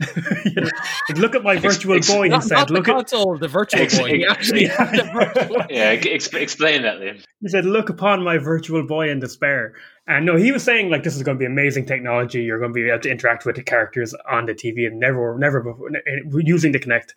look 1.16 1.34
at 1.34 1.42
my 1.42 1.56
virtual 1.56 1.96
ex- 1.96 2.08
boy. 2.08 2.30
He 2.30 2.40
said, 2.40 2.54
not 2.54 2.70
"Look 2.70 2.84
the 2.84 2.92
console, 2.92 3.34
at 3.34 3.40
the 3.40 3.48
virtual 3.48 3.82
ex- 3.82 3.98
boy." 3.98 4.08
He 4.18 4.26
actually 4.26 4.64
yeah, 4.66 5.12
virtual 5.12 5.56
yeah 5.70 5.96
ex- 6.00 6.32
explain 6.32 6.82
that, 6.82 6.98
Liam. 6.98 7.22
He 7.40 7.48
said, 7.48 7.64
"Look 7.64 7.88
upon 7.88 8.22
my 8.22 8.38
virtual 8.38 8.86
boy 8.86 9.10
in 9.10 9.18
despair." 9.18 9.74
And 10.06 10.24
no, 10.24 10.36
he 10.36 10.52
was 10.52 10.62
saying 10.62 10.90
like 10.90 11.02
this 11.02 11.16
is 11.16 11.22
going 11.22 11.36
to 11.36 11.38
be 11.38 11.46
amazing 11.46 11.86
technology. 11.86 12.42
You're 12.42 12.58
going 12.58 12.72
to 12.72 12.74
be 12.74 12.88
able 12.88 13.00
to 13.00 13.10
interact 13.10 13.44
with 13.44 13.56
the 13.56 13.62
characters 13.62 14.14
on 14.30 14.46
the 14.46 14.54
TV 14.54 14.86
and 14.86 14.98
never, 14.98 15.36
never 15.38 15.60
before, 15.60 15.90
using 16.32 16.72
the 16.72 16.78
Kinect 16.78 17.10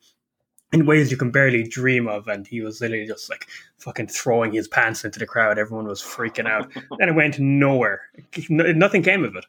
in 0.74 0.86
ways 0.86 1.12
you 1.12 1.18
can 1.18 1.32
barely 1.32 1.64
dream 1.64 2.08
of. 2.08 2.28
And 2.28 2.46
he 2.46 2.62
was 2.62 2.82
literally 2.82 3.08
just 3.08 3.30
like 3.30 3.48
fucking 3.78 4.08
throwing 4.08 4.52
his 4.52 4.68
pants 4.68 5.06
into 5.06 5.20
the 5.20 5.26
crowd. 5.26 5.58
Everyone 5.58 5.88
was 5.88 6.02
freaking 6.02 6.48
out. 6.48 6.70
then 7.00 7.10
it 7.10 7.16
went 7.16 7.40
nowhere. 7.40 8.02
Nothing 8.50 9.04
came 9.04 9.24
of 9.24 9.36
it. 9.36 9.46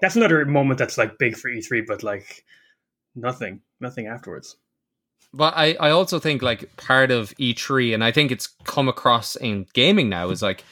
That's 0.00 0.16
another 0.16 0.44
moment 0.44 0.78
that's 0.78 0.98
like 0.98 1.18
big 1.18 1.36
for 1.36 1.50
E3, 1.50 1.86
but 1.86 2.02
like 2.02 2.44
nothing, 3.16 3.62
nothing 3.80 4.06
afterwards. 4.06 4.56
But 5.32 5.54
I, 5.56 5.74
I 5.74 5.90
also 5.90 6.18
think 6.18 6.42
like 6.42 6.76
part 6.76 7.10
of 7.10 7.30
E3, 7.36 7.94
and 7.94 8.04
I 8.04 8.12
think 8.12 8.30
it's 8.30 8.46
come 8.64 8.88
across 8.88 9.36
in 9.36 9.66
gaming 9.74 10.08
now, 10.08 10.30
is 10.30 10.42
like 10.42 10.64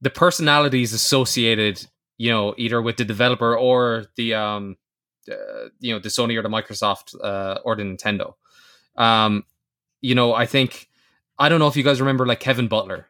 the 0.00 0.10
personalities 0.10 0.92
associated, 0.92 1.86
you 2.16 2.30
know, 2.30 2.54
either 2.58 2.82
with 2.82 2.96
the 2.96 3.04
developer 3.04 3.56
or 3.56 4.06
the 4.16 4.34
um, 4.34 4.76
uh, 5.30 5.68
you 5.80 5.92
know, 5.92 5.98
the 5.98 6.08
Sony 6.08 6.36
or 6.36 6.42
the 6.42 6.48
Microsoft 6.48 7.14
uh, 7.22 7.58
or 7.64 7.76
the 7.76 7.82
Nintendo. 7.82 8.34
Um, 8.96 9.44
you 10.00 10.14
know, 10.14 10.34
I 10.34 10.46
think 10.46 10.88
I 11.38 11.48
don't 11.48 11.58
know 11.58 11.68
if 11.68 11.76
you 11.76 11.82
guys 11.82 12.00
remember 12.00 12.26
like 12.26 12.40
Kevin 12.40 12.68
Butler. 12.68 13.08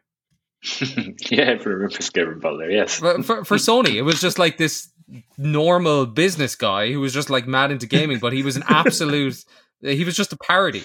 yeah, 1.29 1.43
I 1.43 1.51
remember 1.53 1.87
Kevin 1.89 2.39
Butler. 2.39 2.69
Yes, 2.69 2.99
for, 2.99 3.23
for 3.23 3.45
for 3.45 3.55
Sony, 3.55 3.95
it 3.95 4.01
was 4.01 4.19
just 4.19 4.37
like 4.37 4.57
this 4.57 4.89
normal 5.37 6.05
business 6.05 6.55
guy 6.55 6.91
who 6.91 6.99
was 6.99 7.13
just 7.13 7.29
like 7.29 7.47
mad 7.47 7.71
into 7.71 7.87
gaming, 7.87 8.19
but 8.19 8.33
he 8.33 8.43
was 8.43 8.57
an 8.57 8.63
absolute. 8.69 9.43
he 9.81 10.03
was 10.03 10.15
just 10.15 10.33
a 10.33 10.37
parody, 10.37 10.83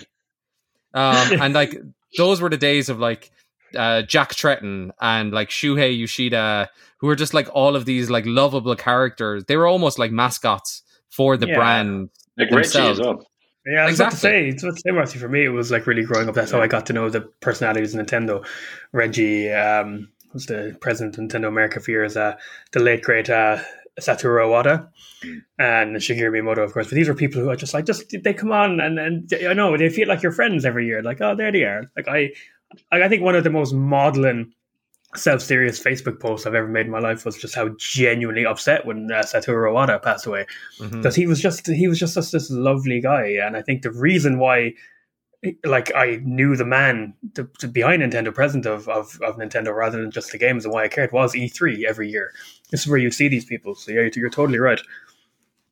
um, 0.94 1.40
and 1.40 1.54
like 1.54 1.76
those 2.16 2.40
were 2.40 2.50
the 2.50 2.56
days 2.56 2.88
of 2.88 3.00
like 3.00 3.32
uh, 3.76 4.02
Jack 4.02 4.30
Tretton 4.30 4.90
and 5.00 5.32
like 5.32 5.50
Shuhei 5.50 5.98
Yoshida, 5.98 6.70
who 6.98 7.08
were 7.08 7.16
just 7.16 7.34
like 7.34 7.48
all 7.52 7.74
of 7.74 7.84
these 7.84 8.08
like 8.08 8.24
lovable 8.26 8.76
characters. 8.76 9.44
They 9.46 9.56
were 9.56 9.66
almost 9.66 9.98
like 9.98 10.12
mascots 10.12 10.82
for 11.10 11.36
the 11.36 11.48
yeah. 11.48 11.56
brand. 11.56 12.10
Like 12.36 12.50
themselves. 12.50 12.98
Reggie 12.98 13.08
as 13.10 13.16
well. 13.16 13.26
Yeah, 13.66 13.82
I 13.82 13.84
was 13.86 13.94
exactly. 13.94 14.04
about 14.04 14.10
to 14.10 14.16
say, 14.16 14.48
it's 14.48 14.62
what 14.62 14.78
same 14.78 14.98
actually 14.98 15.20
for 15.20 15.28
me. 15.28 15.44
It 15.44 15.48
was 15.48 15.70
like 15.70 15.86
really 15.86 16.04
growing 16.04 16.28
up. 16.28 16.34
That's 16.34 16.52
how 16.52 16.60
I 16.60 16.66
got 16.66 16.86
to 16.86 16.92
know 16.92 17.08
the 17.08 17.22
personalities 17.40 17.94
of 17.94 18.04
Nintendo. 18.04 18.46
Reggie 18.92 19.50
um, 19.50 20.10
was 20.34 20.46
the 20.46 20.76
president 20.80 21.16
of 21.16 21.24
Nintendo 21.24 21.48
America 21.48 21.80
for 21.80 21.90
years. 21.90 22.16
Uh, 22.16 22.36
the 22.72 22.80
late 22.80 23.02
great 23.02 23.30
uh, 23.30 23.58
Satoru 23.98 24.44
Iwata 24.46 24.88
and 25.58 25.96
Shigeru 25.96 26.30
Miyamoto, 26.30 26.64
of 26.64 26.72
course. 26.72 26.88
But 26.88 26.96
these 26.96 27.08
are 27.08 27.14
people 27.14 27.40
who 27.40 27.48
are 27.50 27.56
just 27.56 27.72
like, 27.72 27.86
just 27.86 28.14
they 28.22 28.34
come 28.34 28.52
on 28.52 28.80
and, 28.80 28.98
and 28.98 29.32
I 29.48 29.54
know 29.54 29.76
they 29.76 29.88
feel 29.88 30.08
like 30.08 30.22
your 30.22 30.32
friends 30.32 30.64
every 30.64 30.86
year. 30.86 31.02
Like, 31.02 31.20
oh, 31.20 31.34
there 31.34 31.52
they 31.52 31.62
are. 31.62 31.90
Like 31.96 32.08
I, 32.08 32.32
I 32.92 33.08
think 33.08 33.22
one 33.22 33.36
of 33.36 33.44
the 33.44 33.50
most 33.50 33.72
maudlin, 33.72 34.52
self-serious 35.16 35.82
Facebook 35.82 36.20
post 36.20 36.46
I've 36.46 36.54
ever 36.54 36.68
made 36.68 36.86
in 36.86 36.92
my 36.92 36.98
life 36.98 37.24
was 37.24 37.36
just 37.36 37.54
how 37.54 37.70
genuinely 37.78 38.44
upset 38.44 38.86
when 38.86 39.10
uh, 39.10 39.20
Satoru 39.20 39.70
Iwata 39.70 40.02
passed 40.02 40.26
away, 40.26 40.46
because 40.78 40.92
mm-hmm. 40.92 41.20
he 41.20 41.26
was 41.26 41.40
just 41.40 41.66
he 41.66 41.88
was 41.88 41.98
just 41.98 42.14
this 42.14 42.50
lovely 42.50 43.00
guy, 43.00 43.36
and 43.42 43.56
I 43.56 43.62
think 43.62 43.82
the 43.82 43.92
reason 43.92 44.38
why 44.38 44.74
like 45.64 45.94
I 45.94 46.20
knew 46.22 46.56
the 46.56 46.64
man 46.64 47.14
to, 47.34 47.48
to 47.58 47.68
behind 47.68 48.02
Nintendo, 48.02 48.34
present 48.34 48.66
of, 48.66 48.88
of, 48.88 49.18
of 49.22 49.36
Nintendo, 49.36 49.74
rather 49.74 50.00
than 50.00 50.10
just 50.10 50.32
the 50.32 50.38
games 50.38 50.64
and 50.64 50.72
why 50.72 50.84
I 50.84 50.88
cared 50.88 51.12
was 51.12 51.34
E3 51.34 51.84
every 51.84 52.10
year. 52.10 52.32
This 52.70 52.82
is 52.82 52.86
where 52.86 52.98
you 52.98 53.10
see 53.10 53.28
these 53.28 53.44
people. 53.44 53.74
So 53.74 53.92
yeah, 53.92 54.08
you're 54.14 54.30
totally 54.30 54.58
right. 54.58 54.80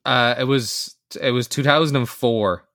Uh, 0.05 0.35
it 0.37 0.43
was 0.43 0.95
it 1.19 1.31
was 1.31 1.47
2004, 1.47 2.65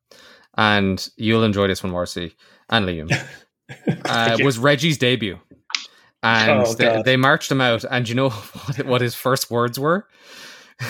and 0.56 1.08
you'll 1.16 1.44
enjoy 1.44 1.68
this 1.68 1.82
one, 1.82 1.92
Marcy 1.92 2.34
and 2.68 2.86
Liam. 2.86 3.12
uh, 4.04 4.36
it 4.38 4.44
was 4.44 4.58
Reggie's 4.58 4.98
debut, 4.98 5.38
and 6.22 6.62
oh, 6.66 6.74
they, 6.74 7.02
they, 7.02 7.16
marched 7.16 7.50
him 7.50 7.60
out. 7.60 7.84
And 7.90 8.08
you 8.08 8.14
know 8.14 8.30
what, 8.30 8.86
what 8.86 9.00
his 9.00 9.14
first 9.14 9.50
words 9.50 9.78
were? 9.78 10.06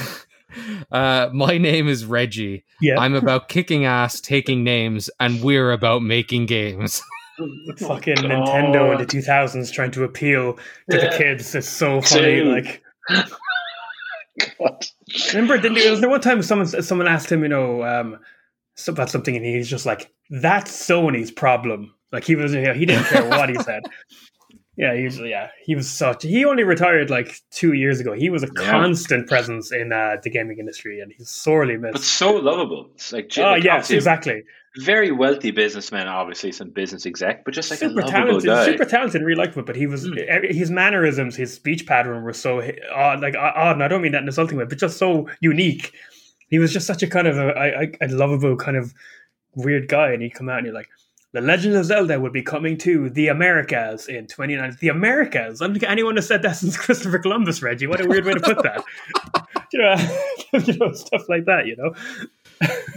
Uh, 0.90 1.28
my 1.32 1.58
name 1.58 1.88
is 1.88 2.04
Reggie. 2.04 2.64
Yeah. 2.80 2.98
I'm 2.98 3.14
about 3.22 3.48
kicking 3.48 3.84
ass, 3.84 4.20
taking 4.20 4.64
names, 4.64 5.10
and 5.20 5.42
we're 5.42 5.72
about 5.72 6.02
making 6.02 6.46
games. 6.46 7.02
Fucking 7.78 8.16
Nintendo 8.16 8.92
in 8.92 8.98
the 8.98 9.06
2000s 9.06 9.72
trying 9.72 9.90
to 9.92 10.04
appeal 10.04 10.54
to 10.90 10.96
yeah. 10.96 11.10
the 11.10 11.16
kids. 11.16 11.54
It's 11.54 11.68
so 11.68 12.00
funny. 12.00 12.40
Same. 12.40 12.48
Like, 12.48 12.82
God. 14.58 14.86
remember, 15.32 15.58
didn't 15.58 15.78
there 15.78 15.90
was 15.90 16.00
there 16.00 16.10
one 16.10 16.20
time 16.20 16.42
someone 16.42 16.66
someone 16.66 17.06
asked 17.06 17.30
him, 17.30 17.42
you 17.42 17.48
know, 17.48 17.84
um, 17.84 18.18
about 18.88 19.10
something, 19.10 19.36
and 19.36 19.44
he's 19.44 19.68
just 19.68 19.86
like, 19.86 20.12
"That's 20.30 20.72
Sony's 20.72 21.30
problem." 21.30 21.94
Like 22.10 22.24
he 22.24 22.34
was, 22.34 22.52
you 22.54 22.62
know, 22.62 22.74
he 22.74 22.86
didn't 22.86 23.04
care 23.04 23.28
what 23.28 23.48
he 23.50 23.56
said. 23.56 23.84
Yeah, 24.78 24.92
usually, 24.92 25.30
yeah, 25.30 25.48
he 25.64 25.74
was 25.74 25.90
such. 25.90 26.22
He 26.22 26.44
only 26.44 26.62
retired 26.62 27.10
like 27.10 27.40
two 27.50 27.72
years 27.72 27.98
ago. 27.98 28.12
He 28.12 28.30
was 28.30 28.44
a 28.44 28.46
Yeah. 28.46 28.70
constant 28.70 29.26
presence 29.26 29.72
in 29.72 29.92
uh, 29.92 30.18
the 30.22 30.30
gaming 30.30 30.58
industry, 30.60 31.00
and 31.00 31.12
he's 31.16 31.28
sorely 31.30 31.76
missed. 31.76 31.94
but 31.94 32.02
so 32.02 32.34
lovable. 32.36 32.88
It's 32.94 33.12
like, 33.12 33.28
Oh 33.38 33.42
like, 33.42 33.64
yes, 33.64 33.90
exactly. 33.90 34.44
very 34.76 35.10
wealthy 35.10 35.50
businessman, 35.50 36.06
obviously 36.06 36.52
some 36.52 36.70
business 36.70 37.06
exec, 37.06 37.44
but 37.44 37.54
just 37.54 37.70
like 37.72 37.80
super 37.80 38.02
a 38.02 38.04
lovable 38.04 38.12
talented, 38.40 38.46
guy. 38.46 38.64
super 38.66 38.84
talented, 38.84 39.22
really 39.22 39.34
likable. 39.44 39.64
But 39.64 39.74
he 39.74 39.88
was 39.88 40.06
Mm. 40.06 40.54
his 40.54 40.70
mannerisms, 40.70 41.34
his 41.34 41.52
speech 41.52 41.84
pattern 41.84 42.22
were 42.22 42.32
so 42.32 42.62
odd, 42.94 43.20
like 43.20 43.34
odd. 43.36 43.72
And 43.74 43.82
I 43.82 43.88
don't 43.88 44.00
mean 44.00 44.12
that 44.12 44.18
in 44.18 44.24
an 44.24 44.28
insulting 44.28 44.58
way, 44.58 44.64
but 44.64 44.78
just 44.78 44.96
so 44.96 45.28
unique. 45.40 45.92
He 46.50 46.60
was 46.60 46.72
just 46.72 46.86
such 46.86 47.02
a 47.02 47.08
kind 47.08 47.26
of 47.26 47.36
a, 47.36 47.48
a, 47.50 48.06
a 48.06 48.08
lovable 48.08 48.54
kind 48.56 48.76
of 48.76 48.94
weird 49.56 49.88
guy, 49.88 50.12
and 50.12 50.22
he'd 50.22 50.34
come 50.34 50.48
out 50.48 50.58
and 50.58 50.66
you're 50.66 50.74
like. 50.74 50.88
The 51.34 51.42
Legend 51.42 51.76
of 51.76 51.84
Zelda 51.84 52.18
would 52.18 52.32
be 52.32 52.42
coming 52.42 52.78
to 52.78 53.10
the 53.10 53.28
Americas 53.28 54.08
in 54.08 54.26
29. 54.26 54.78
The 54.80 54.88
Americas. 54.88 55.60
I 55.60 55.66
don't 55.66 55.74
think 55.78 55.90
anyone 55.90 56.16
has 56.16 56.26
said 56.26 56.42
that 56.42 56.56
since 56.56 56.76
Christopher 56.84 57.18
Columbus, 57.18 57.62
Reggie. 57.62 57.86
What 57.86 58.00
a 58.00 58.08
weird 58.08 58.24
way 58.24 58.32
to 58.32 58.40
put 58.40 58.62
that. 58.62 58.82
you, 59.72 59.78
know, 59.78 60.60
you 60.64 60.78
know, 60.78 60.92
stuff 60.92 61.28
like 61.28 61.44
that, 61.44 61.66
you 61.66 61.76
know? 61.76 61.94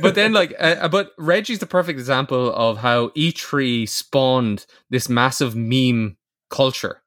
but 0.02 0.16
then 0.16 0.32
like 0.34 0.56
uh, 0.60 0.88
but 0.88 1.12
Reggie's 1.18 1.60
the 1.60 1.66
perfect 1.68 2.00
example 2.00 2.54
of 2.54 2.78
how 2.78 3.10
E3 3.10 3.88
spawned 3.88 4.66
this 4.90 5.10
massive 5.10 5.56
meme 5.56 6.18
culture. 6.50 7.02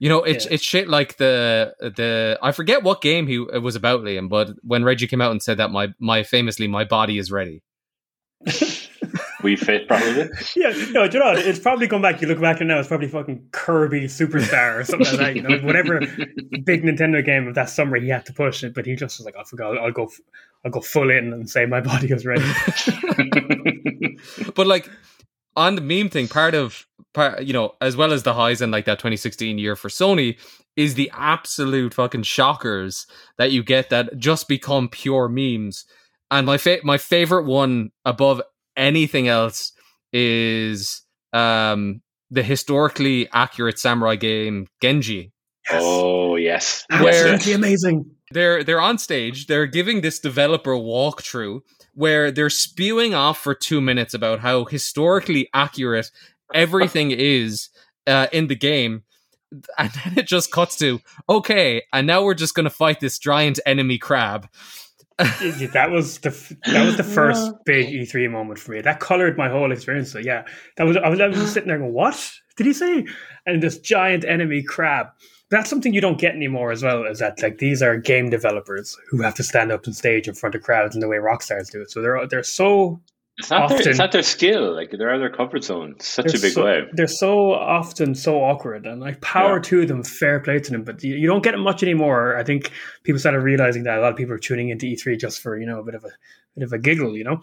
You 0.00 0.08
know, 0.08 0.22
it's 0.24 0.46
Yeah. 0.46 0.54
it's 0.54 0.64
shit 0.64 0.88
like 0.88 1.16
the 1.18 1.74
the 1.80 2.38
I 2.42 2.52
forget 2.52 2.82
what 2.82 3.02
game 3.02 3.26
he 3.28 3.34
it 3.52 3.62
was 3.62 3.76
about 3.76 4.00
Liam, 4.00 4.28
but 4.28 4.50
when 4.62 4.82
Reggie 4.82 5.06
came 5.06 5.20
out 5.20 5.30
and 5.30 5.42
said 5.42 5.58
that 5.58 5.70
my 5.70 5.94
my 6.00 6.22
famously 6.24 6.66
my 6.66 6.84
body 6.84 7.18
is 7.18 7.30
ready. 7.30 7.62
Wii 9.42 9.58
Fit 9.58 9.88
probably. 9.88 10.28
Yeah, 10.56 10.70
no, 10.92 11.08
do 11.08 11.18
you 11.18 11.24
know, 11.24 11.32
it's 11.36 11.58
probably 11.58 11.86
going 11.86 12.02
back. 12.02 12.20
You 12.20 12.28
look 12.28 12.40
back 12.40 12.60
and 12.60 12.68
now, 12.68 12.78
it's 12.78 12.88
probably 12.88 13.08
fucking 13.08 13.48
Kirby 13.52 14.02
Superstar 14.02 14.78
or 14.78 14.84
something 14.84 15.06
like 15.08 15.18
that. 15.18 15.36
You 15.36 15.42
know, 15.42 15.58
whatever 15.58 16.00
big 16.64 16.82
Nintendo 16.82 17.24
game 17.24 17.48
of 17.48 17.54
that 17.54 17.70
summer 17.70 17.96
he 17.98 18.08
had 18.08 18.26
to 18.26 18.32
push 18.32 18.62
it, 18.64 18.74
but 18.74 18.86
he 18.86 18.96
just 18.96 19.18
was 19.18 19.24
like, 19.24 19.36
"I 19.36 19.44
forgot, 19.44 19.78
I'll 19.78 19.92
go, 19.92 20.04
f- 20.04 20.20
I'll 20.64 20.70
go 20.70 20.80
full 20.80 21.10
in 21.10 21.32
and 21.32 21.48
say 21.48 21.66
my 21.66 21.80
body 21.90 22.12
is 22.12 22.24
ready." 22.26 22.44
But 24.54 24.66
like 24.66 24.88
on 25.56 25.74
the 25.74 25.80
meme 25.80 26.10
thing, 26.10 26.28
part 26.28 26.54
of 26.54 26.86
part 27.14 27.44
you 27.44 27.52
know, 27.52 27.74
as 27.80 27.96
well 27.96 28.12
as 28.12 28.22
the 28.22 28.34
highs 28.34 28.60
and 28.60 28.72
like 28.72 28.84
that 28.84 28.98
2016 28.98 29.58
year 29.58 29.76
for 29.76 29.88
Sony 29.88 30.38
is 30.76 30.94
the 30.94 31.10
absolute 31.14 31.94
fucking 31.94 32.22
shockers 32.22 33.06
that 33.38 33.50
you 33.50 33.62
get 33.62 33.90
that 33.90 34.16
just 34.18 34.48
become 34.48 34.88
pure 34.88 35.28
memes. 35.28 35.84
And 36.30 36.46
my 36.46 36.58
fa- 36.58 36.78
my 36.84 36.96
favorite 36.98 37.44
one 37.44 37.90
above 38.04 38.40
anything 38.80 39.28
else 39.28 39.72
is 40.12 41.02
um 41.32 42.00
the 42.30 42.42
historically 42.42 43.28
accurate 43.32 43.78
samurai 43.78 44.16
game 44.16 44.66
Genji. 44.82 45.32
oh 45.70 46.36
yes, 46.36 46.84
Where- 46.88 47.28
Absolutely 47.34 47.52
amazing. 47.52 48.10
They're 48.32 48.62
they're 48.62 48.80
on 48.80 48.98
stage, 48.98 49.46
they're 49.46 49.66
giving 49.66 50.00
this 50.00 50.20
developer 50.20 50.72
walkthrough 50.74 51.60
where 51.94 52.30
they're 52.30 52.48
spewing 52.50 53.12
off 53.14 53.38
for 53.38 53.54
2 53.54 53.80
minutes 53.80 54.14
about 54.14 54.38
how 54.40 54.64
historically 54.64 55.48
accurate 55.52 56.10
everything 56.54 57.10
is 57.16 57.68
uh, 58.06 58.28
in 58.32 58.46
the 58.46 58.54
game. 58.54 59.02
And 59.76 59.90
then 59.90 60.18
it 60.18 60.28
just 60.28 60.52
cuts 60.52 60.76
to, 60.76 61.00
okay, 61.28 61.82
and 61.92 62.06
now 62.06 62.22
we're 62.22 62.34
just 62.34 62.54
going 62.54 62.64
to 62.64 62.70
fight 62.70 63.00
this 63.00 63.18
giant 63.18 63.58
enemy 63.66 63.98
crab. 63.98 64.46
That 65.72 65.90
was 65.90 66.18
the 66.18 66.30
that 66.66 66.84
was 66.84 66.96
the 66.96 67.04
first 67.18 67.52
big 67.64 67.88
E3 67.88 68.30
moment 68.30 68.58
for 68.58 68.72
me. 68.72 68.80
That 68.80 69.00
colored 69.00 69.36
my 69.36 69.48
whole 69.48 69.72
experience. 69.72 70.10
So 70.10 70.18
yeah, 70.18 70.44
that 70.76 70.84
was 70.84 70.96
I 70.96 71.08
was, 71.08 71.20
I 71.20 71.26
was 71.28 71.36
just 71.36 71.52
sitting 71.54 71.68
there 71.68 71.78
going, 71.78 71.92
"What 71.92 72.32
did 72.56 72.66
he 72.66 72.72
say?" 72.72 73.06
And 73.46 73.62
this 73.62 73.78
giant 73.78 74.24
enemy 74.24 74.62
crab. 74.62 75.08
That's 75.50 75.68
something 75.68 75.92
you 75.92 76.00
don't 76.00 76.20
get 76.20 76.36
anymore 76.36 76.70
as 76.70 76.82
well. 76.82 77.04
Is 77.04 77.18
that 77.18 77.42
like 77.42 77.58
these 77.58 77.82
are 77.82 77.96
game 77.96 78.30
developers 78.30 78.96
who 79.08 79.20
have 79.22 79.34
to 79.34 79.42
stand 79.42 79.72
up 79.72 79.86
on 79.86 79.92
stage 79.92 80.28
in 80.28 80.34
front 80.34 80.54
of 80.54 80.62
crowds 80.62 80.94
in 80.94 81.00
the 81.00 81.08
way 81.08 81.18
rock 81.18 81.42
stars 81.42 81.70
do 81.70 81.82
it. 81.82 81.90
So 81.90 82.00
they're 82.00 82.26
they're 82.26 82.42
so 82.44 83.00
It's 83.40 83.50
not 83.50 83.68
their, 83.68 83.88
it's 83.88 83.98
not 83.98 84.12
their 84.12 84.22
skill. 84.22 84.74
Like 84.74 84.90
they're 84.90 85.08
out 85.10 85.16
of 85.16 85.20
their 85.20 85.30
comfort 85.32 85.64
zone. 85.64 85.94
It's 85.96 86.06
such 86.08 86.34
a 86.34 86.38
big 86.38 86.52
so, 86.52 86.64
way. 86.64 86.82
They're 86.92 87.06
so 87.08 87.52
often 87.52 88.14
so 88.14 88.36
awkward, 88.36 88.86
and 88.86 89.00
like 89.00 89.20
power 89.20 89.56
Yeah. 89.56 89.62
to 89.62 89.86
them, 89.86 90.02
fair 90.04 90.40
play 90.40 90.58
to 90.58 90.70
them. 90.70 90.84
But 90.84 91.02
you, 91.02 91.14
you 91.16 91.26
don't 91.26 91.42
get 91.42 91.54
it 91.54 91.58
much 91.58 91.82
anymore. 91.82 92.36
I 92.36 92.44
think 92.44 92.70
people 93.02 93.18
started 93.18 93.40
realizing 93.40 93.84
that 93.84 93.98
a 93.98 94.00
lot 94.00 94.10
of 94.12 94.16
people 94.16 94.34
are 94.34 94.38
tuning 94.38 94.68
into 94.68 94.86
E3 94.86 95.18
just 95.18 95.40
for 95.40 95.58
you 95.58 95.66
know 95.66 95.80
a 95.80 95.84
bit 95.84 95.94
of 95.94 96.04
a 96.04 96.10
bit 96.56 96.64
of 96.64 96.72
a 96.72 96.78
giggle, 96.78 97.16
you 97.16 97.24
know. 97.24 97.40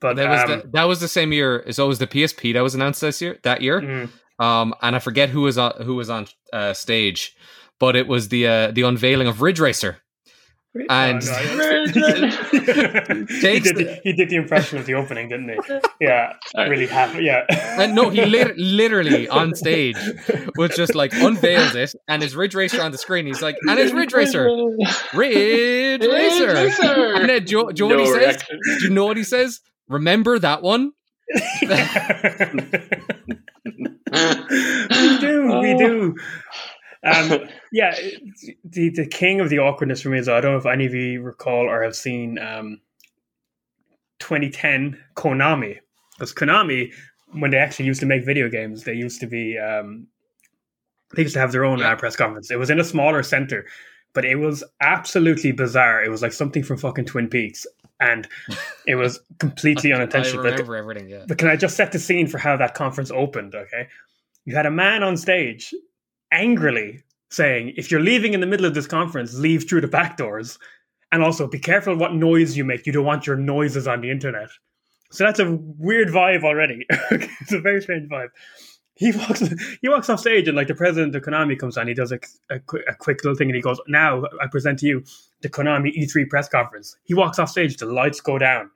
But 0.00 0.16
That 0.16 0.28
was 0.30 0.40
um, 0.42 0.48
the, 0.48 0.70
that 0.72 0.84
was 0.84 1.00
the 1.00 1.08
same 1.08 1.32
year. 1.32 1.56
It's 1.66 1.78
always 1.78 1.98
the 1.98 2.06
PSP 2.06 2.54
that 2.54 2.62
was 2.62 2.74
announced 2.74 3.00
this 3.00 3.20
year. 3.20 3.38
That 3.42 3.60
year, 3.60 3.80
mm, 3.80 4.08
um, 4.38 4.74
and 4.80 4.96
I 4.96 4.98
forget 4.98 5.28
who 5.30 5.42
was 5.42 5.58
on 5.58 5.72
who 5.82 5.94
was 5.96 6.08
on 6.08 6.26
uh, 6.52 6.72
stage, 6.74 7.36
but 7.78 7.96
it 7.96 8.06
was 8.06 8.28
the 8.28 8.46
uh, 8.46 8.70
the 8.70 8.82
unveiling 8.82 9.26
of 9.26 9.42
Ridge 9.42 9.60
Racer. 9.60 9.98
And- 10.88 11.20
Oh, 11.28 11.54
no, 11.56 11.84
he, 12.52 12.60
did 13.60 13.74
the, 13.76 14.00
he 14.04 14.12
did 14.12 14.28
the 14.30 14.36
impression 14.36 14.78
of 14.78 14.86
the 14.86 14.94
opening, 14.94 15.28
didn't 15.28 15.48
he? 15.48 15.58
Yeah, 16.00 16.34
Sorry. 16.54 16.70
really 16.70 16.86
happy. 16.86 17.24
Yeah, 17.24 17.44
And 17.50 17.94
no, 17.94 18.08
he 18.08 18.24
lit- 18.24 18.56
literally 18.56 19.28
on 19.28 19.54
stage 19.56 19.96
was 20.56 20.76
just 20.76 20.94
like 20.94 21.12
unveiled 21.14 21.74
it, 21.74 21.92
and 22.06 22.22
his 22.22 22.36
Ridge 22.36 22.54
Racer 22.54 22.80
on 22.82 22.92
the 22.92 22.98
screen. 22.98 23.26
He's 23.26 23.42
like, 23.42 23.56
and 23.68 23.80
it's 23.80 23.92
Ridge 23.92 24.12
Racer, 24.12 24.44
Ridge 25.12 26.02
Racer. 26.06 27.14
And 27.16 27.28
then 27.28 27.44
do, 27.44 27.58
you- 27.58 27.72
do 27.72 27.84
you 27.84 27.88
know 27.90 27.96
what 27.96 28.20
he 28.22 28.24
says? 28.32 28.42
Do 28.78 28.84
you 28.84 28.90
know 28.90 29.06
what 29.06 29.16
he 29.16 29.24
says? 29.24 29.60
Remember 29.88 30.38
that 30.38 30.62
one? 30.62 30.92
we 31.32 31.66
do, 35.18 35.42
we 35.60 35.74
Oh. 35.74 35.78
do. 35.78 36.16
Um, 37.04 37.48
yeah, 37.72 37.94
the 38.64 38.90
the 38.90 39.06
king 39.06 39.40
of 39.40 39.48
the 39.48 39.58
awkwardness 39.58 40.02
for 40.02 40.10
me 40.10 40.18
is 40.18 40.28
I 40.28 40.40
don't 40.40 40.52
know 40.52 40.58
if 40.58 40.66
any 40.66 40.86
of 40.86 40.94
you 40.94 41.22
recall 41.22 41.68
or 41.68 41.82
have 41.82 41.96
seen 41.96 42.38
um, 42.38 42.80
2010 44.18 44.98
Konami. 45.16 45.78
Because 46.18 46.32
Konami, 46.34 46.92
when 47.32 47.50
they 47.50 47.56
actually 47.56 47.86
used 47.86 48.00
to 48.00 48.06
make 48.06 48.24
video 48.24 48.48
games, 48.48 48.84
they 48.84 48.92
used 48.94 49.20
to 49.20 49.26
be 49.26 49.58
um, 49.58 50.06
they 51.16 51.22
used 51.22 51.34
to 51.34 51.40
have 51.40 51.52
their 51.52 51.64
own 51.64 51.78
Yeah. 51.78 51.92
uh, 51.92 51.96
press 51.96 52.16
conference. 52.16 52.50
It 52.50 52.58
was 52.58 52.70
in 52.70 52.78
a 52.78 52.84
smaller 52.84 53.22
center, 53.22 53.66
but 54.12 54.24
it 54.24 54.36
was 54.36 54.62
absolutely 54.80 55.52
bizarre. 55.52 56.04
It 56.04 56.10
was 56.10 56.22
like 56.22 56.32
something 56.32 56.62
from 56.62 56.76
fucking 56.76 57.06
Twin 57.06 57.28
Peaks, 57.28 57.66
and 58.00 58.28
it 58.86 58.96
was 58.96 59.20
completely 59.38 59.92
I 59.94 59.96
unintentional. 59.96 60.44
Like, 60.44 60.52
remember 60.52 60.76
everything. 60.76 61.08
Yeah. 61.08 61.24
but 61.26 61.38
can 61.38 61.48
I 61.48 61.56
just 61.56 61.76
set 61.76 61.92
the 61.92 61.98
scene 61.98 62.26
for 62.26 62.38
how 62.38 62.56
that 62.58 62.74
conference 62.74 63.10
opened? 63.10 63.54
Okay. 63.54 63.88
You 64.44 64.54
had 64.54 64.66
a 64.66 64.70
man 64.70 65.02
on 65.02 65.16
stage 65.16 65.72
angrily 66.32 67.02
saying, 67.30 67.74
if 67.76 67.90
you're 67.90 68.00
leaving 68.00 68.34
in 68.34 68.40
the 68.40 68.46
middle 68.46 68.66
of 68.66 68.74
this 68.74 68.86
conference, 68.86 69.34
leave 69.34 69.68
through 69.68 69.80
the 69.80 69.88
back 69.88 70.16
doors. 70.16 70.58
And 71.12 71.24
also 71.24 71.48
be 71.48 71.58
careful 71.58 71.96
what 71.96 72.14
noise 72.14 72.56
you 72.56 72.64
make. 72.64 72.86
You 72.86 72.92
don't 72.92 73.04
want 73.04 73.26
your 73.26 73.36
noises 73.36 73.88
on 73.88 74.00
the 74.00 74.10
internet. 74.10 74.48
So 75.10 75.24
that's 75.24 75.40
a 75.40 75.58
weird 75.78 76.08
vibe 76.08 76.44
already. 76.44 76.86
it's 77.10 77.52
a 77.52 77.60
very 77.60 77.82
strange 77.82 78.08
vibe. 78.08 78.28
He 78.94 79.12
walks 79.12 79.42
he 79.80 79.88
walks 79.88 80.10
off 80.10 80.20
stage 80.20 80.46
and 80.46 80.56
like 80.56 80.68
the 80.68 80.74
president 80.74 81.16
of 81.16 81.22
Konami 81.22 81.58
comes 81.58 81.76
on, 81.76 81.88
he 81.88 81.94
does 81.94 82.12
a, 82.12 82.20
a, 82.50 82.60
a 82.88 82.94
quick 82.94 83.24
little 83.24 83.34
thing 83.34 83.48
and 83.48 83.56
he 83.56 83.62
goes, 83.62 83.80
Now 83.88 84.24
I 84.40 84.46
present 84.46 84.78
to 84.80 84.86
you 84.86 85.02
the 85.40 85.48
Konami 85.48 85.96
E3 85.98 86.28
press 86.28 86.48
conference. 86.48 86.96
He 87.04 87.14
walks 87.14 87.38
off 87.38 87.48
stage, 87.48 87.76
the 87.78 87.86
lights 87.86 88.20
go 88.20 88.38
down. 88.38 88.70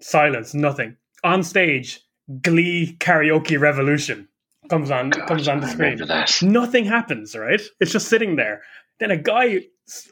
Silence, 0.00 0.54
nothing. 0.54 0.96
On 1.24 1.42
stage, 1.42 2.00
Glee 2.42 2.96
karaoke 2.98 3.58
revolution 3.58 4.28
comes 4.68 4.90
on 4.90 5.10
God, 5.10 5.26
comes 5.28 5.48
on 5.48 5.60
the 5.60 5.68
screen. 5.68 6.52
Nothing 6.52 6.84
happens, 6.84 7.34
right? 7.34 7.60
It's 7.80 7.92
just 7.92 8.08
sitting 8.08 8.36
there. 8.36 8.62
Then 9.00 9.10
a 9.10 9.16
guy 9.16 9.62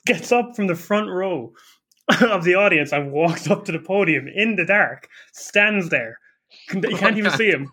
gets 0.06 0.32
up 0.32 0.56
from 0.56 0.66
the 0.66 0.74
front 0.74 1.08
row 1.10 1.52
of 2.20 2.44
the 2.44 2.54
audience 2.54 2.92
and 2.92 3.12
walks 3.12 3.50
up 3.50 3.64
to 3.66 3.72
the 3.72 3.78
podium 3.78 4.28
in 4.28 4.56
the 4.56 4.64
dark, 4.64 5.08
stands 5.32 5.88
there. 5.88 6.18
You 6.72 6.96
can't 6.96 7.18
even 7.18 7.30
see 7.36 7.50
him. 7.50 7.70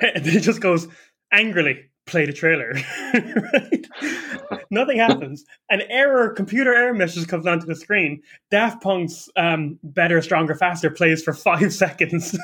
And 0.00 0.24
he 0.26 0.40
just 0.40 0.60
goes 0.60 0.88
angrily, 1.32 1.90
play 2.06 2.26
the 2.26 2.32
trailer. 2.32 2.74
Nothing 4.70 4.98
happens. 4.98 5.44
An 5.70 5.82
error, 5.88 6.30
computer 6.30 6.74
error 6.74 6.94
message 6.94 7.28
comes 7.28 7.46
onto 7.46 7.66
the 7.66 7.74
screen. 7.74 8.22
Daft 8.50 8.82
Punk's 8.82 9.28
um, 9.36 9.78
Better, 9.82 10.20
Stronger, 10.22 10.54
Faster 10.54 10.90
plays 10.90 11.22
for 11.22 11.32
five 11.32 11.72
seconds. 11.72 12.36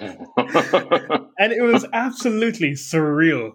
and 0.00 1.52
it 1.52 1.62
was 1.62 1.84
absolutely 1.92 2.72
surreal. 2.72 3.52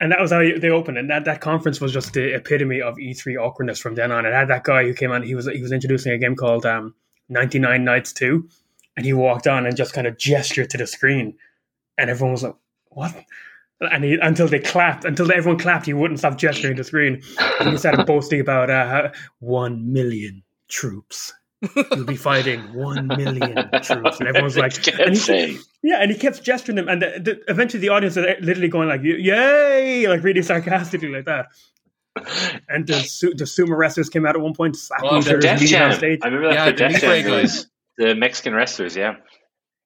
And 0.00 0.10
that 0.10 0.20
was 0.20 0.32
how 0.32 0.38
they 0.40 0.70
opened. 0.70 0.98
And 0.98 1.08
that, 1.10 1.24
that 1.26 1.40
conference 1.40 1.80
was 1.80 1.92
just 1.92 2.12
the 2.12 2.34
epitome 2.34 2.82
of 2.82 2.96
E3 2.96 3.40
awkwardness 3.40 3.78
from 3.78 3.94
then 3.94 4.10
on. 4.10 4.26
It 4.26 4.32
had 4.32 4.48
that 4.48 4.64
guy 4.64 4.82
who 4.82 4.94
came 4.94 5.12
on. 5.12 5.22
He 5.22 5.36
was 5.36 5.46
he 5.46 5.62
was 5.62 5.70
introducing 5.70 6.12
a 6.12 6.18
game 6.18 6.34
called 6.34 6.66
um, 6.66 6.94
99 7.28 7.84
Nights 7.84 8.12
2. 8.12 8.48
And 8.96 9.06
he 9.06 9.12
walked 9.12 9.46
on 9.46 9.64
and 9.64 9.76
just 9.76 9.94
kind 9.94 10.06
of 10.06 10.18
gestured 10.18 10.70
to 10.70 10.78
the 10.78 10.86
screen. 10.86 11.36
And 11.96 12.10
everyone 12.10 12.32
was 12.32 12.42
like, 12.42 12.56
what? 12.88 13.14
And 13.90 14.04
he, 14.04 14.18
until 14.20 14.48
they 14.48 14.60
clapped, 14.60 15.04
until 15.04 15.30
everyone 15.32 15.58
clapped, 15.58 15.86
he 15.86 15.92
wouldn't 15.92 16.18
stop 16.18 16.38
gesturing 16.38 16.76
to 16.76 16.82
the 16.82 16.86
screen. 16.86 17.22
And 17.60 17.70
he 17.70 17.76
started 17.76 18.06
boasting 18.06 18.40
about 18.40 18.70
uh, 18.70 19.10
one 19.40 19.92
million 19.92 20.42
troops 20.68 21.32
you'll 21.94 22.04
be 22.04 22.16
fighting 22.16 22.60
one 22.74 23.06
million 23.06 23.54
troops, 23.82 24.18
and 24.18 24.28
everyone's 24.28 24.56
like, 24.56 24.76
It's 24.88 25.28
and 25.28 25.50
he, 25.50 25.58
yeah, 25.82 26.02
and 26.02 26.10
he 26.10 26.18
kept 26.18 26.42
gesturing 26.42 26.76
them, 26.76 26.88
and 26.88 27.02
the, 27.02 27.20
the, 27.22 27.40
eventually 27.50 27.80
the 27.80 27.88
audience 27.90 28.16
are 28.16 28.36
literally 28.40 28.68
going 28.68 28.88
like, 28.88 29.02
"Yay!" 29.02 30.08
like 30.08 30.22
really 30.22 30.42
sarcastically 30.42 31.08
like 31.08 31.24
that. 31.26 31.46
And 32.68 32.86
the 32.86 32.94
the 33.36 33.44
sumo 33.44 33.76
wrestlers 33.76 34.08
came 34.08 34.26
out 34.26 34.36
at 34.36 34.42
one 34.42 34.54
point, 34.54 34.76
slapping 34.76 35.08
Oh, 35.10 35.18
each 35.18 35.24
the 35.24 35.38
The 35.38 35.50
other's 35.50 35.60
knees 35.62 35.74
on 35.74 35.92
stage. 35.94 36.20
I 36.22 36.26
remember 36.26 36.48
that 36.48 36.54
Yeah, 36.54 36.64
for 36.66 36.70
the 36.72 36.76
Def 36.76 37.00
Jam. 37.00 37.26
Guys. 37.30 37.66
the 37.96 38.14
Mexican 38.14 38.54
wrestlers, 38.54 38.96
yeah. 38.96 39.16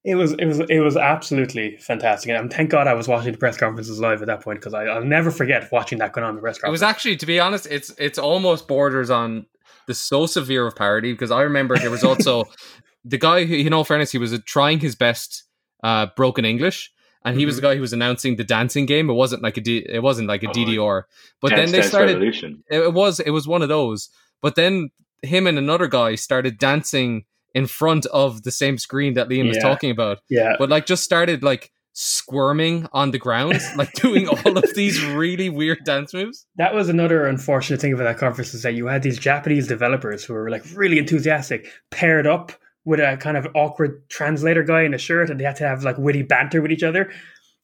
It 0.07 0.15
was 0.15 0.33
it 0.35 0.47
was 0.47 0.61
it 0.61 0.79
was 0.79 0.97
absolutely 0.97 1.77
fantastic, 1.79 2.31
and 2.31 2.53
thank 2.53 2.71
God 2.71 2.87
I 2.87 2.95
was 2.95 3.09
watching 3.09 3.33
the 3.33 3.39
press 3.39 3.57
conferences 3.57 3.99
live 3.99 4.23
at 4.23 4.27
that 4.29 4.41
point 4.41 4.61
because 4.61 4.73
I'll 4.73 5.05
never 5.05 5.33
forget 5.33 5.71
watching 5.73 5.99
that 5.99 6.13
going 6.13 6.25
on 6.25 6.31
in 6.31 6.37
the 6.37 6.43
press 6.43 6.59
It 6.63 6.71
was 6.71 6.83
actually, 6.83 7.17
to 7.17 7.27
be 7.27 7.41
honest, 7.41 7.67
it's 7.69 7.91
it's 7.99 8.19
almost 8.19 8.69
borders 8.69 9.11
on 9.11 9.47
the 9.89 9.95
so 9.95 10.27
severe 10.27 10.65
of 10.67 10.77
parody 10.77 11.13
because 11.13 11.33
I 11.33 11.43
remember 11.43 11.77
there 11.77 11.91
was 11.91 12.05
also 12.05 12.45
the 13.05 13.19
guy 13.19 13.45
who, 13.47 13.57
you 13.57 13.69
know, 13.69 13.83
fairness, 13.83 14.13
he 14.13 14.19
was 14.19 14.33
uh, 14.33 14.39
trying 14.47 14.79
his 14.79 14.95
best 14.95 15.43
uh, 15.83 16.07
broken 16.17 16.45
English, 16.45 16.93
and 17.25 17.37
he 17.37 17.45
was 17.45 17.57
the 17.57 17.63
Mm-hmm. 17.63 17.69
guy 17.71 17.75
who 17.75 17.81
was 17.81 17.93
announcing 17.93 18.37
the 18.37 18.45
dancing 18.45 18.87
game. 18.87 19.11
It 19.11 19.15
wasn't 19.15 19.43
like 19.43 19.57
a 19.57 19.61
D, 19.61 19.85
it 19.89 20.03
wasn't 20.05 20.29
like 20.29 20.45
a 20.45 20.49
Oh, 20.49 20.53
DDR, 20.53 21.03
but 21.41 21.49
Dance 21.51 21.73
then 21.73 21.81
they 21.81 21.87
started. 21.89 22.15
Revolution. 22.15 22.63
It 22.71 22.81
it 22.81 22.93
was 22.93 23.19
it 23.19 23.31
was 23.31 23.49
one 23.49 23.63
of 23.63 23.69
those, 23.69 24.09
but 24.41 24.55
then 24.55 24.91
him 25.23 25.49
and 25.49 25.59
another 25.59 25.89
guy 25.89 26.15
started 26.15 26.59
dancing 26.59 27.25
in 27.57 27.67
front 27.67 28.05
of 28.07 28.43
the 28.43 28.53
same 28.53 28.77
screen 28.77 29.15
that 29.15 29.31
Liam 29.31 29.49
was 29.49 29.57
talking 29.59 29.91
about, 29.91 30.19
yeah, 30.29 30.57
but 30.59 30.69
like 30.69 30.85
just 30.85 31.03
started 31.03 31.43
like 31.43 31.73
squirming 31.95 32.87
on 32.93 33.11
the 33.11 33.19
ground, 33.19 33.59
like 33.77 33.91
doing 33.95 34.29
all 34.29 34.59
of 34.59 34.75
these 34.75 35.03
really 35.07 35.49
weird 35.49 35.79
dance 35.85 36.13
moves. 36.13 36.47
that 36.57 36.75
was 36.75 36.91
another 36.91 37.27
unfortunate 37.27 37.81
thing 37.81 37.95
about 37.95 38.05
that 38.05 38.19
conference 38.19 38.53
is 38.53 38.63
that 38.63 38.75
you 38.75 38.87
had 38.87 39.03
these 39.03 39.19
Japanese 39.19 39.67
developers 39.67 40.23
who 40.23 40.35
were 40.35 40.51
like 40.51 40.63
really 40.75 40.99
enthusiastic, 40.99 41.73
paired 41.91 42.27
up 42.27 42.53
with 42.85 43.01
a 43.01 43.17
kind 43.17 43.39
of 43.39 43.49
awkward 43.55 44.07
translator 44.11 44.63
guy 44.63 44.83
in 44.83 44.93
a 44.93 44.99
shirt, 44.99 45.31
and 45.31 45.41
they 45.41 45.45
had 45.45 45.57
to 45.57 45.67
have 45.67 45.83
like 45.83 45.97
witty 45.97 46.23
banter 46.23 46.61
with 46.61 46.71
each 46.71 46.83
other. 46.83 47.11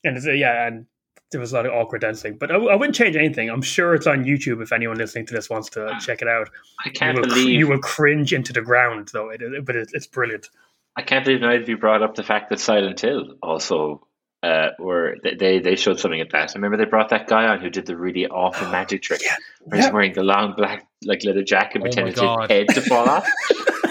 And 0.05 0.17
it's, 0.17 0.27
uh, 0.27 0.33
yeah, 0.33 0.67
and 0.67 0.87
there 1.33 1.41
was 1.41 1.53
a 1.53 1.57
lot 1.57 1.67
of 1.67 1.73
awkward 1.73 2.03
dancing, 2.03 2.37
but 2.39 2.51
I, 2.53 2.55
I 2.57 2.77
wouldn't 2.77 2.95
change 2.95 3.17
anything. 3.17 3.51
I'm 3.51 3.63
sure 3.63 3.95
it's 3.95 4.07
on 4.07 4.25
YouTube 4.25 4.63
if 4.63 4.71
anyone 4.73 4.97
listening 4.97 5.27
to 5.27 5.35
this 5.35 5.51
wants 5.51 5.69
to 5.71 5.99
check 6.01 6.23
it 6.23 6.29
out. 6.29 6.49
I 6.85 6.91
can't 6.91 7.17
you 7.17 7.21
will, 7.23 7.29
cr- 7.29 7.35
believe 7.35 7.59
you 7.59 7.67
will 7.69 7.79
cringe 7.81 8.33
into 8.33 8.53
the 8.53 8.63
ground, 8.63 9.11
though. 9.13 9.31
It, 9.31 9.43
it- 9.43 9.65
but 9.65 9.75
it, 9.77 9.89
it's 9.93 10.07
brilliant. 10.07 10.49
I 10.97 11.03
can't 11.03 11.25
believe 11.25 11.41
neither 11.41 11.63
of 11.63 11.69
you 11.69 11.77
brought 11.79 12.03
up 12.03 12.15
the 12.15 12.23
fact 12.23 12.51
that 12.51 12.61
Silent 12.61 13.01
Hill 13.01 13.37
also 13.43 14.07
uh, 14.43 14.69
were 14.79 15.17
they- 15.23 15.35
they 15.37 15.59
they 15.59 15.77
showed 15.77 15.99
something 16.01 16.21
at 16.21 16.31
that. 16.33 16.51
I 16.51 16.53
remember 16.55 16.77
they 16.77 16.85
brought 16.85 17.09
that 17.11 17.27
guy 17.29 17.47
on 17.47 17.61
who 17.61 17.71
did 17.71 17.87
the 17.87 17.97
really 17.97 18.27
awful 18.27 18.69
magic 18.71 19.03
trick, 19.03 19.21
Yeah. 19.25 19.37
where 19.63 19.77
he's 19.79 19.87
Yeah. 19.87 19.93
wearing 19.93 20.13
the 20.13 20.23
long 20.25 20.55
black 20.57 20.87
like 21.05 21.25
leather 21.25 21.43
jacket, 21.43 21.79
Oh 21.79 21.81
my 21.81 21.85
pretending 21.87 22.15
to 22.15 22.37
his 22.41 22.49
head 22.51 22.69
to 22.69 22.81
fall 22.83 23.09
off. 23.09 23.27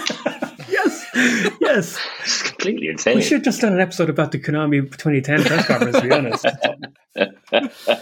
yes, 1.14 1.52
yes. 1.60 1.98
It's 2.22 2.42
completely 2.42 2.88
insane. 2.88 3.16
We 3.16 3.22
should 3.22 3.32
have 3.38 3.42
just 3.42 3.60
done 3.60 3.72
an 3.74 3.80
episode 3.80 4.10
about 4.10 4.32
the 4.32 4.38
Konami 4.38 4.82
2010 4.90 5.44
press 5.44 5.66
conference. 5.66 5.96
To 5.96 6.02
be 6.02 6.12
honest, 6.12 6.46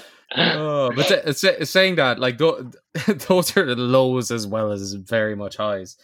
Oh, 0.37 0.93
but 0.95 1.07
sa- 1.07 1.33
sa- 1.33 1.65
saying 1.65 1.97
that, 1.97 2.21
like 2.21 2.39
tho- 2.39 2.71
those 3.29 3.57
are 3.57 3.67
the 3.67 3.75
lows 3.77 4.31
as 4.31 4.47
well 4.47 4.71
as 4.71 4.93
very 4.93 5.35
much 5.35 5.57
highs. 5.57 5.97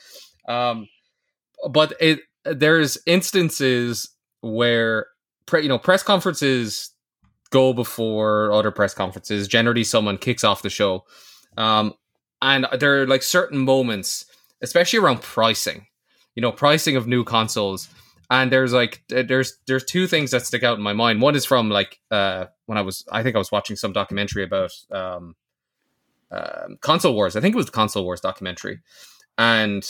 Um, 0.48 0.88
but 1.70 1.92
it 2.00 2.20
there's 2.44 2.98
instances 3.06 4.08
where 4.40 5.06
pre, 5.46 5.62
you 5.62 5.68
know 5.68 5.78
press 5.78 6.02
conferences 6.02 6.90
go 7.50 7.72
before 7.72 8.50
other 8.52 8.72
press 8.72 8.94
conferences. 8.94 9.46
Generally, 9.46 9.84
someone 9.84 10.18
kicks 10.18 10.42
off 10.42 10.62
the 10.62 10.70
show, 10.70 11.04
um, 11.56 11.94
and 12.42 12.66
there 12.80 13.02
are 13.02 13.06
like 13.06 13.22
certain 13.22 13.58
moments, 13.58 14.26
especially 14.60 14.98
around 14.98 15.22
pricing. 15.22 15.86
You 16.36 16.42
know, 16.42 16.52
pricing 16.52 16.94
of 16.96 17.08
new 17.08 17.24
consoles. 17.24 17.88
And 18.30 18.52
there's 18.52 18.72
like 18.72 19.02
there's 19.08 19.58
there's 19.66 19.84
two 19.84 20.06
things 20.06 20.30
that 20.30 20.46
stick 20.46 20.62
out 20.62 20.76
in 20.78 20.82
my 20.84 20.92
mind. 20.92 21.20
One 21.20 21.34
is 21.34 21.44
from 21.44 21.70
like 21.70 22.00
uh 22.12 22.46
when 22.66 22.78
I 22.78 22.82
was 22.82 23.04
I 23.10 23.22
think 23.24 23.34
I 23.34 23.38
was 23.38 23.50
watching 23.52 23.76
some 23.76 23.92
documentary 23.92 24.44
about 24.44 24.72
um, 24.92 25.34
um 26.30 26.78
console 26.80 27.14
wars. 27.14 27.36
I 27.36 27.40
think 27.40 27.54
it 27.54 27.56
was 27.56 27.66
the 27.66 27.72
console 27.72 28.04
wars 28.04 28.20
documentary, 28.20 28.80
and 29.38 29.82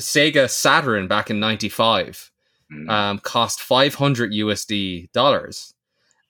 Sega 0.00 0.48
Saturn 0.50 1.08
back 1.08 1.30
in 1.30 1.40
'95 1.40 2.30
Mm. 2.72 2.88
um, 2.88 3.18
cost 3.18 3.60
500 3.60 4.32
USD 4.32 5.12
dollars, 5.12 5.74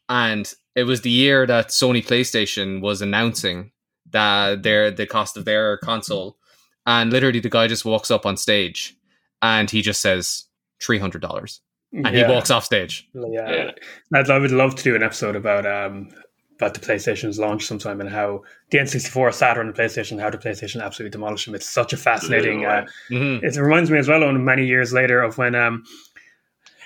and 0.08 0.52
it 0.74 0.82
was 0.84 1.02
the 1.02 1.10
year 1.10 1.46
that 1.46 1.68
Sony 1.68 2.04
PlayStation 2.04 2.80
was 2.80 3.00
announcing 3.00 3.70
that 4.10 4.64
their 4.64 4.90
the 4.90 5.06
cost 5.06 5.36
of 5.36 5.44
their 5.44 5.76
console, 5.78 6.36
and 6.84 7.12
literally 7.12 7.38
the 7.38 7.48
guy 7.48 7.68
just 7.68 7.84
walks 7.84 8.10
up 8.10 8.26
on 8.26 8.36
stage, 8.36 8.96
and 9.42 9.70
he 9.70 9.82
just 9.82 10.00
says 10.00 10.44
three 10.80 10.98
hundred 10.98 11.20
dollars, 11.22 11.60
and 11.92 12.06
yeah. 12.14 12.26
he 12.26 12.32
walks 12.32 12.50
off 12.50 12.64
stage. 12.64 13.08
Yeah. 13.14 13.50
Yeah. 13.50 13.70
I'd, 14.14 14.30
I 14.30 14.38
would 14.38 14.50
love 14.52 14.74
to 14.76 14.82
do 14.82 14.96
an 14.96 15.02
episode 15.02 15.36
about 15.36 15.66
um 15.66 16.08
about 16.56 16.74
the 16.74 16.80
PlayStation's 16.80 17.38
launch 17.40 17.64
sometime 17.64 18.00
and 18.00 18.08
how 18.08 18.42
the 18.70 18.78
N64, 18.78 19.34
Saturn, 19.34 19.66
and 19.66 19.76
PlayStation, 19.76 20.20
how 20.20 20.30
the 20.30 20.38
PlayStation 20.38 20.80
absolutely 20.80 21.10
demolished 21.10 21.46
them. 21.46 21.56
It's 21.56 21.68
such 21.68 21.92
a 21.92 21.96
fascinating. 21.96 22.64
Uh, 22.64 22.86
Mhm. 23.10 23.42
it 23.42 23.56
reminds 23.60 23.90
me 23.90 23.98
as 23.98 24.06
well, 24.06 24.22
on 24.22 24.44
many 24.44 24.64
years 24.64 24.92
later, 24.92 25.20
of 25.22 25.38
when 25.38 25.56
um, 25.56 25.82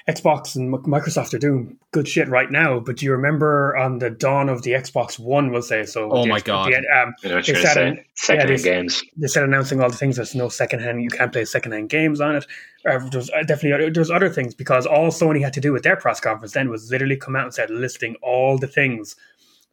Xbox 0.08 0.54
and 0.54 0.72
Microsoft 0.72 1.34
are 1.34 1.38
doing 1.38 1.76
good 1.90 2.06
shit 2.06 2.28
right 2.28 2.50
now. 2.50 2.78
But 2.78 2.96
do 2.98 3.06
you 3.06 3.12
remember 3.12 3.76
on 3.76 3.98
the 3.98 4.08
dawn 4.08 4.48
of 4.48 4.62
the 4.62 4.70
Xbox 4.70 5.18
One, 5.18 5.50
we'll 5.50 5.62
say 5.62 5.84
so? 5.84 6.10
Oh 6.12 6.26
my 6.26 6.38
Xbox- 6.38 6.44
God. 6.44 6.72
the, 6.72 6.76
um, 6.76 7.14
You 7.24 7.28
know 7.30 7.40
They 7.42 7.52
you're 7.52 7.54
going 7.54 7.66
to 7.66 7.66
said 7.66 7.96
say? 7.96 8.06
Second 8.14 8.48
yeah, 8.50 8.56
they- 8.56 8.62
games. 8.62 9.02
they 9.16 9.26
said 9.26 9.42
announcing 9.42 9.80
all 9.80 9.90
the 9.90 9.96
things. 9.96 10.14
There's 10.16 10.34
no 10.36 10.48
secondhand. 10.48 11.02
You 11.02 11.08
can't 11.10 11.32
play 11.32 11.44
secondhand 11.44 11.88
games 11.88 12.20
on 12.20 12.36
it. 12.36 12.46
Uh, 12.88 13.00
there's 13.10 13.30
uh, 13.30 13.42
definitely 13.42 13.90
there's 13.90 14.10
other 14.12 14.28
things 14.28 14.54
because 14.54 14.86
all 14.86 15.08
Sony 15.08 15.42
had 15.42 15.52
to 15.54 15.60
do 15.60 15.72
with 15.72 15.82
their 15.82 15.96
press 15.96 16.20
conference 16.20 16.52
then 16.52 16.70
was 16.70 16.88
literally 16.90 17.16
come 17.16 17.34
out 17.34 17.44
and 17.44 17.54
said 17.54 17.68
listing 17.70 18.14
all 18.22 18.58
the 18.58 18.68
things 18.68 19.16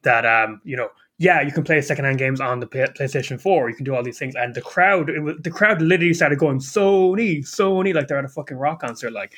that 0.01 0.25
um 0.25 0.59
you 0.65 0.75
know 0.75 0.89
yeah 1.19 1.39
you 1.41 1.51
can 1.51 1.63
play 1.63 1.79
secondhand 1.79 2.17
games 2.17 2.41
on 2.41 2.59
the 2.59 2.65
PlayStation 2.65 3.39
4. 3.39 3.69
You 3.69 3.75
can 3.75 3.85
do 3.85 3.93
all 3.93 4.01
these 4.01 4.17
things, 4.17 4.33
and 4.35 4.55
the 4.55 4.61
crowd, 4.61 5.11
was, 5.21 5.35
the 5.41 5.51
crowd 5.51 5.79
literally 5.79 6.15
started 6.15 6.39
going 6.39 6.57
Sony 6.57 7.41
Sony 7.41 7.93
like 7.93 8.07
they're 8.07 8.17
at 8.17 8.25
a 8.25 8.29
fucking 8.29 8.57
rock 8.57 8.81
concert. 8.81 9.13
Like 9.13 9.33
it 9.33 9.37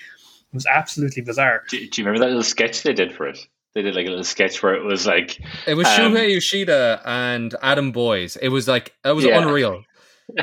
was 0.55 0.65
absolutely 0.65 1.21
bizarre. 1.21 1.61
Do, 1.69 1.77
do 1.77 2.01
you 2.01 2.05
remember 2.07 2.25
that 2.25 2.29
little 2.31 2.43
sketch 2.43 2.81
they 2.83 2.93
did 2.93 3.13
for 3.13 3.27
it? 3.27 3.37
They 3.75 3.81
did 3.83 3.93
like 3.95 4.05
a 4.07 4.09
little 4.09 4.23
sketch 4.23 4.63
where 4.63 4.73
it 4.73 4.83
was 4.83 5.05
like, 5.05 5.39
It 5.67 5.75
was 5.75 5.85
Um, 5.87 6.13
Shuhei 6.13 6.33
Yoshida 6.33 7.01
and 7.05 7.53
Adam 7.61 7.91
Boyes. 7.91 8.37
It 8.37 8.47
was 8.49 8.67
like 8.67 8.93
it 9.03 9.11
was 9.13 9.25
Yeah. 9.25 9.41
unreal. 9.41 9.83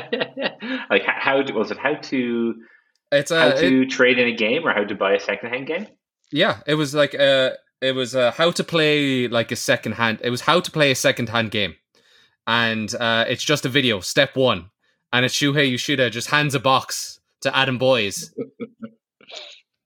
like 0.89 1.03
how 1.05 1.41
was 1.53 1.71
it? 1.71 1.77
How 1.77 1.95
to 1.95 2.55
It's 3.11 3.31
how 3.31 3.47
uh, 3.47 3.49
it- 3.49 3.59
to 3.61 3.85
trade 3.87 4.19
in 4.19 4.27
a 4.27 4.35
game 4.35 4.65
or 4.65 4.73
how 4.73 4.83
to 4.83 4.95
buy 4.95 5.13
a 5.13 5.19
second 5.19 5.49
hand 5.49 5.67
game? 5.67 5.87
yeah, 6.31 6.61
it 6.67 6.75
was 6.75 6.93
like 6.95 7.13
uh, 7.15 7.51
it 7.81 7.93
was 7.95 8.15
uh, 8.15 8.31
how 8.31 8.49
to 8.51 8.63
play 8.63 9.27
like 9.27 9.51
a 9.51 9.55
second 9.55 9.93
hand. 9.93 10.19
It 10.23 10.29
was 10.29 10.41
how 10.41 10.59
to 10.59 10.71
play 10.71 10.91
a 10.91 10.95
second 10.95 11.29
hand 11.29 11.51
game, 11.51 11.75
and 12.47 12.93
uh, 12.95 13.25
it's 13.27 13.43
just 13.43 13.65
a 13.65 13.69
video. 13.69 13.99
Step 13.99 14.35
one, 14.35 14.69
and 15.11 15.25
it's 15.25 15.35
Shuhei 15.35 15.69
Yoshida 15.69 16.09
just 16.09 16.29
hands 16.29 16.55
a 16.55 16.59
box 16.59 17.19
to 17.41 17.55
Adam 17.55 17.77
Boyes, 17.77 18.33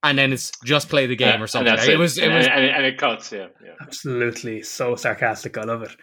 and 0.04 0.18
then 0.18 0.32
it's 0.32 0.52
just 0.64 0.90
play 0.90 1.06
the 1.08 1.16
game 1.16 1.42
or 1.42 1.44
and 1.44 1.50
something. 1.50 1.76
that's 1.76 1.88
It 1.88 1.98
was 1.98 2.18
it 2.18 2.26
and, 2.26 2.36
was 2.36 2.48
and, 2.48 2.66
and 2.66 2.86
it 2.86 2.98
cuts. 2.98 3.32
Yeah, 3.32 3.48
yeah. 3.64 3.72
Absolutely 3.82 4.62
so 4.64 4.96
sarcastic. 4.96 5.58
I 5.58 5.64
love 5.64 5.84
it. 5.84 5.96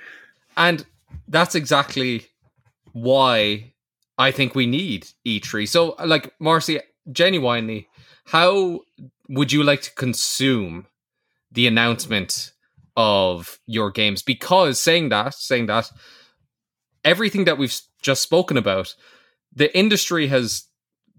And 0.57 0.85
that's 1.29 1.55
exactly 1.55 2.27
why 2.93 3.75
I 4.19 4.31
think 4.31 4.55
we 4.55 4.67
need 4.67 5.09
E3. 5.27 5.69
So, 5.69 5.97
like, 6.05 6.33
Marcy, 6.39 6.81
genuinely, 7.11 7.89
how 8.27 8.81
would 9.29 9.53
you 9.53 9.63
like 9.63 9.83
to 9.83 9.95
consume 9.95 10.87
the 11.51 11.67
announcement 11.67 12.53
of 12.97 13.59
your 13.67 13.91
games? 13.91 14.23
Because 14.23 14.81
saying 14.81 15.09
that, 15.11 15.35
saying 15.35 15.67
that, 15.67 15.91
everything 17.05 17.45
that 17.45 17.59
we've 17.59 17.79
just 18.03 18.23
spoken 18.23 18.57
about, 18.57 18.95
the 19.53 19.77
industry 19.77 20.29
has 20.29 20.65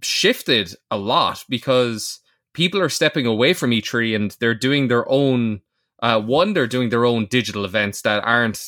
shifted 0.01 0.73
a 0.91 0.97
lot 0.97 1.43
because 1.49 2.19
people 2.55 2.81
are 2.81 2.89
stepping 2.89 3.25
away 3.27 3.53
from 3.53 3.71
E3 3.71 4.15
and 4.15 4.31
they're 4.39 4.55
doing 4.55 4.87
their 4.87 5.07
own. 5.09 5.61
Uh, 6.01 6.19
one, 6.19 6.53
they're 6.53 6.67
doing 6.67 6.89
their 6.89 7.05
own 7.05 7.25
digital 7.27 7.65
events 7.65 8.01
that 8.01 8.23
aren't, 8.23 8.59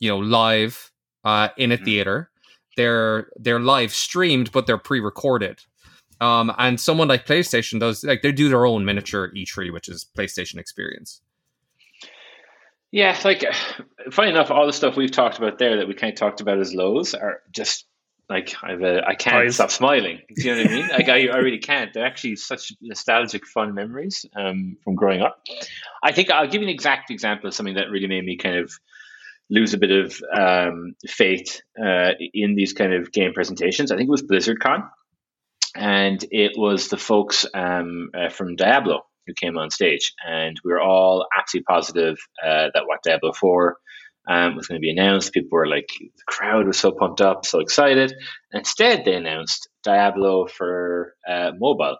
you 0.00 0.08
know, 0.08 0.18
live 0.18 0.90
uh, 1.24 1.48
in 1.56 1.70
a 1.72 1.76
Mhm. 1.78 1.84
theater. 1.84 2.30
They're 2.76 3.28
they're 3.36 3.60
live 3.60 3.92
streamed, 3.92 4.50
but 4.52 4.66
they're 4.66 4.78
pre-recorded. 4.78 5.60
Um, 6.20 6.52
and 6.58 6.80
someone 6.80 7.08
like 7.08 7.26
PlayStation 7.26 7.78
does 7.80 8.02
like 8.04 8.22
they 8.22 8.32
do 8.32 8.48
their 8.48 8.64
own 8.64 8.84
miniature 8.84 9.30
E3, 9.36 9.70
which 9.72 9.88
is 9.88 10.06
PlayStation 10.16 10.58
Experience. 10.58 11.20
Yeah, 12.90 13.18
like 13.24 13.44
funny 14.12 14.30
enough, 14.30 14.50
all 14.50 14.66
the 14.66 14.72
stuff 14.72 14.96
we've 14.96 15.10
talked 15.10 15.38
about 15.38 15.58
there 15.58 15.76
that 15.76 15.88
we 15.88 15.94
kind 15.94 16.12
of 16.12 16.18
talked 16.18 16.40
about 16.40 16.58
as 16.58 16.74
lows 16.74 17.14
are 17.14 17.40
just 17.52 17.86
like 18.32 18.54
I've 18.62 18.82
I 18.82 19.14
can't 19.14 19.36
Eyes. 19.36 19.54
stop 19.56 19.70
smiling. 19.70 20.20
Do 20.34 20.42
you 20.42 20.54
know 20.54 20.62
what 20.62 20.70
I 20.70 20.74
mean? 20.74 20.88
Like 20.88 21.08
I, 21.08 21.28
I 21.28 21.36
really 21.38 21.58
can't. 21.70 21.92
They're 21.92 22.06
actually 22.06 22.36
such 22.36 22.72
nostalgic, 22.80 23.46
fun 23.46 23.74
memories 23.74 24.24
um, 24.34 24.76
from 24.82 24.94
growing 24.94 25.20
up. 25.22 25.42
I 26.02 26.12
think 26.12 26.30
I'll 26.30 26.46
give 26.48 26.62
you 26.62 26.68
an 26.68 26.74
exact 26.74 27.10
example 27.10 27.48
of 27.48 27.54
something 27.54 27.74
that 27.74 27.90
really 27.90 28.08
made 28.08 28.24
me 28.24 28.36
kind 28.36 28.56
of 28.56 28.72
lose 29.50 29.74
a 29.74 29.78
bit 29.78 29.90
of 29.90 30.22
um, 30.36 30.94
faith 31.06 31.60
uh, 31.78 32.12
in 32.32 32.54
these 32.54 32.72
kind 32.72 32.92
of 32.94 33.12
game 33.12 33.32
presentations. 33.34 33.92
I 33.92 33.96
think 33.96 34.08
it 34.08 34.10
was 34.10 34.22
BlizzardCon. 34.22 34.88
and 35.76 36.24
it 36.30 36.52
was 36.56 36.88
the 36.88 36.96
folks 36.96 37.46
um, 37.54 38.10
uh, 38.14 38.28
from 38.30 38.56
Diablo 38.56 39.02
who 39.26 39.34
came 39.34 39.56
on 39.56 39.70
stage, 39.70 40.14
and 40.26 40.56
we 40.64 40.72
were 40.72 40.80
all 40.80 41.26
absolutely 41.38 41.64
positive 41.64 42.16
uh, 42.44 42.68
that 42.74 42.84
what 42.86 43.02
Diablo 43.04 43.32
Four 43.32 43.76
um, 44.28 44.56
was 44.56 44.66
going 44.66 44.80
to 44.80 44.82
be 44.82 44.90
announced. 44.90 45.32
People 45.32 45.56
were 45.56 45.66
like, 45.66 45.88
the 45.98 46.24
crowd 46.26 46.66
was 46.66 46.78
so 46.78 46.92
pumped 46.92 47.20
up, 47.20 47.44
so 47.44 47.60
excited. 47.60 48.14
Instead, 48.52 49.04
they 49.04 49.14
announced 49.14 49.68
Diablo 49.82 50.46
for 50.46 51.14
uh, 51.28 51.52
mobile, 51.58 51.96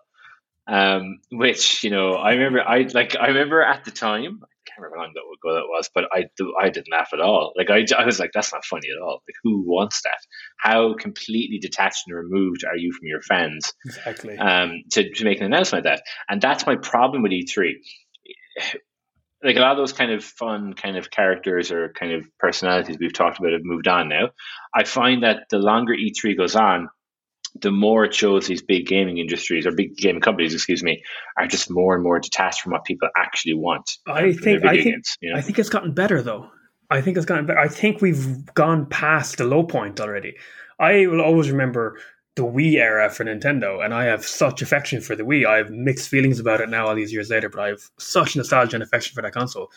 um, 0.67 1.19
which 1.31 1.83
you 1.85 1.91
know, 1.91 2.13
I 2.13 2.33
remember. 2.33 2.61
I 2.61 2.87
like. 2.93 3.17
I 3.19 3.29
remember 3.29 3.63
at 3.63 3.85
the 3.85 3.91
time. 3.91 4.41
I 4.43 4.71
can't 4.71 4.79
remember 4.79 4.97
how 4.97 5.03
long 5.03 5.11
ago 5.11 5.55
that 5.55 5.69
was, 5.69 5.91
but 5.93 6.05
I 6.13 6.27
I 6.59 6.71
didn't 6.71 6.93
laugh 6.93 7.11
at 7.13 7.21
all. 7.21 7.53
Like 7.57 7.69
I, 7.69 7.85
I 7.99 8.07
was 8.07 8.21
like, 8.21 8.31
that's 8.33 8.53
not 8.53 8.65
funny 8.65 8.89
at 8.97 9.03
all. 9.03 9.23
Like 9.29 9.35
who 9.43 9.65
wants 9.67 10.03
that? 10.03 10.19
How 10.57 10.95
completely 10.95 11.59
detached 11.59 12.05
and 12.07 12.17
removed 12.17 12.65
are 12.65 12.77
you 12.77 12.93
from 12.93 13.07
your 13.07 13.21
fans? 13.21 13.73
Exactly. 13.85 14.39
Um, 14.39 14.85
to 14.93 15.11
to 15.11 15.25
make 15.25 15.41
an 15.41 15.47
announcement 15.47 15.85
like 15.85 15.97
that, 15.97 16.05
and 16.29 16.41
that's 16.41 16.65
my 16.65 16.77
problem 16.77 17.23
with 17.23 17.33
E 17.33 17.45
three 17.45 17.83
like 19.43 19.57
a 19.57 19.61
lot 19.61 19.73
of 19.73 19.79
those 19.79 19.93
kind 19.93 20.13
of 20.13 20.23
fun 20.25 20.75
kind 20.75 20.97
of 20.97 21.11
characters 21.11 21.71
or 21.71 21.93
kind 21.93 22.13
of 22.13 22.27
personalities 22.39 22.97
we've 22.99 23.13
talked 23.13 23.39
about 23.39 23.53
have 23.53 23.65
moved 23.65 23.89
on 23.89 24.09
now. 24.09 24.31
I 24.75 24.85
find 24.85 25.23
that 25.23 25.49
the 25.51 25.59
longer 25.59 25.95
E3 25.95 26.37
goes 26.37 26.57
on, 26.57 26.89
the 27.61 27.71
more 27.71 28.05
it 28.05 28.15
shows 28.15 28.47
these 28.47 28.63
big 28.63 28.87
gaming 28.87 29.19
industries 29.19 29.67
or 29.67 29.73
big 29.73 29.97
gaming 29.97 30.23
companies, 30.23 30.55
excuse 30.55 30.83
me, 30.83 31.03
are 31.37 31.47
just 31.47 31.71
more 31.71 31.95
and 31.95 32.03
more 32.03 32.19
detached 32.19 32.63
from 32.63 32.73
what 32.73 32.85
people 32.85 33.09
actually 33.17 33.55
want. 33.55 33.99
I 34.07 34.33
think 34.33 34.65
I 34.65 34.75
think 34.75 34.85
games, 34.85 35.17
you 35.21 35.33
know? 35.33 35.39
I 35.39 35.43
think 35.43 35.59
it's 35.59 35.69
gotten 35.69 35.93
better 35.93 36.23
though. 36.23 36.49
I 36.91 37.01
think 37.01 37.17
it's 37.17 37.27
gotten 37.27 37.47
better. 37.47 37.59
I 37.59 37.69
think 37.69 38.01
we've 38.01 38.47
gone 38.55 38.87
past 38.87 39.39
the 39.39 39.45
low 39.45 39.65
point 39.65 40.01
already. 40.01 40.35
I 40.79 41.07
will 41.07 41.21
always 41.21 41.51
remember 41.51 41.99
the 42.35 42.43
Wii 42.43 42.75
era 42.75 43.11
for 43.11 43.25
Nintendo, 43.25 43.85
and 43.85 43.93
I 43.93 44.05
have 44.05 44.25
such 44.25 44.63
affection 44.63 45.01
for 45.01 45.15
the 45.15 45.23
Wii. 45.23 45.47
I 45.47 45.59
have 45.59 45.71
mixed 45.71 46.09
feelings 46.09 46.41
about 46.41 46.61
it 46.61 46.71
now, 46.71 46.87
all 46.87 46.95
these 46.95 47.13
years 47.13 47.31
later, 47.31 47.49
but 47.49 47.61
I 47.61 47.69
have 47.69 47.83
such 47.99 48.37
nostalgia 48.37 48.77
and 48.77 48.83
affection 48.83 49.15
for 49.15 49.23
that 49.23 49.35
console. 49.35 49.71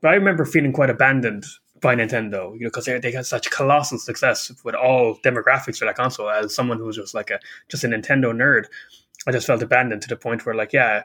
But 0.00 0.08
I 0.08 0.14
remember 0.14 0.44
feeling 0.44 0.72
quite 0.72 0.90
abandoned 0.90 1.44
by 1.80 1.96
Nintendo, 1.96 2.54
you 2.54 2.60
know, 2.60 2.68
because 2.68 2.84
they, 2.84 2.98
they 2.98 3.12
had 3.12 3.26
such 3.26 3.50
colossal 3.50 3.98
success 3.98 4.52
with 4.64 4.74
all 4.74 5.18
demographics 5.24 5.78
for 5.78 5.86
that 5.86 5.96
console. 5.96 6.30
As 6.30 6.54
someone 6.54 6.78
who 6.78 6.84
was 6.84 6.96
just 6.96 7.14
like 7.14 7.30
a 7.30 7.40
just 7.68 7.84
a 7.84 7.88
Nintendo 7.88 8.32
nerd, 8.32 8.66
I 9.26 9.32
just 9.32 9.46
felt 9.46 9.62
abandoned 9.62 10.02
to 10.02 10.08
the 10.08 10.16
point 10.16 10.46
where, 10.46 10.54
like, 10.54 10.72
yeah, 10.72 11.02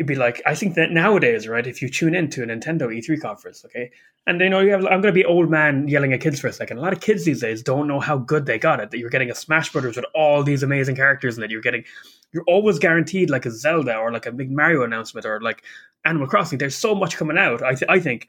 it'd 0.00 0.06
be 0.06 0.14
like 0.14 0.40
I 0.46 0.54
think 0.54 0.76
that 0.76 0.92
nowadays, 0.92 1.46
right? 1.46 1.66
If 1.66 1.82
you 1.82 1.88
tune 1.90 2.14
into 2.14 2.42
a 2.42 2.46
Nintendo 2.46 2.88
E3 2.88 3.20
conference, 3.20 3.66
okay, 3.66 3.90
and 4.26 4.40
you 4.40 4.48
know 4.48 4.60
you 4.60 4.70
have 4.70 4.86
I'm 4.86 5.02
to 5.02 5.12
be 5.12 5.26
old 5.26 5.50
man 5.50 5.88
yelling 5.88 6.14
at 6.14 6.22
kids 6.22 6.40
for 6.40 6.46
a 6.46 6.52
second. 6.54 6.78
A 6.78 6.80
lot 6.80 6.94
of 6.94 7.02
kids 7.02 7.26
these 7.26 7.42
days 7.42 7.62
don't 7.62 7.86
know 7.86 8.00
how 8.00 8.16
good 8.16 8.46
they 8.46 8.58
got 8.58 8.80
it. 8.80 8.90
That 8.90 8.98
you're 8.98 9.10
getting 9.10 9.30
a 9.30 9.34
Smash 9.34 9.70
Brothers 9.70 9.96
with 9.96 10.06
all 10.14 10.42
these 10.42 10.62
amazing 10.62 10.96
characters, 10.96 11.36
and 11.36 11.42
that 11.42 11.50
you're 11.50 11.60
getting 11.60 11.84
you're 12.32 12.44
always 12.48 12.78
guaranteed 12.78 13.28
like 13.28 13.44
a 13.44 13.50
Zelda 13.50 13.98
or 13.98 14.10
like 14.10 14.24
a 14.24 14.32
big 14.32 14.50
Mario 14.50 14.84
announcement 14.84 15.26
or 15.26 15.38
like 15.42 15.64
Animal 16.06 16.28
Crossing. 16.28 16.56
There's 16.56 16.78
so 16.78 16.94
much 16.94 17.18
coming 17.18 17.36
out. 17.36 17.62
I 17.62 17.74
th- 17.74 17.90
I 17.90 18.00
think. 18.00 18.28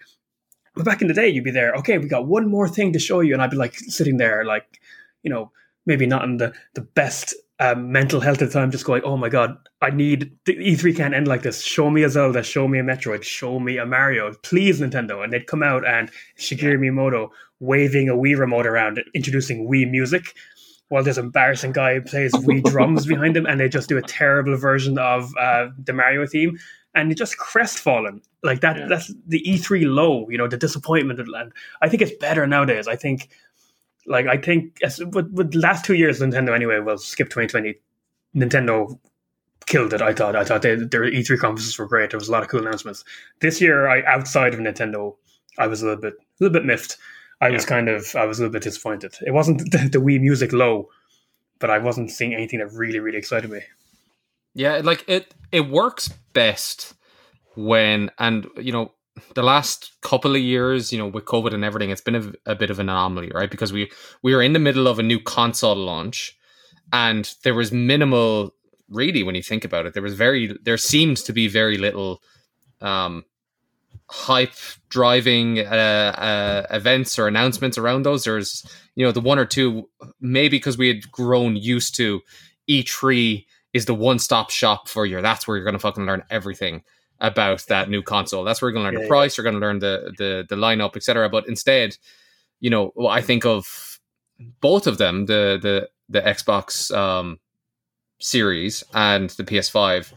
But 0.75 0.83
back 0.83 1.01
in 1.01 1.07
the 1.07 1.13
day, 1.13 1.29
you'd 1.29 1.45
be 1.45 1.51
there. 1.51 1.73
Okay, 1.75 1.97
we 1.97 2.09
got 2.09 2.27
one 2.27 2.49
more 2.49 2.67
thing 2.67 2.91
to 2.93 2.99
show 2.99 3.21
you, 3.21 3.31
and 3.33 3.41
I'd 3.41 3.49
be 3.51 3.55
like 3.57 3.75
sitting 3.75 4.17
there, 4.17 4.43
like 4.43 4.81
you 5.23 5.29
know, 5.29 5.51
maybe 5.85 6.05
not 6.05 6.25
in 6.25 6.35
the 6.35 6.53
the 6.75 6.81
best 6.81 7.33
um, 7.61 7.91
mental 7.91 8.19
health 8.19 8.41
at 8.41 8.47
the 8.47 8.53
time, 8.53 8.71
just 8.71 8.85
going, 8.85 9.03
"Oh 9.03 9.17
my 9.17 9.29
god, 9.29 9.55
I 9.81 9.91
need 9.91 10.35
the 10.45 10.55
E3 10.55 10.97
can't 10.97 11.13
end 11.13 11.27
like 11.27 11.43
this. 11.43 11.61
Show 11.61 11.91
me 11.91 12.01
a 12.01 12.09
Zelda, 12.09 12.41
show 12.41 12.67
me 12.67 12.79
a 12.79 12.83
Metroid, 12.83 13.23
show 13.23 13.59
me 13.59 13.77
a 13.77 13.85
Mario, 13.85 14.33
please, 14.41 14.81
Nintendo." 14.81 15.23
And 15.23 15.31
they'd 15.31 15.45
come 15.45 15.61
out 15.61 15.87
and 15.87 16.09
Shigeru 16.39 16.79
Miyamoto 16.79 17.29
waving 17.59 18.09
a 18.09 18.13
Wii 18.13 18.35
remote 18.35 18.65
around, 18.65 18.99
introducing 19.13 19.69
Wii 19.69 19.89
music, 19.89 20.33
while 20.89 21.03
this 21.03 21.19
embarrassing 21.19 21.71
guy 21.71 21.99
plays 21.99 22.33
Wii 22.33 22.63
drums 22.71 23.05
behind 23.05 23.37
him, 23.37 23.45
and 23.45 23.59
they 23.59 23.69
just 23.69 23.87
do 23.87 23.97
a 23.97 24.01
terrible 24.01 24.57
version 24.57 24.97
of 24.97 25.31
uh, 25.39 25.67
the 25.77 25.93
Mario 25.93 26.25
theme, 26.25 26.57
and 26.95 27.11
it 27.11 27.15
just 27.15 27.37
crestfallen 27.37 28.21
like 28.41 28.61
that. 28.61 28.75
Yeah. 28.75 28.87
That's 28.89 29.13
the 29.27 29.43
E3 29.47 29.85
low, 29.85 30.27
you 30.31 30.37
know, 30.39 30.47
the 30.47 30.57
disappointment. 30.57 31.19
And 31.19 31.53
I 31.81 31.89
think 31.89 32.01
it's 32.01 32.17
better 32.19 32.47
nowadays. 32.47 32.87
I 32.87 32.95
think 32.95 33.29
like 34.07 34.27
I 34.27 34.37
think 34.37 34.79
with, 35.13 35.31
with 35.31 35.51
the 35.51 35.59
last 35.59 35.85
two 35.85 35.93
years, 35.93 36.19
Nintendo 36.19 36.55
anyway. 36.55 36.79
Well, 36.79 36.97
skip 36.97 37.29
2020. 37.29 37.75
Nintendo 38.35 38.97
killed 39.65 39.93
it. 39.93 40.01
I 40.01 40.13
thought. 40.13 40.35
I 40.35 40.43
thought 40.43 40.61
they, 40.61 40.75
their 40.75 41.03
E3 41.03 41.39
conferences 41.39 41.77
were 41.77 41.87
great. 41.87 42.11
There 42.11 42.19
was 42.19 42.29
a 42.29 42.31
lot 42.31 42.43
of 42.43 42.49
cool 42.49 42.61
announcements. 42.61 43.03
This 43.39 43.61
year, 43.61 43.87
I 43.87 44.03
outside 44.03 44.53
of 44.53 44.59
Nintendo, 44.59 45.15
I 45.57 45.67
was 45.67 45.81
a 45.81 45.85
little 45.85 46.01
bit, 46.01 46.13
a 46.13 46.43
little 46.43 46.53
bit 46.53 46.65
miffed. 46.65 46.97
I 47.41 47.47
yeah. 47.47 47.53
was 47.53 47.65
kind 47.65 47.89
of, 47.89 48.15
I 48.15 48.25
was 48.25 48.39
a 48.39 48.43
little 48.43 48.53
bit 48.53 48.63
disappointed. 48.63 49.15
It 49.25 49.31
wasn't 49.31 49.59
the, 49.71 49.89
the 49.91 49.99
Wii 49.99 50.19
music 50.21 50.53
low, 50.53 50.89
but 51.59 51.69
I 51.69 51.77
wasn't 51.77 52.11
seeing 52.11 52.33
anything 52.33 52.59
that 52.59 52.71
really, 52.73 52.99
really 52.99 53.17
excited 53.17 53.49
me. 53.49 53.61
Yeah, 54.53 54.81
like 54.83 55.05
it, 55.07 55.33
it 55.51 55.69
works 55.69 56.09
best 56.33 56.93
when, 57.55 58.11
and 58.19 58.47
you 58.57 58.71
know, 58.71 58.91
the 59.35 59.43
last 59.43 59.91
couple 60.01 60.35
of 60.35 60.41
years, 60.41 60.91
you 60.91 60.97
know, 60.97 61.07
with 61.07 61.25
COVID 61.25 61.53
and 61.53 61.63
everything, 61.63 61.89
it's 61.89 62.01
been 62.01 62.15
a, 62.15 62.51
a, 62.51 62.55
bit 62.55 62.69
of 62.69 62.79
an 62.79 62.89
anomaly, 62.89 63.31
right? 63.33 63.49
Because 63.49 63.73
we 63.73 63.91
we 64.21 64.33
were 64.33 64.41
in 64.41 64.53
the 64.53 64.59
middle 64.59 64.87
of 64.87 64.99
a 64.99 65.03
new 65.03 65.19
console 65.19 65.75
launch, 65.75 66.37
and 66.93 67.33
there 67.43 67.53
was 67.53 67.71
minimal, 67.71 68.53
really, 68.89 69.23
when 69.23 69.35
you 69.35 69.43
think 69.43 69.63
about 69.63 69.85
it, 69.85 69.93
there 69.93 70.03
was 70.03 70.15
very, 70.15 70.57
there 70.63 70.77
seems 70.77 71.23
to 71.23 71.33
be 71.33 71.47
very 71.47 71.77
little 71.77 72.21
um, 72.81 73.23
hype 74.09 74.53
driving 74.89 75.59
uh, 75.59 75.63
uh, 76.17 76.75
events 76.75 77.17
or 77.17 77.27
announcements 77.27 77.77
around 77.77 78.03
those. 78.03 78.23
There's, 78.23 78.65
you 78.95 79.05
know, 79.05 79.11
the 79.11 79.21
one 79.21 79.39
or 79.39 79.45
two, 79.45 79.89
maybe 80.19 80.57
because 80.57 80.77
we 80.77 80.87
had 80.87 81.11
grown 81.11 81.55
used 81.55 81.95
to 81.95 82.21
E3 82.69 83.45
is 83.73 83.85
the 83.85 83.95
one 83.95 84.19
stop 84.19 84.49
shop 84.49 84.89
for 84.89 85.05
you. 85.05 85.21
That's 85.21 85.47
where 85.47 85.55
you're 85.55 85.63
going 85.63 85.73
to 85.73 85.79
fucking 85.79 86.05
learn 86.05 86.23
everything 86.29 86.83
about 87.21 87.65
that 87.67 87.89
new 87.89 88.01
console. 88.01 88.43
That's 88.43 88.61
where 88.61 88.69
you're 88.69 88.81
going 88.81 88.91
to 88.91 88.91
learn 88.91 89.01
yeah, 89.01 89.05
the 89.05 89.09
price, 89.09 89.37
yeah. 89.37 89.41
you're 89.41 89.51
going 89.51 89.61
to 89.61 89.65
learn 89.65 89.79
the 89.79 90.13
the 90.17 90.45
the 90.49 90.55
lineup, 90.55 90.95
etc. 90.95 91.29
But 91.29 91.47
instead, 91.47 91.97
you 92.59 92.69
know, 92.69 92.91
I 93.07 93.21
think 93.21 93.45
of 93.45 93.99
both 94.59 94.87
of 94.87 94.97
them, 94.97 95.27
the 95.27 95.57
the 95.61 95.89
the 96.09 96.21
Xbox 96.21 96.93
um, 96.95 97.39
Series 98.19 98.83
and 98.93 99.29
the 99.31 99.43
PS5, 99.43 100.13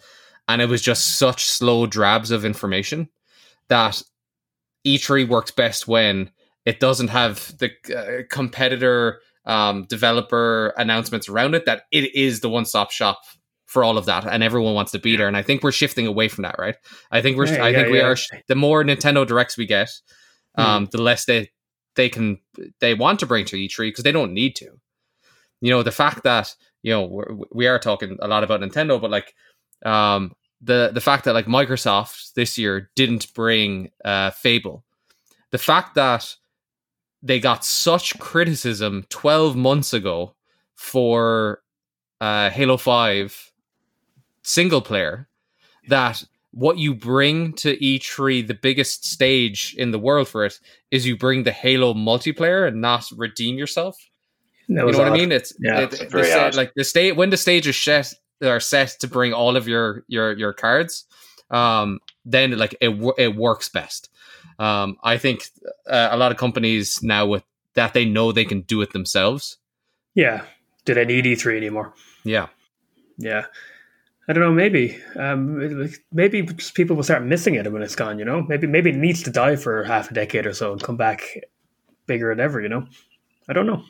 and 0.49 0.61
it 0.61 0.69
was 0.69 0.83
just 0.83 1.19
such 1.19 1.45
slow 1.45 1.87
drabs 1.87 2.31
of 2.31 2.45
information 2.45 3.09
that 3.69 4.03
E3 4.87 5.29
works 5.29 5.51
best 5.51 5.87
when 5.87 6.31
it 6.65 6.81
doesn't 6.81 7.09
have 7.09 7.57
the 7.59 7.71
uh, 7.95 8.23
competitor 8.31 9.21
um, 9.47 9.85
developer 9.85 10.73
announcements 10.79 11.29
around 11.29 11.55
it. 11.55 11.67
That 11.67 11.83
it 11.93 12.15
is 12.15 12.41
the 12.41 12.51
one 12.51 12.65
stop 12.65 12.91
shop 12.91 13.21
for 13.67 13.83
all 13.83 13.99
of 13.99 14.07
that, 14.07 14.27
and 14.27 14.43
everyone 14.43 14.75
wants 14.75 14.93
to 14.93 14.99
beat 14.99 15.21
her. 15.21 15.27
And 15.27 15.37
I 15.37 15.43
think 15.43 15.63
we're 15.63 15.73
shifting 15.73 16.07
away 16.07 16.29
from 16.29 16.43
that, 16.43 16.57
right? 16.59 16.77
I 17.11 17.23
think 17.23 17.37
we're. 17.37 17.47
Yeah, 17.47 17.65
I 17.65 17.73
think 17.73 17.87
yeah, 17.87 17.93
we 17.93 17.99
yeah. 17.99 18.07
are. 18.07 18.17
The 18.49 18.55
more 18.55 18.85
Nintendo 18.85 19.27
directs 19.27 19.57
we 19.57 19.67
get, 19.67 19.91
hmm. 20.57 20.63
um, 20.63 20.87
mm. 20.87 20.91
the 20.91 21.03
less 21.03 21.25
they 21.25 21.51
they 21.97 22.09
can 22.09 22.39
they 22.81 22.95
want 22.95 23.21
to 23.21 23.27
bring 23.27 23.45
to 23.47 23.57
E3 23.57 23.89
because 23.89 24.05
they 24.05 24.13
don't 24.13 24.33
need 24.33 24.57
to. 24.57 24.69
You 25.61 25.71
know, 25.71 25.83
the 25.83 25.93
fact 25.93 26.25
that 26.25 26.55
you 26.83 26.93
know 26.93 27.05
we're, 27.05 27.37
we 27.53 27.67
are 27.67 27.79
talking 27.79 28.19
a 28.21 28.29
lot 28.29 28.45
about 28.45 28.61
Nintendo, 28.61 29.01
but 29.01 29.11
like 29.11 29.35
um, 29.85 30.33
the 30.61 30.91
the 30.93 31.01
fact 31.01 31.25
that 31.25 31.35
like 31.35 31.47
Microsoft 31.47 32.35
this 32.35 32.59
year 32.59 32.91
didn't 32.97 33.33
bring 33.35 33.91
uh, 34.05 34.31
Fable, 34.31 34.85
the 35.51 35.59
fact 35.59 35.95
that 35.95 36.35
they 37.23 37.41
got 37.41 37.65
such 37.65 38.19
criticism 38.19 39.07
12 39.09 39.57
months 39.57 39.95
ago 39.95 40.35
for 40.75 41.63
uh, 42.21 42.51
Halo 42.51 42.77
5 42.77 43.53
single 44.45 44.81
player 44.81 45.29
that 45.89 46.25
what 46.53 46.79
you 46.79 46.95
bring 46.95 47.53
to 47.55 47.77
E3, 47.77 48.47
the 48.47 48.55
biggest 48.55 49.05
stage 49.05 49.75
in 49.77 49.91
the 49.91 49.99
world 49.99 50.29
for 50.29 50.45
it, 50.45 50.61
is 50.93 51.05
you 51.05 51.17
bring 51.17 51.43
the 51.43 51.51
Halo 51.51 51.95
multiplayer 51.95 52.69
and 52.69 52.81
not 52.81 53.11
redeem 53.17 53.59
yourself. 53.59 53.97
you 54.69 54.77
know 54.77 54.89
odd. 54.89 54.97
what 54.97 55.09
I 55.09 55.11
mean? 55.11 55.33
It's, 55.33 55.53
yeah, 55.59 55.81
it, 55.81 56.01
it's 56.01 56.13
the, 56.13 56.53
like 56.55 56.73
the 56.77 56.85
state 56.85 57.17
when 57.17 57.31
the 57.31 57.37
stage 57.37 57.67
is 57.67 57.77
set 57.77 58.15
are 58.43 58.61
set 58.61 58.91
to 59.01 59.09
bring 59.09 59.33
all 59.33 59.57
of 59.57 59.67
your 59.67 60.05
your 60.07 60.33
your 60.33 60.53
cards. 60.53 61.05
Um, 61.51 62.01
then 62.25 62.57
like 62.57 62.77
it 62.81 62.91
it 63.19 63.37
works 63.37 63.69
best. 63.69 64.11
Um, 64.59 64.97
I 65.03 65.19
think 65.19 65.49
uh, 65.89 66.09
a 66.13 66.17
lot 66.17 66.31
of 66.31 66.39
companies 66.39 67.03
now 67.03 67.27
with 67.27 67.43
that 67.75 67.93
they 67.93 68.05
know 68.05 68.33
they 68.33 68.45
can 68.45 68.63
do 68.63 68.81
it 68.83 68.93
themselves. 68.93 69.59
Yeah. 70.15 70.45
Do 70.85 70.95
they 70.95 71.05
need 71.05 71.25
E3 71.25 71.57
anymore? 71.57 71.93
Yeah. 72.23 72.49
Yeah. 73.19 73.47
I 74.27 74.33
don't 74.33 74.43
know. 74.43 74.53
Maybe, 74.53 74.99
um, 75.17 75.91
maybe 76.13 76.49
people 76.75 76.97
will 76.97 77.03
start 77.03 77.25
missing 77.25 77.55
it 77.55 77.71
when 77.71 77.83
it's 77.83 77.97
gone. 77.97 78.19
You 78.19 78.25
know, 78.25 78.43
maybe 78.43 78.67
maybe 78.67 78.91
it 78.91 78.97
needs 78.97 79.23
to 79.25 79.31
die 79.31 79.57
for 79.57 79.85
half 79.85 80.11
a 80.11 80.15
decade 80.15 80.47
or 80.47 80.55
so 80.55 80.73
and 80.73 80.83
come 80.83 80.97
back 80.97 81.23
bigger 82.07 82.31
than 82.31 82.41
ever. 82.41 82.61
You 82.61 82.69
know, 82.69 82.87
I 83.49 83.53
don't 83.53 83.67
know. 83.67 83.83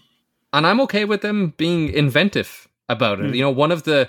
And 0.52 0.66
I'm 0.66 0.80
okay 0.82 1.04
with 1.04 1.22
them 1.22 1.54
being 1.56 1.88
inventive 1.88 2.68
about 2.88 3.20
it. 3.20 3.26
Mm. 3.26 3.36
You 3.36 3.42
know, 3.42 3.50
one 3.50 3.72
of 3.72 3.84
the, 3.84 4.08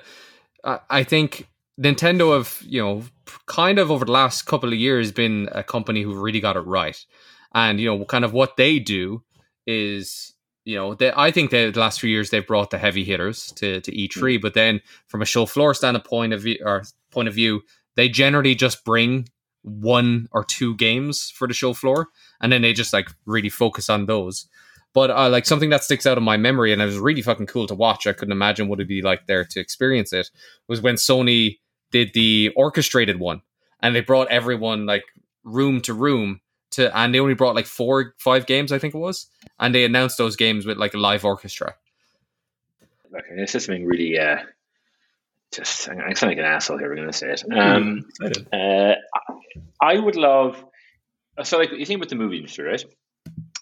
uh, 0.64 0.80
I 0.90 1.04
think 1.04 1.48
Nintendo 1.80 2.36
have 2.38 2.62
you 2.66 2.82
know 2.82 3.04
kind 3.46 3.80
of 3.80 3.92
over 3.92 4.06
the 4.06 4.12
last 4.12 4.44
couple 4.44 4.72
of 4.72 4.80
years 4.80 5.12
been 5.12 5.50
a 5.52 5.64
company 5.64 6.02
who 6.02 6.20
really 6.20 6.40
got 6.40 6.56
it 6.56 6.62
right, 6.62 6.98
and 7.54 7.80
you 7.80 7.86
know, 7.86 8.06
kind 8.06 8.26
of 8.26 8.34
what 8.34 8.58
they 8.58 8.80
do 8.80 9.24
is 9.68 10.35
you 10.66 10.76
know, 10.76 10.96
they, 10.96 11.14
I 11.16 11.32
think 11.32 11.52
they, 11.52 11.70
the 11.70 11.80
last 11.80 12.02
few 12.02 12.10
years 12.10 12.32
they've 12.32 12.46
brought 12.46 12.72
the 12.72 12.80
heavy 12.80 13.04
hitters 13.04 13.52
to 13.54 13.80
to 13.82 13.92
E3, 13.92 14.10
mm. 14.10 14.42
but 14.42 14.56
then 14.56 14.82
from 15.08 15.22
a 15.22 15.26
show 15.26 15.46
floor 15.46 15.74
standpoint 15.74 16.06
point 16.06 16.34
of 16.34 16.42
view 16.42 16.58
or 16.66 16.84
point 17.12 17.28
of 17.28 17.36
view, 17.36 17.62
they 17.96 18.10
generally 18.10 18.56
just 18.56 18.84
bring 18.84 19.30
one 19.62 20.28
or 20.32 20.44
two 20.44 20.76
games 20.76 21.32
for 21.36 21.48
the 21.48 21.54
show 21.54 21.74
floor, 21.74 22.10
and 22.42 22.52
then 22.52 22.64
they 22.64 22.74
just 22.74 22.94
like 22.94 23.10
really 23.26 23.50
focus 23.50 23.90
on 23.90 24.08
those. 24.08 24.48
But 24.94 25.12
uh, 25.12 25.30
like 25.30 25.46
something 25.46 25.70
that 25.70 25.84
sticks 25.84 26.08
out 26.08 26.18
of 26.18 26.24
my 26.24 26.38
memory, 26.38 26.74
and 26.74 26.82
it 26.82 26.86
was 26.86 26.98
really 26.98 27.22
fucking 27.22 27.48
cool 27.48 27.68
to 27.68 27.76
watch. 27.76 28.08
I 28.08 28.14
couldn't 28.14 28.32
imagine 28.32 28.68
what 28.68 28.80
it'd 28.80 28.88
be 28.88 29.02
like 29.02 29.28
there 29.28 29.46
to 29.46 29.60
experience 29.60 30.14
it. 30.14 30.32
Was 30.68 30.82
when 30.82 30.96
Sony 30.96 31.60
did 31.92 32.12
the 32.14 32.52
orchestrated 32.56 33.20
one, 33.20 33.42
and 33.82 33.96
they 33.96 34.02
brought 34.02 34.30
everyone 34.30 34.88
like 34.88 35.04
room 35.44 35.80
to 35.82 35.94
room 35.94 36.42
to, 36.72 36.96
and 36.98 37.14
they 37.14 37.20
only 37.20 37.34
brought 37.34 37.56
like 37.56 37.66
four, 37.66 38.14
five 38.18 38.46
games, 38.46 38.72
I 38.72 38.80
think 38.80 38.94
it 38.94 38.98
was, 38.98 39.28
and 39.60 39.74
they 39.74 39.86
announced 39.86 40.18
those 40.18 40.36
games 40.36 40.66
with 40.66 40.78
like 40.78 40.94
a 40.94 40.98
live 40.98 41.26
orchestra. 41.26 41.76
Okay, 43.14 43.36
this 43.36 43.56
is 43.56 43.66
something 43.66 43.86
really 43.86 44.20
uh, 44.20 44.38
just 45.54 45.90
I'm 45.90 46.16
sound 46.16 46.32
like 46.32 46.38
an 46.38 46.46
asshole 46.46 46.78
here. 46.78 46.90
We're 46.90 46.96
going 46.96 47.12
to 47.12 47.14
say 47.14 47.32
it. 47.32 47.44
Um, 47.56 48.06
uh, 48.52 48.94
I 49.82 49.98
would 49.98 50.16
love. 50.16 50.64
So, 51.44 51.58
like 51.58 51.72
you 51.72 51.86
think 51.86 52.00
about 52.00 52.10
the 52.10 52.16
movie 52.16 52.38
industry, 52.38 52.66
right? 52.66 52.84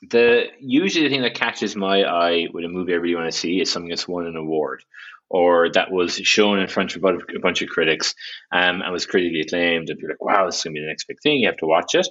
The 0.10 0.48
usually 0.60 1.08
the 1.08 1.14
thing 1.14 1.22
that 1.22 1.36
catches 1.36 1.76
my 1.76 2.04
eye 2.04 2.48
with 2.52 2.66
a 2.66 2.68
movie 2.68 2.94
I 2.94 2.98
really 2.98 3.16
want 3.16 3.32
to 3.32 3.38
see 3.38 3.62
is 3.62 3.72
something 3.72 3.90
that's 3.90 4.08
won 4.08 4.26
an 4.26 4.36
award, 4.36 4.84
or 5.34 5.70
that 5.74 5.92
was 5.92 6.16
shown 6.16 6.60
in 6.60 6.68
front 6.68 6.96
of 6.96 7.04
a 7.04 7.40
bunch 7.42 7.62
of 7.62 7.68
critics 7.68 8.16
um, 8.54 8.82
and 8.82 8.94
was 8.94 9.06
critically 9.06 9.42
acclaimed, 9.42 9.90
and 9.90 10.00
people 10.00 10.12
are 10.12 10.14
like, 10.14 10.24
"Wow, 10.24 10.46
this 10.46 10.58
is 10.58 10.64
going 10.64 10.76
to 10.76 10.80
be 10.80 10.86
the 10.86 10.88
next 10.88 11.08
big 11.08 11.18
thing. 11.22 11.40
You 11.40 11.48
have 11.48 11.58
to 11.58 11.66
watch 11.66 11.96
it." 11.96 12.08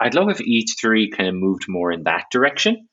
I'd 0.00 0.14
love 0.14 0.28
if 0.28 0.38
E3 0.38 1.16
kind 1.16 1.28
of 1.28 1.34
moved 1.34 1.64
more 1.68 1.90
in 1.90 2.02
that 2.02 2.24
direction 2.30 2.88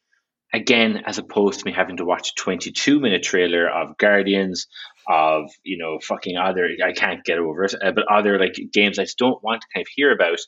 again, 0.53 1.03
as 1.05 1.18
opposed 1.18 1.59
to 1.59 1.66
me 1.66 1.74
having 1.74 1.97
to 1.97 2.05
watch 2.05 2.30
a 2.30 2.41
22 2.41 2.99
minute 2.99 3.24
trailer 3.24 3.70
of 3.70 3.97
Guardians, 3.97 4.68
of 5.07 5.51
you 5.63 5.78
know 5.78 5.99
fucking 5.99 6.38
other 6.38 6.70
I 6.84 6.93
can't 6.93 7.24
get 7.24 7.38
over 7.38 7.63
it, 7.63 7.76
uh, 7.76 7.91
but 7.91 8.05
other 8.09 8.39
like 8.39 8.55
games 8.74 8.97
I 8.97 9.03
just 9.03 9.18
don't 9.18 9.43
want 9.43 9.61
to 9.61 9.68
kind 9.74 9.84
of 9.84 9.88
hear 9.95 10.11
about, 10.11 10.39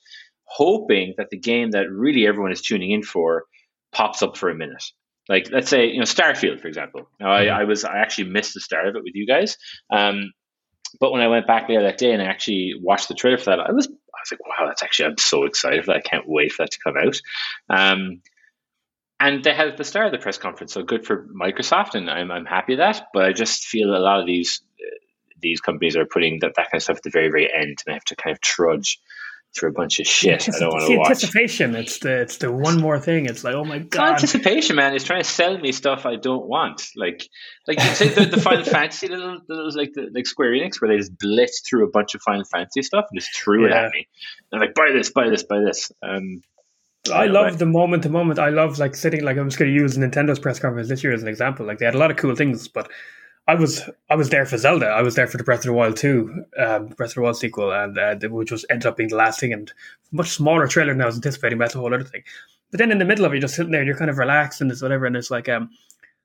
hoping 0.45 1.13
that 1.17 1.29
the 1.29 1.39
game 1.39 1.71
that 1.71 1.91
really 1.91 2.25
everyone 2.25 2.51
is 2.51 2.61
tuning 2.61 2.91
in 2.91 3.03
for 3.03 3.43
pops 3.91 4.23
up 4.23 4.37
for 4.37 4.49
a 4.49 4.55
minute. 4.55 4.83
Like 5.29 5.49
let's 5.51 5.69
say 5.69 5.87
you 5.87 5.97
know 5.97 6.03
Starfield 6.03 6.61
for 6.61 6.67
example. 6.67 7.09
Now 7.19 7.31
I, 7.31 7.45
mm-hmm. 7.45 7.59
I 7.61 7.63
was 7.65 7.83
I 7.83 7.97
actually 7.97 8.29
missed 8.29 8.53
the 8.53 8.61
start 8.61 8.87
of 8.87 8.95
it 8.95 9.03
with 9.03 9.15
you 9.15 9.27
guys, 9.27 9.57
um, 9.91 10.31
but 10.99 11.11
when 11.11 11.21
I 11.21 11.27
went 11.27 11.47
back 11.47 11.67
there 11.67 11.83
that 11.83 11.97
day 11.97 12.11
and 12.11 12.21
I 12.21 12.25
actually 12.25 12.73
watched 12.81 13.07
the 13.07 13.13
trailer 13.13 13.37
for 13.37 13.45
that, 13.45 13.59
I 13.59 13.71
was 13.71 13.87
I 13.87 14.19
was 14.21 14.31
like, 14.31 14.45
wow, 14.45 14.67
that's 14.67 14.83
actually 14.83 15.07
I'm 15.07 15.17
so 15.17 15.43
excited 15.43 15.85
for 15.85 15.91
that. 15.91 15.97
I 15.97 16.09
can't 16.09 16.27
wait 16.27 16.51
for 16.51 16.63
that 16.63 16.71
to 16.71 16.79
come 16.83 16.95
out. 16.97 17.21
Um, 17.69 18.21
and 19.19 19.43
they 19.43 19.53
had 19.53 19.67
at 19.67 19.77
the 19.77 19.83
start 19.83 20.07
of 20.07 20.11
the 20.11 20.19
press 20.19 20.37
conference, 20.37 20.73
so 20.73 20.83
good 20.83 21.05
for 21.05 21.27
Microsoft, 21.27 21.95
and 21.95 22.09
I'm 22.09 22.31
I'm 22.31 22.45
happy 22.45 22.73
with 22.73 22.79
that. 22.79 23.07
But 23.13 23.25
I 23.25 23.33
just 23.33 23.65
feel 23.65 23.95
a 23.95 23.97
lot 23.97 24.19
of 24.19 24.25
these 24.25 24.61
uh, 24.79 24.97
these 25.41 25.59
companies 25.59 25.95
are 25.95 26.05
putting 26.05 26.39
that, 26.41 26.53
that 26.55 26.71
kind 26.71 26.75
of 26.79 26.83
stuff 26.83 26.97
at 26.97 27.03
the 27.03 27.09
very 27.09 27.29
very 27.29 27.51
end, 27.51 27.81
and 27.85 27.91
I 27.91 27.93
have 27.93 28.05
to 28.05 28.15
kind 28.15 28.33
of 28.33 28.41
trudge 28.41 28.99
through 29.57 29.69
a 29.69 29.73
bunch 29.73 29.99
of 29.99 30.05
shit. 30.05 30.47
I 30.53 30.59
don't 30.59 30.69
want 30.69 30.87
to 30.87 30.97
watch. 30.97 31.09
Anticipation. 31.09 31.75
It's 31.75 31.99
the 31.99 32.21
it's 32.21 32.37
the 32.37 32.51
one 32.51 32.79
more 32.79 32.99
thing. 32.99 33.25
It's 33.25 33.43
like 33.43 33.55
oh 33.55 33.65
my 33.65 33.79
god. 33.79 34.13
anticipation, 34.13 34.75
man. 34.75 34.93
It's 34.93 35.03
trying 35.03 35.23
to 35.23 35.29
sell 35.29 35.57
me 35.57 35.71
stuff 35.71 36.05
I 36.05 36.15
don't 36.15 36.47
want. 36.47 36.87
Like 36.95 37.27
like 37.67 37.77
the, 37.77 38.27
the 38.31 38.41
Final 38.41 38.63
Fantasy 38.75 39.07
little, 39.07 39.39
little 39.47 39.69
like 39.75 39.93
the, 39.93 40.09
like 40.13 40.27
Square 40.27 40.51
Enix 40.51 40.81
where 40.81 40.89
they 40.89 40.97
just 40.97 41.17
blitzed 41.17 41.67
through 41.67 41.85
a 41.85 41.89
bunch 41.89 42.15
of 42.15 42.21
Final 42.21 42.45
Fantasy 42.45 42.81
stuff 42.81 43.05
and 43.11 43.19
just 43.19 43.35
threw 43.35 43.67
yeah. 43.67 43.83
it 43.83 43.85
at 43.85 43.91
me. 43.91 44.07
And 44.51 44.61
I'm 44.61 44.67
like 44.67 44.75
buy 44.75 44.91
this, 44.93 45.11
buy 45.11 45.29
this, 45.29 45.43
buy 45.43 45.59
this. 45.59 45.91
Um, 46.03 46.41
I 47.11 47.27
love 47.27 47.57
the 47.57 47.65
moment 47.65 48.03
to 48.03 48.09
moment. 48.09 48.39
I 48.39 48.49
love 48.49 48.79
like 48.79 48.95
sitting 48.95 49.23
like 49.23 49.37
I'm 49.37 49.47
just 49.47 49.59
going 49.59 49.71
to 49.71 49.75
use 49.75 49.97
Nintendo's 49.97 50.39
press 50.39 50.59
conference 50.59 50.89
this 50.89 51.03
year 51.03 51.13
as 51.13 51.21
an 51.21 51.29
example. 51.29 51.65
Like 51.65 51.79
they 51.79 51.85
had 51.85 51.95
a 51.95 51.99
lot 51.99 52.11
of 52.11 52.17
cool 52.17 52.35
things, 52.35 52.67
but 52.67 52.89
I 53.47 53.55
was 53.55 53.89
I 54.09 54.15
was 54.15 54.29
there 54.29 54.45
for 54.45 54.57
Zelda. 54.57 54.87
I 54.87 55.01
was 55.01 55.15
there 55.15 55.27
for 55.27 55.37
the 55.37 55.43
Breath 55.43 55.59
of 55.59 55.65
the 55.65 55.73
Wild 55.73 55.95
2, 55.95 56.45
um, 56.57 56.87
Breath 56.87 57.11
of 57.11 57.15
the 57.15 57.21
Wild 57.21 57.37
sequel, 57.37 57.71
and 57.71 57.97
uh, 57.97 58.15
which 58.29 58.51
was 58.51 58.65
ended 58.69 58.87
up 58.87 58.97
being 58.97 59.09
the 59.09 59.15
last 59.15 59.39
thing 59.39 59.53
and 59.53 59.71
much 60.11 60.29
smaller 60.29 60.67
trailer 60.67 60.93
than 60.93 61.01
I 61.01 61.05
was 61.05 61.15
anticipating. 61.15 61.57
That's 61.57 61.75
a 61.75 61.79
whole 61.79 61.93
other 61.93 62.03
thing. 62.03 62.23
But 62.71 62.79
then 62.79 62.91
in 62.91 62.97
the 62.97 63.05
middle 63.05 63.23
of 63.23 63.31
it, 63.31 63.35
you're 63.35 63.41
just 63.41 63.55
sitting 63.55 63.71
there, 63.71 63.81
and 63.81 63.87
you're 63.87 63.97
kind 63.97 64.09
of 64.09 64.17
relaxed 64.17 64.59
and 64.59 64.69
it's 64.69 64.81
whatever, 64.81 65.05
and 65.05 65.15
it's 65.15 65.31
like 65.31 65.47
um, 65.47 65.69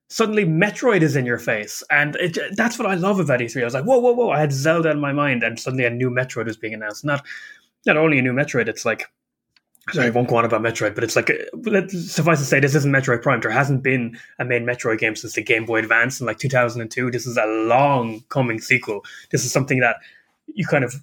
suddenly 0.08 0.44
Metroid 0.44 1.02
is 1.02 1.14
in 1.14 1.24
your 1.24 1.38
face, 1.38 1.84
and 1.90 2.16
it, 2.16 2.36
that's 2.56 2.78
what 2.78 2.88
I 2.88 2.94
love 2.94 3.20
about 3.20 3.38
E3. 3.38 3.62
I 3.62 3.64
was 3.64 3.74
like, 3.74 3.84
whoa, 3.84 3.98
whoa, 3.98 4.12
whoa! 4.12 4.30
I 4.30 4.40
had 4.40 4.52
Zelda 4.52 4.90
in 4.90 5.00
my 5.00 5.12
mind, 5.12 5.44
and 5.44 5.60
suddenly 5.60 5.84
a 5.84 5.90
new 5.90 6.10
Metroid 6.10 6.46
was 6.46 6.56
being 6.56 6.74
announced. 6.74 7.04
Not 7.04 7.24
not 7.86 7.96
only 7.96 8.18
a 8.18 8.22
new 8.22 8.32
Metroid, 8.32 8.66
it's 8.66 8.84
like 8.84 9.06
Sorry, 9.90 10.06
I 10.06 10.10
won't 10.10 10.28
go 10.28 10.36
on 10.36 10.44
about 10.44 10.62
Metroid, 10.62 10.94
but 10.94 11.02
it's 11.02 11.16
like 11.16 11.28
suffice 11.90 12.38
to 12.38 12.44
say, 12.44 12.60
this 12.60 12.76
isn't 12.76 12.92
Metroid 12.92 13.20
Prime. 13.20 13.40
There 13.40 13.50
hasn't 13.50 13.82
been 13.82 14.16
a 14.38 14.44
main 14.44 14.64
Metroid 14.64 14.98
game 14.98 15.16
since 15.16 15.32
the 15.32 15.42
Game 15.42 15.66
Boy 15.66 15.80
Advance 15.80 16.20
in 16.20 16.26
like 16.26 16.38
2002. 16.38 17.10
This 17.10 17.26
is 17.26 17.36
a 17.36 17.46
long 17.46 18.22
coming 18.28 18.60
sequel. 18.60 19.04
This 19.30 19.44
is 19.44 19.50
something 19.50 19.80
that 19.80 19.96
you 20.46 20.66
kind 20.66 20.84
of 20.84 20.94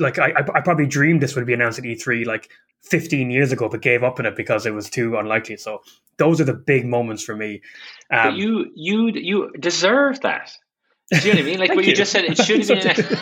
like. 0.00 0.18
I, 0.18 0.32
I 0.52 0.60
probably 0.60 0.86
dreamed 0.86 1.22
this 1.22 1.36
would 1.36 1.46
be 1.46 1.54
announced 1.54 1.78
at 1.78 1.84
E3 1.84 2.26
like 2.26 2.50
15 2.82 3.30
years 3.30 3.52
ago, 3.52 3.68
but 3.68 3.82
gave 3.82 4.02
up 4.02 4.18
on 4.18 4.26
it 4.26 4.34
because 4.34 4.66
it 4.66 4.74
was 4.74 4.90
too 4.90 5.16
unlikely. 5.16 5.56
So 5.56 5.82
those 6.16 6.40
are 6.40 6.44
the 6.44 6.54
big 6.54 6.86
moments 6.86 7.22
for 7.22 7.36
me. 7.36 7.62
Um, 8.10 8.30
but 8.30 8.34
you 8.34 8.72
you 8.74 9.10
you 9.14 9.52
deserve 9.60 10.20
that. 10.22 10.56
Do 11.10 11.18
you 11.20 11.24
know 11.24 11.30
what 11.30 11.38
I 11.38 11.42
mean? 11.42 11.58
Like 11.58 11.74
what 11.74 11.84
you. 11.84 11.90
you. 11.90 11.96
just 11.96 12.12
said, 12.12 12.24
it 12.24 12.36
should 12.36 12.68
have 12.68 12.68
been. 12.68 13.18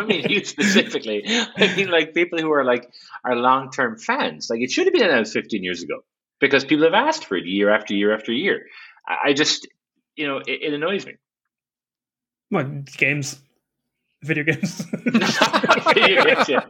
I 0.00 0.04
mean 0.04 0.28
you 0.30 0.44
specifically. 0.44 1.22
I 1.26 1.74
mean 1.76 1.88
like 1.88 2.14
people 2.14 2.38
who 2.38 2.52
are 2.52 2.64
like 2.64 2.90
are 3.24 3.36
long 3.36 3.70
term 3.70 3.98
fans. 3.98 4.48
Like 4.48 4.60
it 4.60 4.70
should 4.70 4.86
have 4.86 4.94
been 4.94 5.02
announced 5.02 5.32
15 5.32 5.62
years 5.62 5.82
ago 5.82 6.04
because 6.40 6.64
people 6.64 6.84
have 6.84 6.94
asked 6.94 7.24
for 7.24 7.36
it 7.36 7.46
year 7.46 7.70
after 7.70 7.94
year 7.94 8.14
after 8.14 8.32
year. 8.32 8.66
I 9.06 9.32
just, 9.32 9.68
you 10.16 10.26
know, 10.26 10.38
it, 10.38 10.62
it 10.62 10.74
annoys 10.74 11.04
me. 11.06 11.14
What 12.50 12.86
games? 12.86 13.40
Video 14.22 14.44
games. 14.44 14.84
video 15.94 16.24
games, 16.24 16.48
yeah. 16.48 16.64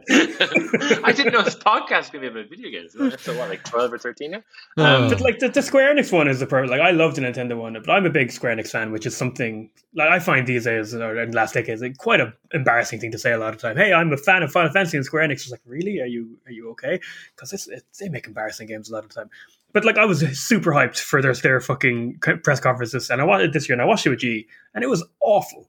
I 1.03 1.13
didn't 1.15 1.33
know 1.33 1.43
this 1.43 1.55
podcast 1.55 1.97
was 1.97 2.09
going 2.09 2.23
to 2.23 2.31
be 2.31 2.39
about 2.39 2.49
video 2.49 2.69
games. 2.69 3.21
So 3.21 3.37
what, 3.37 3.49
like 3.49 3.63
twelve 3.63 3.93
or 3.93 3.97
thirteen 3.97 4.31
now? 4.31 4.41
Um, 4.77 5.09
but 5.09 5.21
like 5.21 5.39
the, 5.39 5.49
the, 5.49 5.61
Square 5.61 5.95
Enix 5.95 6.11
one 6.11 6.27
is 6.27 6.39
the 6.39 6.47
perfect. 6.47 6.71
Like 6.71 6.81
I 6.81 6.91
love 6.91 7.15
the 7.15 7.21
Nintendo 7.21 7.57
one, 7.57 7.73
but 7.73 7.89
I'm 7.89 8.05
a 8.05 8.09
big 8.09 8.31
Square 8.31 8.57
Enix 8.57 8.69
fan, 8.69 8.91
which 8.91 9.05
is 9.05 9.15
something 9.15 9.69
like 9.93 10.09
I 10.09 10.19
find 10.19 10.47
these 10.47 10.65
days 10.65 10.93
or 10.93 11.19
in 11.21 11.31
the 11.31 11.37
last 11.37 11.53
decades 11.53 11.81
like 11.81 11.97
quite 11.97 12.19
an 12.19 12.33
embarrassing 12.53 12.99
thing 12.99 13.11
to 13.11 13.19
say 13.19 13.31
a 13.31 13.37
lot 13.37 13.53
of 13.53 13.61
time. 13.61 13.77
Hey, 13.77 13.93
I'm 13.93 14.11
a 14.11 14.17
fan 14.17 14.43
of 14.43 14.51
Final 14.51 14.71
Fantasy 14.71 14.97
and 14.97 15.05
Square 15.05 15.27
Enix. 15.27 15.33
It's 15.33 15.51
like, 15.51 15.61
really? 15.65 15.99
Are 16.01 16.07
you 16.07 16.37
are 16.45 16.51
you 16.51 16.69
okay? 16.71 16.99
Because 17.35 17.69
they 17.99 18.09
make 18.09 18.27
embarrassing 18.27 18.67
games 18.67 18.89
a 18.89 18.93
lot 18.93 19.03
of 19.03 19.09
the 19.09 19.15
time. 19.15 19.29
But 19.73 19.85
like 19.85 19.97
I 19.97 20.05
was 20.05 20.19
super 20.39 20.71
hyped 20.71 20.99
for 20.99 21.21
their 21.21 21.33
their 21.33 21.59
fucking 21.59 22.19
press 22.19 22.59
conferences, 22.59 23.09
and 23.09 23.21
I 23.21 23.23
watched 23.23 23.45
it 23.45 23.53
this 23.53 23.67
year, 23.67 23.73
and 23.73 23.81
I 23.81 23.85
watched 23.85 24.05
it 24.05 24.11
with 24.11 24.19
G, 24.19 24.47
and 24.73 24.83
it 24.83 24.87
was 24.87 25.03
awful 25.19 25.67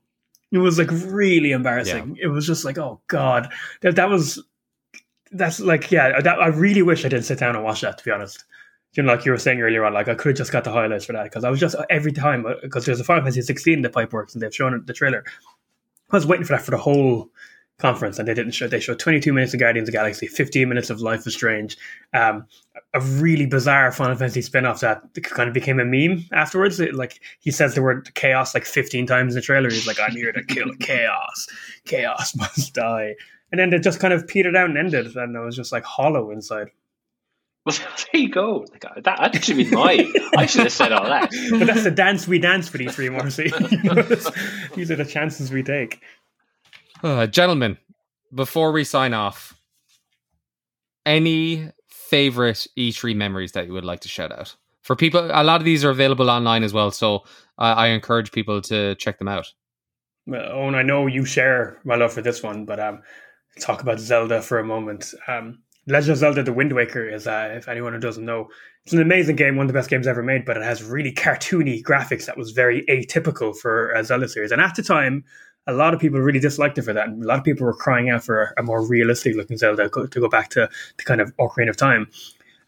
it 0.55 0.59
was 0.59 0.79
like 0.79 0.91
really 0.91 1.51
embarrassing. 1.51 2.17
Yeah. 2.17 2.27
It 2.27 2.29
was 2.29 2.47
just 2.47 2.65
like, 2.65 2.79
oh 2.79 3.01
god, 3.09 3.53
that 3.81 3.97
that 3.97 4.09
was 4.09 4.43
that's 5.33 5.59
like 5.59 5.91
yeah. 5.91 6.21
That, 6.21 6.41
I 6.41 6.47
really 6.47 6.83
wish 6.83 7.05
I 7.05 7.09
didn't 7.09 7.25
sit 7.25 7.41
down 7.41 7.57
and 7.57 7.65
watch 7.65 7.81
that. 7.81 7.99
To 7.99 8.05
be 8.05 8.13
honest, 8.13 8.45
you 8.93 9.03
know, 9.03 9.13
like 9.13 9.25
you 9.25 9.33
were 9.33 9.39
saying 9.39 9.61
earlier 9.61 9.85
on, 9.85 9.93
like 9.93 10.09
I 10.09 10.15
could 10.15 10.31
have 10.31 10.37
just 10.37 10.53
got 10.53 10.63
the 10.63 10.71
highlights 10.71 11.07
for 11.07 11.13
that 11.13 11.25
because 11.25 11.43
I 11.43 11.51
was 11.51 11.59
just 11.59 11.75
every 11.91 12.13
time 12.13 12.47
because 12.63 12.85
uh, 12.85 12.87
there's 12.87 13.01
a 13.01 13.05
Final 13.05 13.25
Fantasy 13.25 13.43
16 13.43 13.83
the 13.83 13.91
pipe 13.91 14.13
works 14.13 14.35
and 14.35 14.43
they've 14.43 14.55
shown 14.55 14.81
the 14.87 14.93
trailer. 14.93 15.25
I 16.11 16.17
was 16.17 16.27
waiting 16.27 16.47
for 16.47 16.53
that 16.53 16.63
for 16.63 16.71
the 16.71 16.79
whole 16.79 17.31
conference, 17.79 18.19
and 18.19 18.29
they 18.29 18.35
didn't 18.35 18.53
show. 18.53 18.69
They 18.69 18.81
showed 18.81 18.99
22 18.99 19.33
minutes 19.33 19.55
of 19.55 19.61
Guardians 19.61 19.89
of 19.89 19.93
the 19.93 19.99
Galaxy, 19.99 20.27
15 20.27 20.69
minutes 20.69 20.91
of 20.91 21.01
Life 21.01 21.27
is 21.27 21.35
Strange, 21.35 21.77
um, 22.13 22.47
a 22.95 23.01
really 23.01 23.47
bizarre 23.47 23.91
Final 23.91 24.17
Fantasy 24.17 24.43
spin-off 24.43 24.81
that 24.81 25.03
kind 25.23 25.49
of 25.49 25.55
became 25.55 25.81
a 25.81 25.85
meme 25.85 26.25
afterwards. 26.33 26.79
It, 26.81 26.95
like 26.95 27.21
he 27.41 27.51
says 27.51 27.75
the 27.75 27.83
word 27.83 28.15
chaos 28.15 28.55
like 28.55 28.65
15 28.65 29.07
times 29.07 29.35
in 29.35 29.37
the 29.37 29.43
trailer. 29.43 29.71
He's 29.71 29.87
like, 29.87 30.01
"I'm 30.01 30.13
here 30.13 30.33
to 30.33 30.45
kill 30.45 30.73
chaos. 30.81 31.49
Chaos 31.85 32.37
must 32.37 32.75
die." 32.75 33.15
And 33.51 33.59
then 33.59 33.73
it 33.73 33.83
just 33.83 34.01
kind 34.01 34.15
of 34.15 34.27
petered 34.27 34.57
out 34.57 34.69
and 34.69 34.79
ended, 34.79 35.15
and 35.17 35.37
I 35.37 35.41
was 35.41 35.57
just 35.57 35.73
like 35.73 35.85
hollow 35.85 36.31
inside. 36.31 36.71
Well, 37.67 37.79
there 38.13 38.21
you 38.21 38.29
go. 38.29 38.67
Uh, 38.85 39.01
that 39.01 39.21
actually 39.21 39.65
be 39.65 39.71
my. 39.71 40.13
I 40.37 40.45
should 40.45 40.65
have 40.65 40.73
said 40.73 40.93
all 40.93 41.07
that. 41.07 41.31
But 41.51 41.67
that's 41.67 41.85
the 41.85 41.91
dance 41.91 42.29
we 42.29 42.39
dance 42.39 42.69
for 42.69 42.77
these 42.77 42.95
three, 42.95 43.09
Marcy. 43.09 43.45
these 44.75 44.91
are 44.91 44.97
the 44.97 45.07
chances 45.09 45.51
we 45.51 45.63
take. 45.63 46.03
Uh, 47.05 47.27
gentlemen, 47.27 47.77
before 48.35 48.73
we 48.73 48.83
sign 48.83 49.13
off, 49.13 49.61
any 51.05 51.69
favorite 51.87 52.67
E3 52.79 53.15
memories 53.15 53.53
that 53.53 53.67
you 53.67 53.75
would 53.75 53.85
like 53.85 54.01
to 54.01 54.09
shout 54.09 54.33
out? 54.33 54.57
For 54.81 54.97
people, 54.97 55.31
a 55.31 55.45
lot 55.45 55.61
of 55.61 55.67
these 55.67 55.85
are 55.85 55.91
available 55.91 56.31
online 56.31 56.63
as 56.63 56.73
well, 56.73 56.91
so 56.91 57.25
I 57.59 57.89
encourage 57.89 58.33
people 58.33 58.63
to 58.63 58.95
check 58.95 59.19
them 59.19 59.29
out. 59.29 59.53
Well, 60.27 60.51
Owen, 60.51 60.75
I 60.75 60.83
know 60.83 61.07
you 61.07 61.27
share 61.27 61.79
my 61.85 61.95
love 61.95 62.15
for 62.15 62.23
this 62.23 62.43
one, 62.43 62.65
but 62.65 62.81
um, 62.81 63.03
talk 63.61 63.83
about 63.83 64.01
Zelda 64.01 64.41
for 64.41 64.59
a 64.59 64.65
moment. 64.65 65.13
Um, 65.29 65.59
Legend 65.87 66.13
of 66.13 66.19
Zelda: 66.19 66.43
The 66.43 66.55
Wind 66.55 66.73
Waker 66.73 67.07
is, 67.07 67.27
uh, 67.27 67.53
if 67.55 67.69
anyone 67.69 67.93
who 67.93 68.01
doesn't 68.01 68.25
know, 68.25 68.49
it's 68.85 68.95
an 68.95 69.03
amazing 69.03 69.37
game, 69.37 69.57
one 69.57 69.67
of 69.67 69.69
the 69.69 69.79
best 69.79 69.91
games 69.91 70.07
ever 70.07 70.23
made. 70.23 70.47
But 70.47 70.57
it 70.57 70.63
has 70.63 70.83
really 70.83 71.13
cartoony 71.13 71.83
graphics 71.83 72.25
that 72.25 72.39
was 72.39 72.53
very 72.53 72.83
atypical 72.87 73.55
for 73.55 73.91
a 73.91 74.03
Zelda 74.03 74.27
series. 74.27 74.53
And 74.53 74.63
at 74.63 74.75
the 74.75 74.83
time, 74.83 75.25
a 75.67 75.73
lot 75.73 75.95
of 75.95 76.01
people 76.01 76.21
really 76.21 76.41
disliked 76.41 76.79
it 76.79 76.83
for 76.83 76.93
that. 76.93 77.09
And 77.09 77.25
a 77.25 77.27
lot 77.27 77.39
of 77.39 77.45
people 77.45 77.65
were 77.67 77.75
crying 77.75 78.11
out 78.11 78.25
for 78.25 78.55
a, 78.59 78.63
more 78.63 78.87
realistic 78.87 79.35
looking 79.35 79.57
Zelda 79.57 79.89
to 79.89 80.21
go 80.21 80.29
back 80.29 80.51
to 80.51 80.69
the 80.97 81.05
kind 81.05 81.21
of 81.21 81.35
Ocarina 81.37 81.71
of 81.71 81.77
Time. 81.77 82.09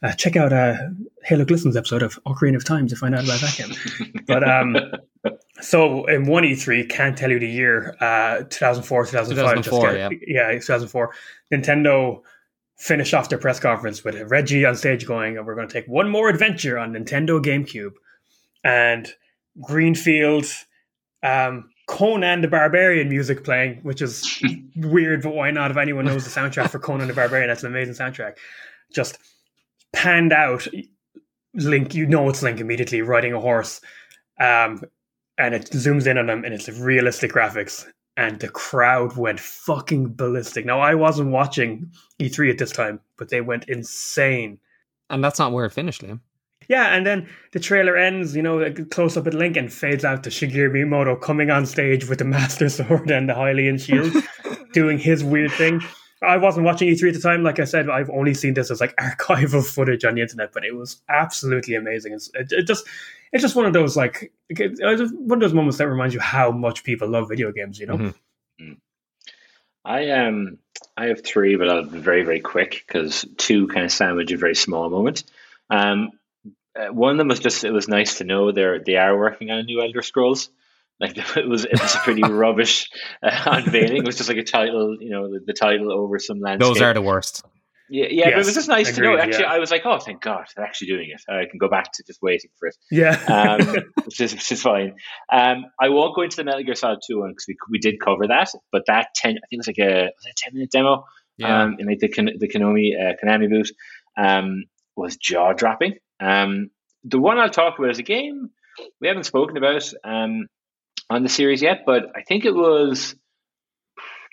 uh, 0.02 0.12
check 0.12 0.36
out 0.36 0.52
uh, 0.52 0.76
Hey 1.24 1.36
Look 1.36 1.50
Listen's 1.50 1.76
episode 1.76 2.02
of 2.02 2.18
Ocarina 2.24 2.56
of 2.56 2.64
Time 2.64 2.86
to 2.88 2.96
find 2.96 3.14
out 3.14 3.24
about 3.24 3.40
that 3.40 3.56
game. 3.56 4.22
but 4.26 4.48
um, 4.48 4.76
so 5.60 6.06
in 6.06 6.26
one 6.26 6.44
E3, 6.44 6.88
can't 6.88 7.16
tell 7.16 7.30
you 7.30 7.38
the 7.38 7.48
year, 7.48 7.96
uh, 8.00 8.44
2004, 8.48 9.06
2005. 9.06 9.64
2004, 9.64 9.92
get, 9.92 10.12
yeah. 10.26 10.52
yeah, 10.52 10.52
2004. 10.52 11.14
Nintendo 11.52 12.22
finished 12.76 13.14
off 13.14 13.28
their 13.28 13.38
press 13.38 13.58
conference 13.58 14.04
with 14.04 14.20
Reggie 14.30 14.64
on 14.64 14.76
stage 14.76 15.06
going, 15.06 15.36
and 15.36 15.46
we're 15.46 15.54
going 15.54 15.68
to 15.68 15.72
take 15.72 15.86
one 15.86 16.10
more 16.10 16.28
adventure 16.28 16.78
on 16.78 16.92
Nintendo 16.92 17.42
GameCube. 17.42 17.92
And 18.64 19.08
Greenfield, 19.60 20.46
um, 21.22 21.70
Conan 21.86 22.40
the 22.40 22.48
Barbarian 22.48 23.08
music 23.08 23.44
playing, 23.44 23.76
which 23.82 24.02
is 24.02 24.42
weird, 24.76 25.22
but 25.22 25.34
why 25.34 25.50
not? 25.50 25.70
If 25.70 25.76
anyone 25.76 26.04
knows 26.04 26.24
the 26.24 26.40
soundtrack 26.40 26.70
for 26.70 26.78
Conan 26.78 27.08
the 27.08 27.14
Barbarian, 27.14 27.48
that's 27.48 27.62
an 27.62 27.70
amazing 27.70 27.94
soundtrack. 27.94 28.36
Just 28.92 29.18
panned 29.92 30.32
out. 30.32 30.66
Link, 31.54 31.94
you 31.94 32.06
know 32.06 32.28
it's 32.28 32.42
Link 32.42 32.60
immediately 32.60 33.00
riding 33.02 33.32
a 33.32 33.40
horse, 33.40 33.80
um, 34.40 34.82
and 35.38 35.54
it 35.54 35.70
zooms 35.70 36.06
in 36.06 36.18
on 36.18 36.28
him, 36.28 36.44
and 36.44 36.52
it's 36.52 36.68
realistic 36.68 37.32
graphics, 37.32 37.86
and 38.16 38.38
the 38.40 38.48
crowd 38.48 39.16
went 39.16 39.40
fucking 39.40 40.14
ballistic. 40.14 40.66
Now 40.66 40.80
I 40.80 40.94
wasn't 40.94 41.30
watching 41.30 41.90
E3 42.20 42.50
at 42.50 42.58
this 42.58 42.72
time, 42.72 43.00
but 43.16 43.30
they 43.30 43.40
went 43.40 43.68
insane. 43.68 44.58
And 45.08 45.24
that's 45.24 45.38
not 45.38 45.52
where 45.52 45.64
it 45.64 45.72
finished, 45.72 46.02
Liam. 46.02 46.20
Yeah, 46.68 46.94
and 46.94 47.06
then 47.06 47.28
the 47.52 47.60
trailer 47.60 47.96
ends, 47.96 48.34
you 48.34 48.42
know, 48.42 48.60
a 48.60 48.72
close 48.72 49.16
up 49.16 49.26
at 49.26 49.34
Link 49.34 49.56
and 49.56 49.72
fades 49.72 50.04
out 50.04 50.24
to 50.24 50.30
Shigeru 50.30 50.70
Miyamoto 50.70 51.20
coming 51.20 51.50
on 51.50 51.66
stage 51.66 52.08
with 52.08 52.18
the 52.18 52.24
Master 52.36 52.68
Sword 52.68 53.10
and 53.10 53.28
the 53.28 53.34
Hylian 53.34 53.80
Shield, 53.80 54.12
doing 54.72 54.98
his 54.98 55.22
weird 55.22 55.52
thing. 55.52 55.80
I 56.22 56.38
wasn't 56.38 56.64
watching 56.64 56.88
E3 56.88 57.08
at 57.08 57.14
the 57.14 57.20
time. 57.20 57.42
Like 57.42 57.60
I 57.60 57.64
said, 57.64 57.90
I've 57.90 58.10
only 58.10 58.34
seen 58.34 58.54
this 58.54 58.70
as 58.70 58.80
like 58.80 58.96
archival 59.00 59.64
footage 59.64 60.04
on 60.04 60.14
the 60.14 60.22
internet, 60.22 60.52
but 60.52 60.64
it 60.64 60.74
was 60.74 61.02
absolutely 61.08 61.74
amazing. 61.74 62.14
It's, 62.14 62.30
it, 62.34 62.48
it 62.50 62.66
just, 62.66 62.86
it's 63.32 63.42
just 63.42 63.54
one 63.54 63.66
of 63.66 63.72
those 63.72 63.96
like, 63.96 64.32
it's 64.48 64.80
one 64.80 65.38
of 65.38 65.40
those 65.40 65.54
moments 65.54 65.78
that 65.78 65.88
reminds 65.88 66.14
you 66.14 66.20
how 66.20 66.50
much 66.50 66.84
people 66.84 67.08
love 67.08 67.28
video 67.28 67.52
games. 67.52 67.78
You 67.78 67.86
know. 67.86 67.96
Mm-hmm. 67.96 68.10
I 69.86 70.10
um 70.10 70.58
I 70.96 71.06
have 71.06 71.24
three, 71.24 71.56
but 71.56 71.68
I'll 71.68 71.84
be 71.84 72.00
very 72.00 72.24
very 72.24 72.40
quick 72.40 72.84
because 72.86 73.24
two 73.38 73.68
kind 73.68 73.86
of 73.86 73.92
sandwich 73.92 74.32
a 74.32 74.36
very 74.36 74.56
small 74.56 74.90
moment. 74.90 75.22
Um, 75.70 76.10
uh, 76.76 76.92
one 76.92 77.12
of 77.12 77.18
them 77.18 77.28
was 77.28 77.40
just 77.40 77.64
it 77.64 77.72
was 77.72 77.88
nice 77.88 78.18
to 78.18 78.24
know 78.24 78.52
they're 78.52 78.80
they 78.84 78.96
are 78.96 79.16
working 79.18 79.50
on 79.50 79.58
a 79.58 79.62
new 79.62 79.82
Elder 79.82 80.02
Scrolls. 80.02 80.50
Like 81.00 81.16
it 81.36 81.48
was 81.48 81.64
it 81.64 81.80
was 81.80 81.94
a 81.94 81.98
pretty 81.98 82.22
rubbish 82.28 82.90
uh, 83.22 83.42
unveiling. 83.46 83.98
It 83.98 84.06
was 84.06 84.16
just 84.16 84.28
like 84.28 84.38
a 84.38 84.44
title, 84.44 84.96
you 85.00 85.10
know, 85.10 85.28
the, 85.28 85.40
the 85.46 85.52
title 85.52 85.92
over 85.92 86.18
some 86.18 86.40
landscape. 86.40 86.66
Those 86.66 86.82
are 86.82 86.94
the 86.94 87.02
worst. 87.02 87.44
Yeah, 87.88 88.06
yeah, 88.06 88.10
yes, 88.10 88.24
but 88.24 88.32
it 88.32 88.46
was 88.46 88.54
just 88.54 88.68
nice 88.68 88.88
agreed, 88.90 89.10
to 89.10 89.16
know. 89.16 89.22
Actually, 89.22 89.44
yeah. 89.44 89.52
I 89.52 89.58
was 89.60 89.70
like, 89.70 89.82
oh, 89.84 89.98
thank 89.98 90.20
God, 90.20 90.46
they're 90.56 90.64
actually 90.64 90.88
doing 90.88 91.08
it. 91.10 91.22
I 91.32 91.44
can 91.48 91.58
go 91.58 91.68
back 91.68 91.92
to 91.92 92.02
just 92.04 92.20
waiting 92.20 92.50
for 92.58 92.66
it. 92.66 92.76
Yeah, 92.90 93.12
um, 93.28 93.84
which 94.04 94.20
is 94.20 94.32
which 94.34 94.50
is 94.50 94.60
fine. 94.60 94.96
Um, 95.32 95.66
I 95.80 95.90
won't 95.90 96.16
go 96.16 96.22
into 96.22 96.36
the 96.36 96.44
Metal 96.44 96.64
Gear 96.64 96.74
Solid 96.74 96.98
Two 97.06 97.20
one 97.20 97.30
because 97.30 97.44
we 97.46 97.56
we 97.70 97.78
did 97.78 98.00
cover 98.00 98.26
that, 98.26 98.50
but 98.72 98.82
that 98.88 99.08
ten, 99.14 99.32
I 99.32 99.46
think 99.46 99.52
it 99.52 99.58
was 99.58 99.66
like 99.68 99.78
a, 99.78 100.04
was 100.06 100.26
a 100.26 100.34
ten 100.36 100.54
minute 100.54 100.70
demo. 100.72 101.04
Yeah, 101.36 101.62
um, 101.62 101.76
in 101.78 101.86
like 101.86 102.00
the 102.00 102.08
the 102.08 102.48
Konami 102.48 102.90
uh, 102.98 103.12
Konami 103.22 103.48
booth, 103.48 103.70
um, 104.16 104.64
was 104.96 105.16
jaw 105.16 105.52
dropping. 105.52 105.94
Um, 106.20 106.70
the 107.04 107.20
one 107.20 107.38
I'll 107.38 107.50
talk 107.50 107.78
about 107.78 107.90
is 107.90 107.98
a 107.98 108.04
game 108.04 108.50
we 109.00 109.08
haven't 109.08 109.24
spoken 109.24 109.56
about 109.56 109.88
um, 110.04 110.46
on 111.08 111.22
the 111.22 111.28
series 111.28 111.62
yet, 111.62 111.82
but 111.86 112.04
I 112.14 112.22
think 112.22 112.44
it 112.44 112.54
was 112.54 113.14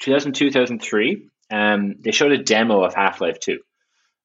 2002, 0.02 0.48
2003. 0.50 1.30
Um, 1.52 1.96
they 2.00 2.12
showed 2.12 2.32
a 2.32 2.44
demo 2.44 2.84
of 2.84 2.94
Half 2.94 3.22
Life 3.22 3.40
2. 3.40 3.60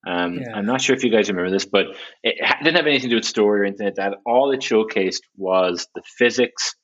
Um, 0.06 0.34
yeah. 0.34 0.54
I'm 0.54 0.66
not 0.66 0.80
sure 0.80 0.96
if 0.96 1.04
you 1.04 1.10
guys 1.10 1.28
remember 1.28 1.50
this, 1.50 1.66
but 1.66 1.86
it 2.22 2.36
didn't 2.62 2.76
have 2.76 2.86
anything 2.86 3.10
to 3.10 3.14
do 3.14 3.16
with 3.16 3.24
story 3.24 3.60
or 3.60 3.64
anything 3.64 3.86
like 3.86 3.96
that. 3.96 4.14
All 4.24 4.52
it 4.52 4.60
showcased 4.60 5.22
was 5.36 5.88
the 5.94 6.02
physics 6.18 6.76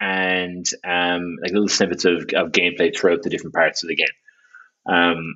and 0.00 0.64
um, 0.84 1.36
like 1.42 1.52
little 1.52 1.68
snippets 1.68 2.04
of, 2.04 2.24
of 2.34 2.52
gameplay 2.52 2.96
throughout 2.96 3.22
the 3.22 3.30
different 3.30 3.54
parts 3.54 3.82
of 3.82 3.88
the 3.88 3.96
game. 3.96 4.06
Um, 4.88 5.34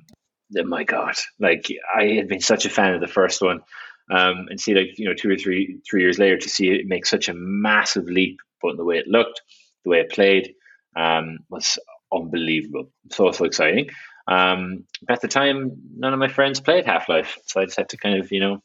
my 0.51 0.83
God, 0.83 1.15
like 1.39 1.67
I 1.95 2.05
had 2.15 2.27
been 2.27 2.41
such 2.41 2.65
a 2.65 2.69
fan 2.69 2.93
of 2.93 3.01
the 3.01 3.07
first 3.07 3.41
one 3.41 3.61
um, 4.09 4.47
and 4.49 4.59
see 4.59 4.73
like 4.73 4.97
you 4.97 5.07
know 5.07 5.13
two 5.13 5.29
or 5.29 5.37
three 5.37 5.79
three 5.89 6.01
years 6.01 6.19
later 6.19 6.37
to 6.37 6.49
see 6.49 6.69
it 6.69 6.87
make 6.87 7.05
such 7.05 7.29
a 7.29 7.33
massive 7.33 8.05
leap, 8.05 8.39
but 8.61 8.71
in 8.71 8.77
the 8.77 8.85
way 8.85 8.97
it 8.97 9.07
looked, 9.07 9.41
the 9.83 9.89
way 9.89 9.99
it 9.99 10.11
played, 10.11 10.53
um, 10.95 11.39
was 11.49 11.77
unbelievable. 12.13 12.91
So 13.11 13.31
so 13.31 13.45
exciting. 13.45 13.89
Um, 14.27 14.83
but 15.07 15.15
at 15.15 15.21
the 15.21 15.27
time, 15.29 15.71
none 15.95 16.13
of 16.13 16.19
my 16.19 16.27
friends 16.27 16.59
played 16.59 16.85
Half 16.85 17.07
Life, 17.09 17.37
so 17.45 17.61
I 17.61 17.65
just 17.65 17.77
had 17.77 17.89
to 17.89 17.97
kind 17.97 18.19
of 18.19 18.31
you 18.31 18.39
know, 18.39 18.61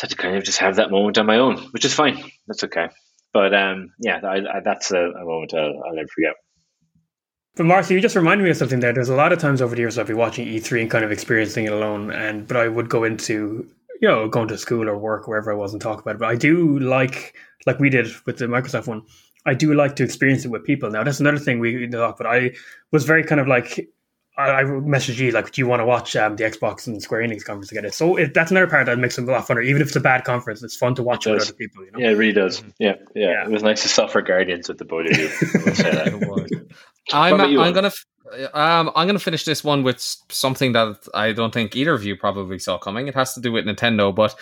had 0.00 0.10
to 0.10 0.16
kind 0.16 0.36
of 0.36 0.44
just 0.44 0.58
have 0.58 0.76
that 0.76 0.90
moment 0.90 1.18
on 1.18 1.26
my 1.26 1.38
own, 1.38 1.56
which 1.72 1.84
is 1.84 1.94
fine. 1.94 2.22
That's 2.46 2.64
okay. 2.64 2.88
But 3.32 3.54
um, 3.54 3.92
yeah, 4.00 4.20
I, 4.24 4.36
I, 4.36 4.60
that's 4.64 4.90
a, 4.90 4.98
a 4.98 5.24
moment 5.24 5.54
I'll, 5.54 5.82
I'll 5.86 5.94
never 5.94 6.08
forget. 6.08 6.34
But 7.56 7.66
Marcy, 7.66 7.94
you 7.94 8.00
just 8.00 8.14
reminded 8.14 8.44
me 8.44 8.50
of 8.50 8.56
something 8.56 8.80
there. 8.80 8.92
There's 8.92 9.08
a 9.08 9.16
lot 9.16 9.32
of 9.32 9.40
times 9.40 9.60
over 9.60 9.74
the 9.74 9.80
years 9.80 9.98
I've 9.98 10.06
been 10.06 10.16
watching 10.16 10.46
E3 10.46 10.82
and 10.82 10.90
kind 10.90 11.04
of 11.04 11.10
experiencing 11.10 11.64
it 11.64 11.72
alone, 11.72 12.12
and 12.12 12.46
but 12.46 12.56
I 12.56 12.68
would 12.68 12.88
go 12.88 13.04
into 13.04 13.68
you 14.00 14.08
know, 14.08 14.28
going 14.28 14.48
to 14.48 14.58
school 14.58 14.88
or 14.88 14.96
work, 14.96 15.26
wherever 15.26 15.52
I 15.52 15.56
was 15.56 15.72
and 15.72 15.82
talk 15.82 16.00
about 16.00 16.16
it. 16.16 16.18
But 16.18 16.28
I 16.28 16.36
do 16.36 16.78
like, 16.78 17.34
like 17.66 17.78
we 17.78 17.90
did 17.90 18.08
with 18.26 18.38
the 18.38 18.46
Microsoft 18.46 18.86
one, 18.86 19.02
I 19.46 19.54
do 19.54 19.74
like 19.74 19.96
to 19.96 20.04
experience 20.04 20.44
it 20.44 20.48
with 20.48 20.64
people. 20.64 20.90
Now, 20.90 21.02
that's 21.04 21.20
another 21.20 21.38
thing 21.38 21.58
we 21.58 21.86
talk, 21.88 22.18
but 22.18 22.26
I 22.26 22.52
was 22.92 23.04
very 23.04 23.24
kind 23.24 23.40
of 23.40 23.48
like, 23.48 23.88
I, 24.36 24.50
I 24.50 24.62
messaged 24.64 25.18
you, 25.18 25.32
like, 25.32 25.50
do 25.50 25.60
you 25.60 25.66
want 25.66 25.80
to 25.80 25.86
watch 25.86 26.14
um, 26.14 26.36
the 26.36 26.44
Xbox 26.44 26.86
and 26.86 27.02
Square 27.02 27.22
Enix 27.22 27.44
conference 27.44 27.68
together? 27.68 27.90
So 27.90 28.16
it, 28.16 28.34
that's 28.34 28.50
another 28.50 28.68
part 28.68 28.86
that 28.86 28.98
makes 28.98 29.18
it 29.18 29.24
a 29.24 29.32
lot 29.32 29.46
funner. 29.46 29.64
Even 29.64 29.82
if 29.82 29.88
it's 29.88 29.96
a 29.96 30.00
bad 30.00 30.24
conference, 30.24 30.62
it's 30.62 30.76
fun 30.76 30.94
to 30.96 31.02
watch 31.02 31.26
with 31.26 31.42
other 31.42 31.52
people, 31.52 31.84
you 31.84 31.90
know? 31.90 31.98
Yeah, 31.98 32.10
it 32.10 32.14
really 32.14 32.32
does. 32.32 32.60
Mm-hmm. 32.60 32.70
Yeah, 32.78 32.94
yeah, 33.16 33.30
yeah. 33.30 33.44
It 33.44 33.50
was 33.50 33.62
nice 33.62 33.82
to 33.82 33.88
suffer 33.88 34.22
Guardians 34.22 34.68
with 34.68 34.78
the 34.78 34.84
both 34.84 35.10
of 35.10 35.16
you. 35.16 35.28
I'm, 37.12 37.40
I'm 37.40 37.72
gonna 37.72 37.92
um, 38.52 38.90
I'm 38.94 39.06
gonna 39.06 39.18
finish 39.18 39.44
this 39.44 39.64
one 39.64 39.82
with 39.82 40.00
something 40.28 40.72
that 40.72 40.96
I 41.14 41.32
don't 41.32 41.52
think 41.52 41.76
either 41.76 41.94
of 41.94 42.04
you 42.04 42.16
probably 42.16 42.58
saw 42.58 42.78
coming. 42.78 43.08
It 43.08 43.14
has 43.14 43.34
to 43.34 43.40
do 43.40 43.52
with 43.52 43.64
Nintendo, 43.64 44.14
but 44.14 44.34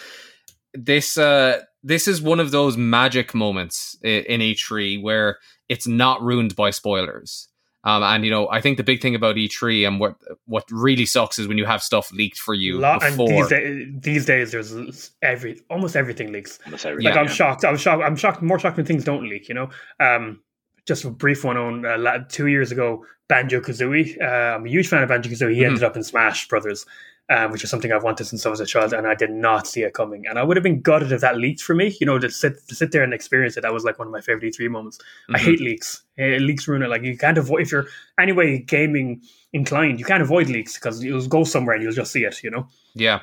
this 0.74 1.16
uh, 1.16 1.62
this 1.82 2.08
is 2.08 2.20
one 2.20 2.40
of 2.40 2.50
those 2.50 2.76
magic 2.76 3.34
moments 3.34 3.96
in 4.02 4.40
E3 4.40 5.02
where 5.02 5.38
it's 5.68 5.86
not 5.86 6.22
ruined 6.22 6.56
by 6.56 6.70
spoilers. 6.70 7.48
Um, 7.84 8.02
and 8.02 8.24
you 8.24 8.32
know, 8.32 8.48
I 8.50 8.60
think 8.60 8.78
the 8.78 8.82
big 8.82 9.00
thing 9.00 9.14
about 9.14 9.36
E3 9.36 9.86
and 9.86 10.00
what 10.00 10.16
what 10.46 10.64
really 10.72 11.06
sucks 11.06 11.38
is 11.38 11.46
when 11.46 11.56
you 11.56 11.64
have 11.66 11.82
stuff 11.82 12.12
leaked 12.12 12.38
for 12.38 12.52
you 12.52 12.80
Lot, 12.80 13.00
before. 13.00 13.28
these, 13.28 13.48
day, 13.48 13.86
these, 13.94 14.26
days, 14.26 14.50
there's 14.50 15.12
every 15.22 15.60
almost 15.70 15.94
everything 15.94 16.32
leaks. 16.32 16.58
Almost 16.64 16.84
everything. 16.84 17.04
Like 17.04 17.14
yeah, 17.14 17.20
I'm 17.20 17.26
yeah. 17.28 17.32
shocked. 17.32 17.64
I'm 17.64 17.76
shocked. 17.76 18.02
I'm 18.02 18.16
shocked. 18.16 18.42
More 18.42 18.58
shocked 18.58 18.76
when 18.76 18.86
things 18.86 19.04
don't 19.04 19.28
leak. 19.28 19.48
You 19.48 19.54
know. 19.54 19.70
Um, 20.00 20.40
just 20.86 21.04
a 21.04 21.10
brief 21.10 21.44
one 21.44 21.56
on 21.56 21.84
uh, 21.84 22.24
two 22.28 22.46
years 22.46 22.72
ago, 22.72 23.04
Banjo 23.28 23.60
Kazooie. 23.60 24.20
Uh, 24.20 24.56
I'm 24.56 24.66
a 24.66 24.68
huge 24.68 24.88
fan 24.88 25.02
of 25.02 25.08
Banjo 25.08 25.30
Kazooie. 25.30 25.54
He 25.54 25.60
mm-hmm. 25.60 25.66
ended 25.66 25.82
up 25.82 25.96
in 25.96 26.04
Smash 26.04 26.46
Brothers, 26.48 26.86
um, 27.28 27.50
which 27.50 27.64
is 27.64 27.70
something 27.70 27.92
I've 27.92 28.04
wanted 28.04 28.24
since 28.26 28.46
I 28.46 28.50
was 28.50 28.60
a 28.60 28.66
child, 28.66 28.92
and 28.92 29.06
I 29.06 29.16
did 29.16 29.30
not 29.30 29.66
see 29.66 29.82
it 29.82 29.94
coming. 29.94 30.26
And 30.26 30.38
I 30.38 30.44
would 30.44 30.56
have 30.56 30.62
been 30.62 30.80
gutted 30.80 31.10
if 31.10 31.20
that 31.22 31.36
leaked 31.38 31.60
for 31.60 31.74
me. 31.74 31.96
You 32.00 32.06
know, 32.06 32.18
to 32.20 32.30
sit 32.30 32.66
to 32.68 32.74
sit 32.74 32.92
there 32.92 33.02
and 33.02 33.12
experience 33.12 33.56
it. 33.56 33.62
That 33.62 33.74
was 33.74 33.84
like 33.84 33.98
one 33.98 34.06
of 34.06 34.12
my 34.12 34.20
favorite 34.20 34.54
E3 34.54 34.70
moments. 34.70 34.98
Mm-hmm. 34.98 35.36
I 35.36 35.38
hate 35.40 35.60
leaks. 35.60 36.02
Uh, 36.18 36.38
leaks 36.38 36.68
ruin 36.68 36.82
it. 36.82 36.88
Like 36.88 37.02
you 37.02 37.18
can't 37.18 37.36
avoid 37.36 37.62
if 37.62 37.72
you're 37.72 37.86
anyway 38.18 38.58
gaming 38.60 39.22
inclined. 39.52 39.98
You 39.98 40.04
can't 40.06 40.22
avoid 40.22 40.48
leaks 40.48 40.74
because 40.74 41.02
you'll 41.02 41.26
go 41.26 41.42
somewhere 41.42 41.74
and 41.74 41.82
you'll 41.82 41.92
just 41.92 42.12
see 42.12 42.24
it. 42.24 42.42
You 42.44 42.50
know. 42.50 42.68
Yeah. 42.94 43.20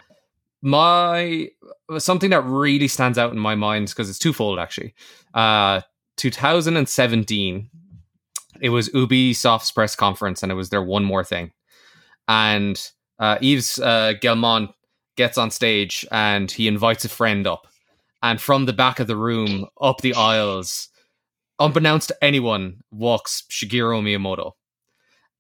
My 0.62 1.50
something 1.98 2.30
that 2.30 2.44
really 2.44 2.88
stands 2.88 3.18
out 3.18 3.32
in 3.32 3.40
my 3.40 3.56
mind 3.56 3.88
because 3.88 4.10
it's 4.10 4.20
twofold 4.20 4.60
actually. 4.60 4.94
Uh, 5.34 5.82
2017, 6.18 7.70
it 8.62 8.70
was 8.70 8.90
Ubisoft's 8.90 9.72
press 9.72 9.96
conference, 9.96 10.44
and 10.44 10.52
it 10.52 10.56
was 10.56 10.70
their 10.70 10.84
one 10.84 11.04
more 11.04 11.24
thing. 11.24 11.52
And 12.28 12.80
uh, 13.20 13.38
Yves 13.42 13.80
uh, 13.80 14.14
Guillemot 14.22 14.70
gets 15.16 15.38
on 15.38 15.52
stage 15.52 16.06
and 16.12 16.50
he 16.50 16.68
invites 16.68 17.06
a 17.06 17.10
friend 17.10 17.46
up. 17.46 17.68
And 18.22 18.40
from 18.40 18.66
the 18.66 18.74
back 18.74 19.00
of 19.00 19.08
the 19.08 19.18
room, 19.18 19.68
up 19.82 20.02
the 20.02 20.14
aisles, 20.14 20.88
unbeknownst 21.60 22.08
to 22.08 22.24
anyone, 22.24 22.82
walks 22.90 23.44
Shigeru 23.52 24.02
Miyamoto. 24.02 24.54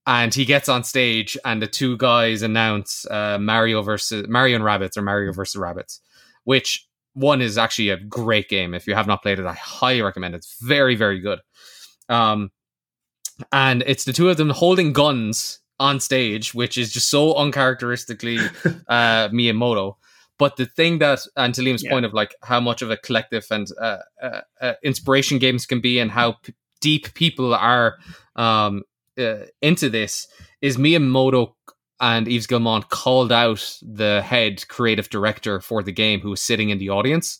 And 0.05 0.33
he 0.33 0.43
gets 0.43 0.67
on 0.67 0.83
stage, 0.83 1.37
and 1.45 1.61
the 1.61 1.67
two 1.67 1.95
guys 1.95 2.41
announce 2.41 3.05
uh, 3.09 3.37
Mario 3.39 3.81
versus 3.81 4.27
Mario 4.27 4.57
and 4.57 4.65
Rabbids 4.65 4.97
or 4.97 5.01
Mario 5.01 5.31
versus 5.31 5.59
Rabbids, 5.59 5.99
which 6.43 6.85
one 7.13 7.41
is 7.41 7.57
actually 7.57 7.89
a 7.89 7.97
great 7.97 8.49
game. 8.49 8.73
If 8.73 8.87
you 8.87 8.95
have 8.95 9.07
not 9.07 9.21
played 9.21 9.39
it, 9.39 9.45
I 9.45 9.53
highly 9.53 10.01
recommend 10.01 10.35
it. 10.35 10.37
It's 10.37 10.57
very, 10.59 10.95
very 10.95 11.19
good. 11.19 11.39
Um, 12.09 12.51
and 13.51 13.83
it's 13.85 14.05
the 14.05 14.13
two 14.13 14.29
of 14.29 14.37
them 14.37 14.49
holding 14.49 14.93
guns 14.93 15.59
on 15.79 15.99
stage, 15.99 16.53
which 16.53 16.77
is 16.77 16.91
just 16.91 17.09
so 17.09 17.35
uncharacteristically 17.35 18.37
uh, 18.87 19.29
Miyamoto. 19.29 19.95
But 20.39 20.57
the 20.57 20.65
thing 20.65 20.99
that, 20.99 21.19
and 21.37 21.53
to 21.53 21.61
Liam's 21.61 21.83
yeah. 21.83 21.91
point 21.91 22.05
of 22.05 22.13
like 22.13 22.35
how 22.41 22.59
much 22.59 22.81
of 22.81 22.89
a 22.89 22.97
collective 22.97 23.45
and 23.51 23.67
uh, 23.79 23.97
uh, 24.21 24.41
uh 24.59 24.73
inspiration 24.83 25.37
games 25.37 25.65
can 25.65 25.79
be, 25.79 25.99
and 25.99 26.11
how 26.11 26.33
p- 26.43 26.53
deep 26.81 27.13
people 27.13 27.53
are 27.53 27.97
um, 28.35 28.83
uh, 29.17 29.45
into 29.61 29.89
this, 29.89 30.27
is 30.61 30.77
Miyamoto 30.77 31.53
and 32.03 32.27
Yves 32.27 32.47
Guillemot 32.47 32.89
called 32.89 33.31
out 33.31 33.79
the 33.81 34.21
head 34.21 34.67
creative 34.67 35.09
director 35.09 35.61
for 35.61 35.81
the 35.81 35.93
game 35.93 36.19
who 36.19 36.31
was 36.31 36.43
sitting 36.43 36.69
in 36.69 36.77
the 36.77 36.89
audience. 36.89 37.39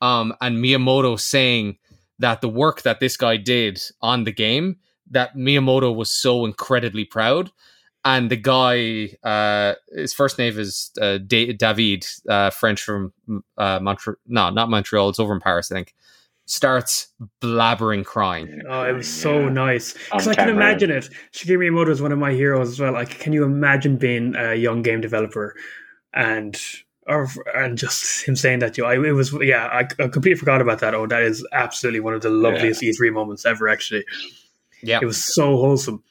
Um, 0.00 0.32
and 0.40 0.58
Miyamoto 0.58 1.18
saying 1.18 1.78
that 2.20 2.40
the 2.40 2.48
work 2.48 2.82
that 2.82 3.00
this 3.00 3.16
guy 3.16 3.36
did 3.36 3.82
on 4.00 4.22
the 4.22 4.30
game, 4.30 4.76
that 5.10 5.34
Miyamoto 5.34 5.92
was 5.92 6.12
so 6.12 6.44
incredibly 6.44 7.04
proud. 7.04 7.50
And 8.04 8.30
the 8.30 8.36
guy, 8.36 9.16
uh, 9.24 9.74
his 9.92 10.14
first 10.14 10.38
name 10.38 10.56
is 10.56 10.92
uh, 11.00 11.18
David, 11.18 12.06
uh, 12.28 12.50
French 12.50 12.84
from 12.84 13.12
uh, 13.58 13.80
Montreal. 13.82 14.18
No, 14.28 14.50
not 14.50 14.70
Montreal. 14.70 15.08
It's 15.08 15.18
over 15.18 15.34
in 15.34 15.40
Paris, 15.40 15.72
I 15.72 15.74
think 15.74 15.94
starts 16.46 17.08
blabbering 17.42 18.04
crying. 18.04 18.62
Oh, 18.68 18.82
it 18.82 18.92
was 18.92 19.12
so 19.12 19.40
yeah. 19.40 19.48
nice 19.48 19.92
because 19.92 20.28
I 20.28 20.34
can 20.34 20.48
imagine 20.48 20.90
it. 20.90 21.10
Shigeru 21.32 21.58
Miyamoto 21.58 21.90
is 21.90 22.00
one 22.00 22.12
of 22.12 22.18
my 22.18 22.32
heroes 22.32 22.70
as 22.70 22.80
well. 22.80 22.92
Like, 22.92 23.18
can 23.18 23.32
you 23.32 23.44
imagine 23.44 23.96
being 23.96 24.34
a 24.36 24.54
young 24.54 24.82
game 24.82 25.00
developer 25.00 25.54
and 26.14 26.58
or 27.06 27.28
and 27.54 27.76
just 27.76 28.26
him 28.26 28.36
saying 28.36 28.60
that 28.60 28.74
to 28.74 28.82
you? 28.82 28.86
I, 28.86 28.94
it 28.94 29.12
was 29.12 29.32
yeah, 29.42 29.66
I, 29.66 29.80
I, 29.80 30.08
completely 30.08 30.36
forgot 30.36 30.60
about 30.60 30.78
that. 30.80 30.94
Oh, 30.94 31.06
that 31.06 31.22
is 31.22 31.46
absolutely 31.52 32.00
one 32.00 32.14
of 32.14 32.22
the 32.22 32.30
loveliest 32.30 32.82
yeah. 32.82 32.92
E3 32.92 33.12
moments 33.12 33.44
ever. 33.44 33.68
Actually, 33.68 34.04
yeah, 34.82 35.00
it 35.02 35.06
was 35.06 35.22
so 35.22 35.56
wholesome. 35.56 36.02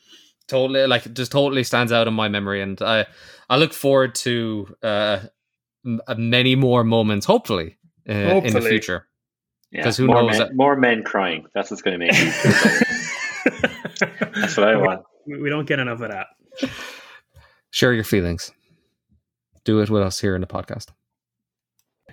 Totally, 0.48 0.86
like 0.86 1.12
just 1.14 1.32
totally 1.32 1.64
stands 1.64 1.92
out 1.92 2.08
in 2.08 2.14
my 2.14 2.28
memory, 2.28 2.62
and 2.62 2.80
I 2.82 3.06
I 3.50 3.58
look 3.58 3.74
forward 3.74 4.16
to 4.16 4.76
uh, 4.84 5.20
many 6.18 6.56
more 6.56 6.84
moments, 6.84 7.26
hopefully, 7.26 7.78
uh, 8.08 8.14
hopefully. 8.14 8.48
in 8.48 8.54
the 8.54 8.62
future. 8.62 9.08
Because 9.76 10.00
yeah, 10.00 10.06
who 10.06 10.14
knows? 10.14 10.40
Men, 10.40 10.56
more 10.56 10.76
men 10.76 11.04
crying. 11.04 11.46
That's 11.54 11.72
what's 11.72 11.82
going 11.82 12.00
to 12.00 12.06
make 12.06 12.14
me. 12.14 12.26
That's 14.42 14.58
what 14.58 14.68
I 14.68 14.76
want. 14.76 15.04
We 15.26 15.50
don't 15.50 15.68
get 15.68 15.80
enough 15.80 16.02
of 16.02 16.12
that. 16.12 16.28
Share 17.72 17.94
your 17.94 18.04
feelings. 18.04 18.52
Do 19.64 19.82
it 19.82 19.90
with 19.90 20.04
us 20.04 20.20
here 20.20 20.36
in 20.36 20.42
the 20.42 20.48
podcast. 20.48 20.90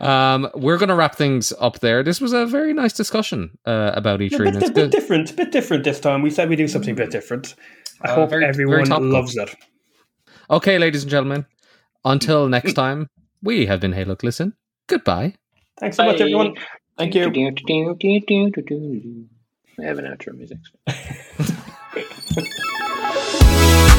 Um, 0.01 0.49
we're 0.55 0.79
going 0.79 0.89
to 0.89 0.95
wrap 0.95 1.15
things 1.15 1.53
up 1.61 1.81
there. 1.81 2.03
This 2.03 2.21
was 2.21 2.33
a 2.33 2.47
very 2.47 2.73
nice 2.73 2.95
discussion 2.95 3.59
uh, 3.67 3.93
about 3.95 4.21
E3. 4.21 4.49
A 4.49 4.59
bit, 4.59 4.71
a 4.71 4.73
bit 4.73 4.91
different, 4.91 5.31
a 5.31 5.35
bit 5.35 5.53
different 5.53 5.85
this 5.85 6.01
time. 6.01 6.23
We 6.23 6.31
said 6.31 6.49
we 6.49 6.57
do 6.57 6.67
something 6.67 6.93
a 6.93 6.97
bit 6.97 7.11
different. 7.11 7.55
I 8.01 8.09
uh, 8.09 8.15
hope 8.15 8.31
very, 8.31 8.47
everyone 8.47 8.87
very 8.87 9.01
loves 9.01 9.37
it. 9.37 9.55
Okay, 10.51 10.79
ladies 10.79 11.03
and 11.03 11.11
gentlemen. 11.11 11.47
Until 12.05 12.49
next 12.49 12.73
time, 12.73 13.09
we 13.43 13.67
have 13.67 13.81
been 13.81 13.93
Hey 13.93 14.05
Look 14.05 14.23
Listen. 14.23 14.55
Goodbye. 14.89 15.35
Thanks 15.79 15.97
so 15.97 16.05
Bye. 16.05 16.13
much, 16.13 16.21
everyone. 16.21 16.55
Thank 16.99 17.15
you. 17.15 17.25
I 19.79 19.85
have 19.85 19.99
an 19.99 20.05
outro 20.05 20.35
music. 20.35 20.59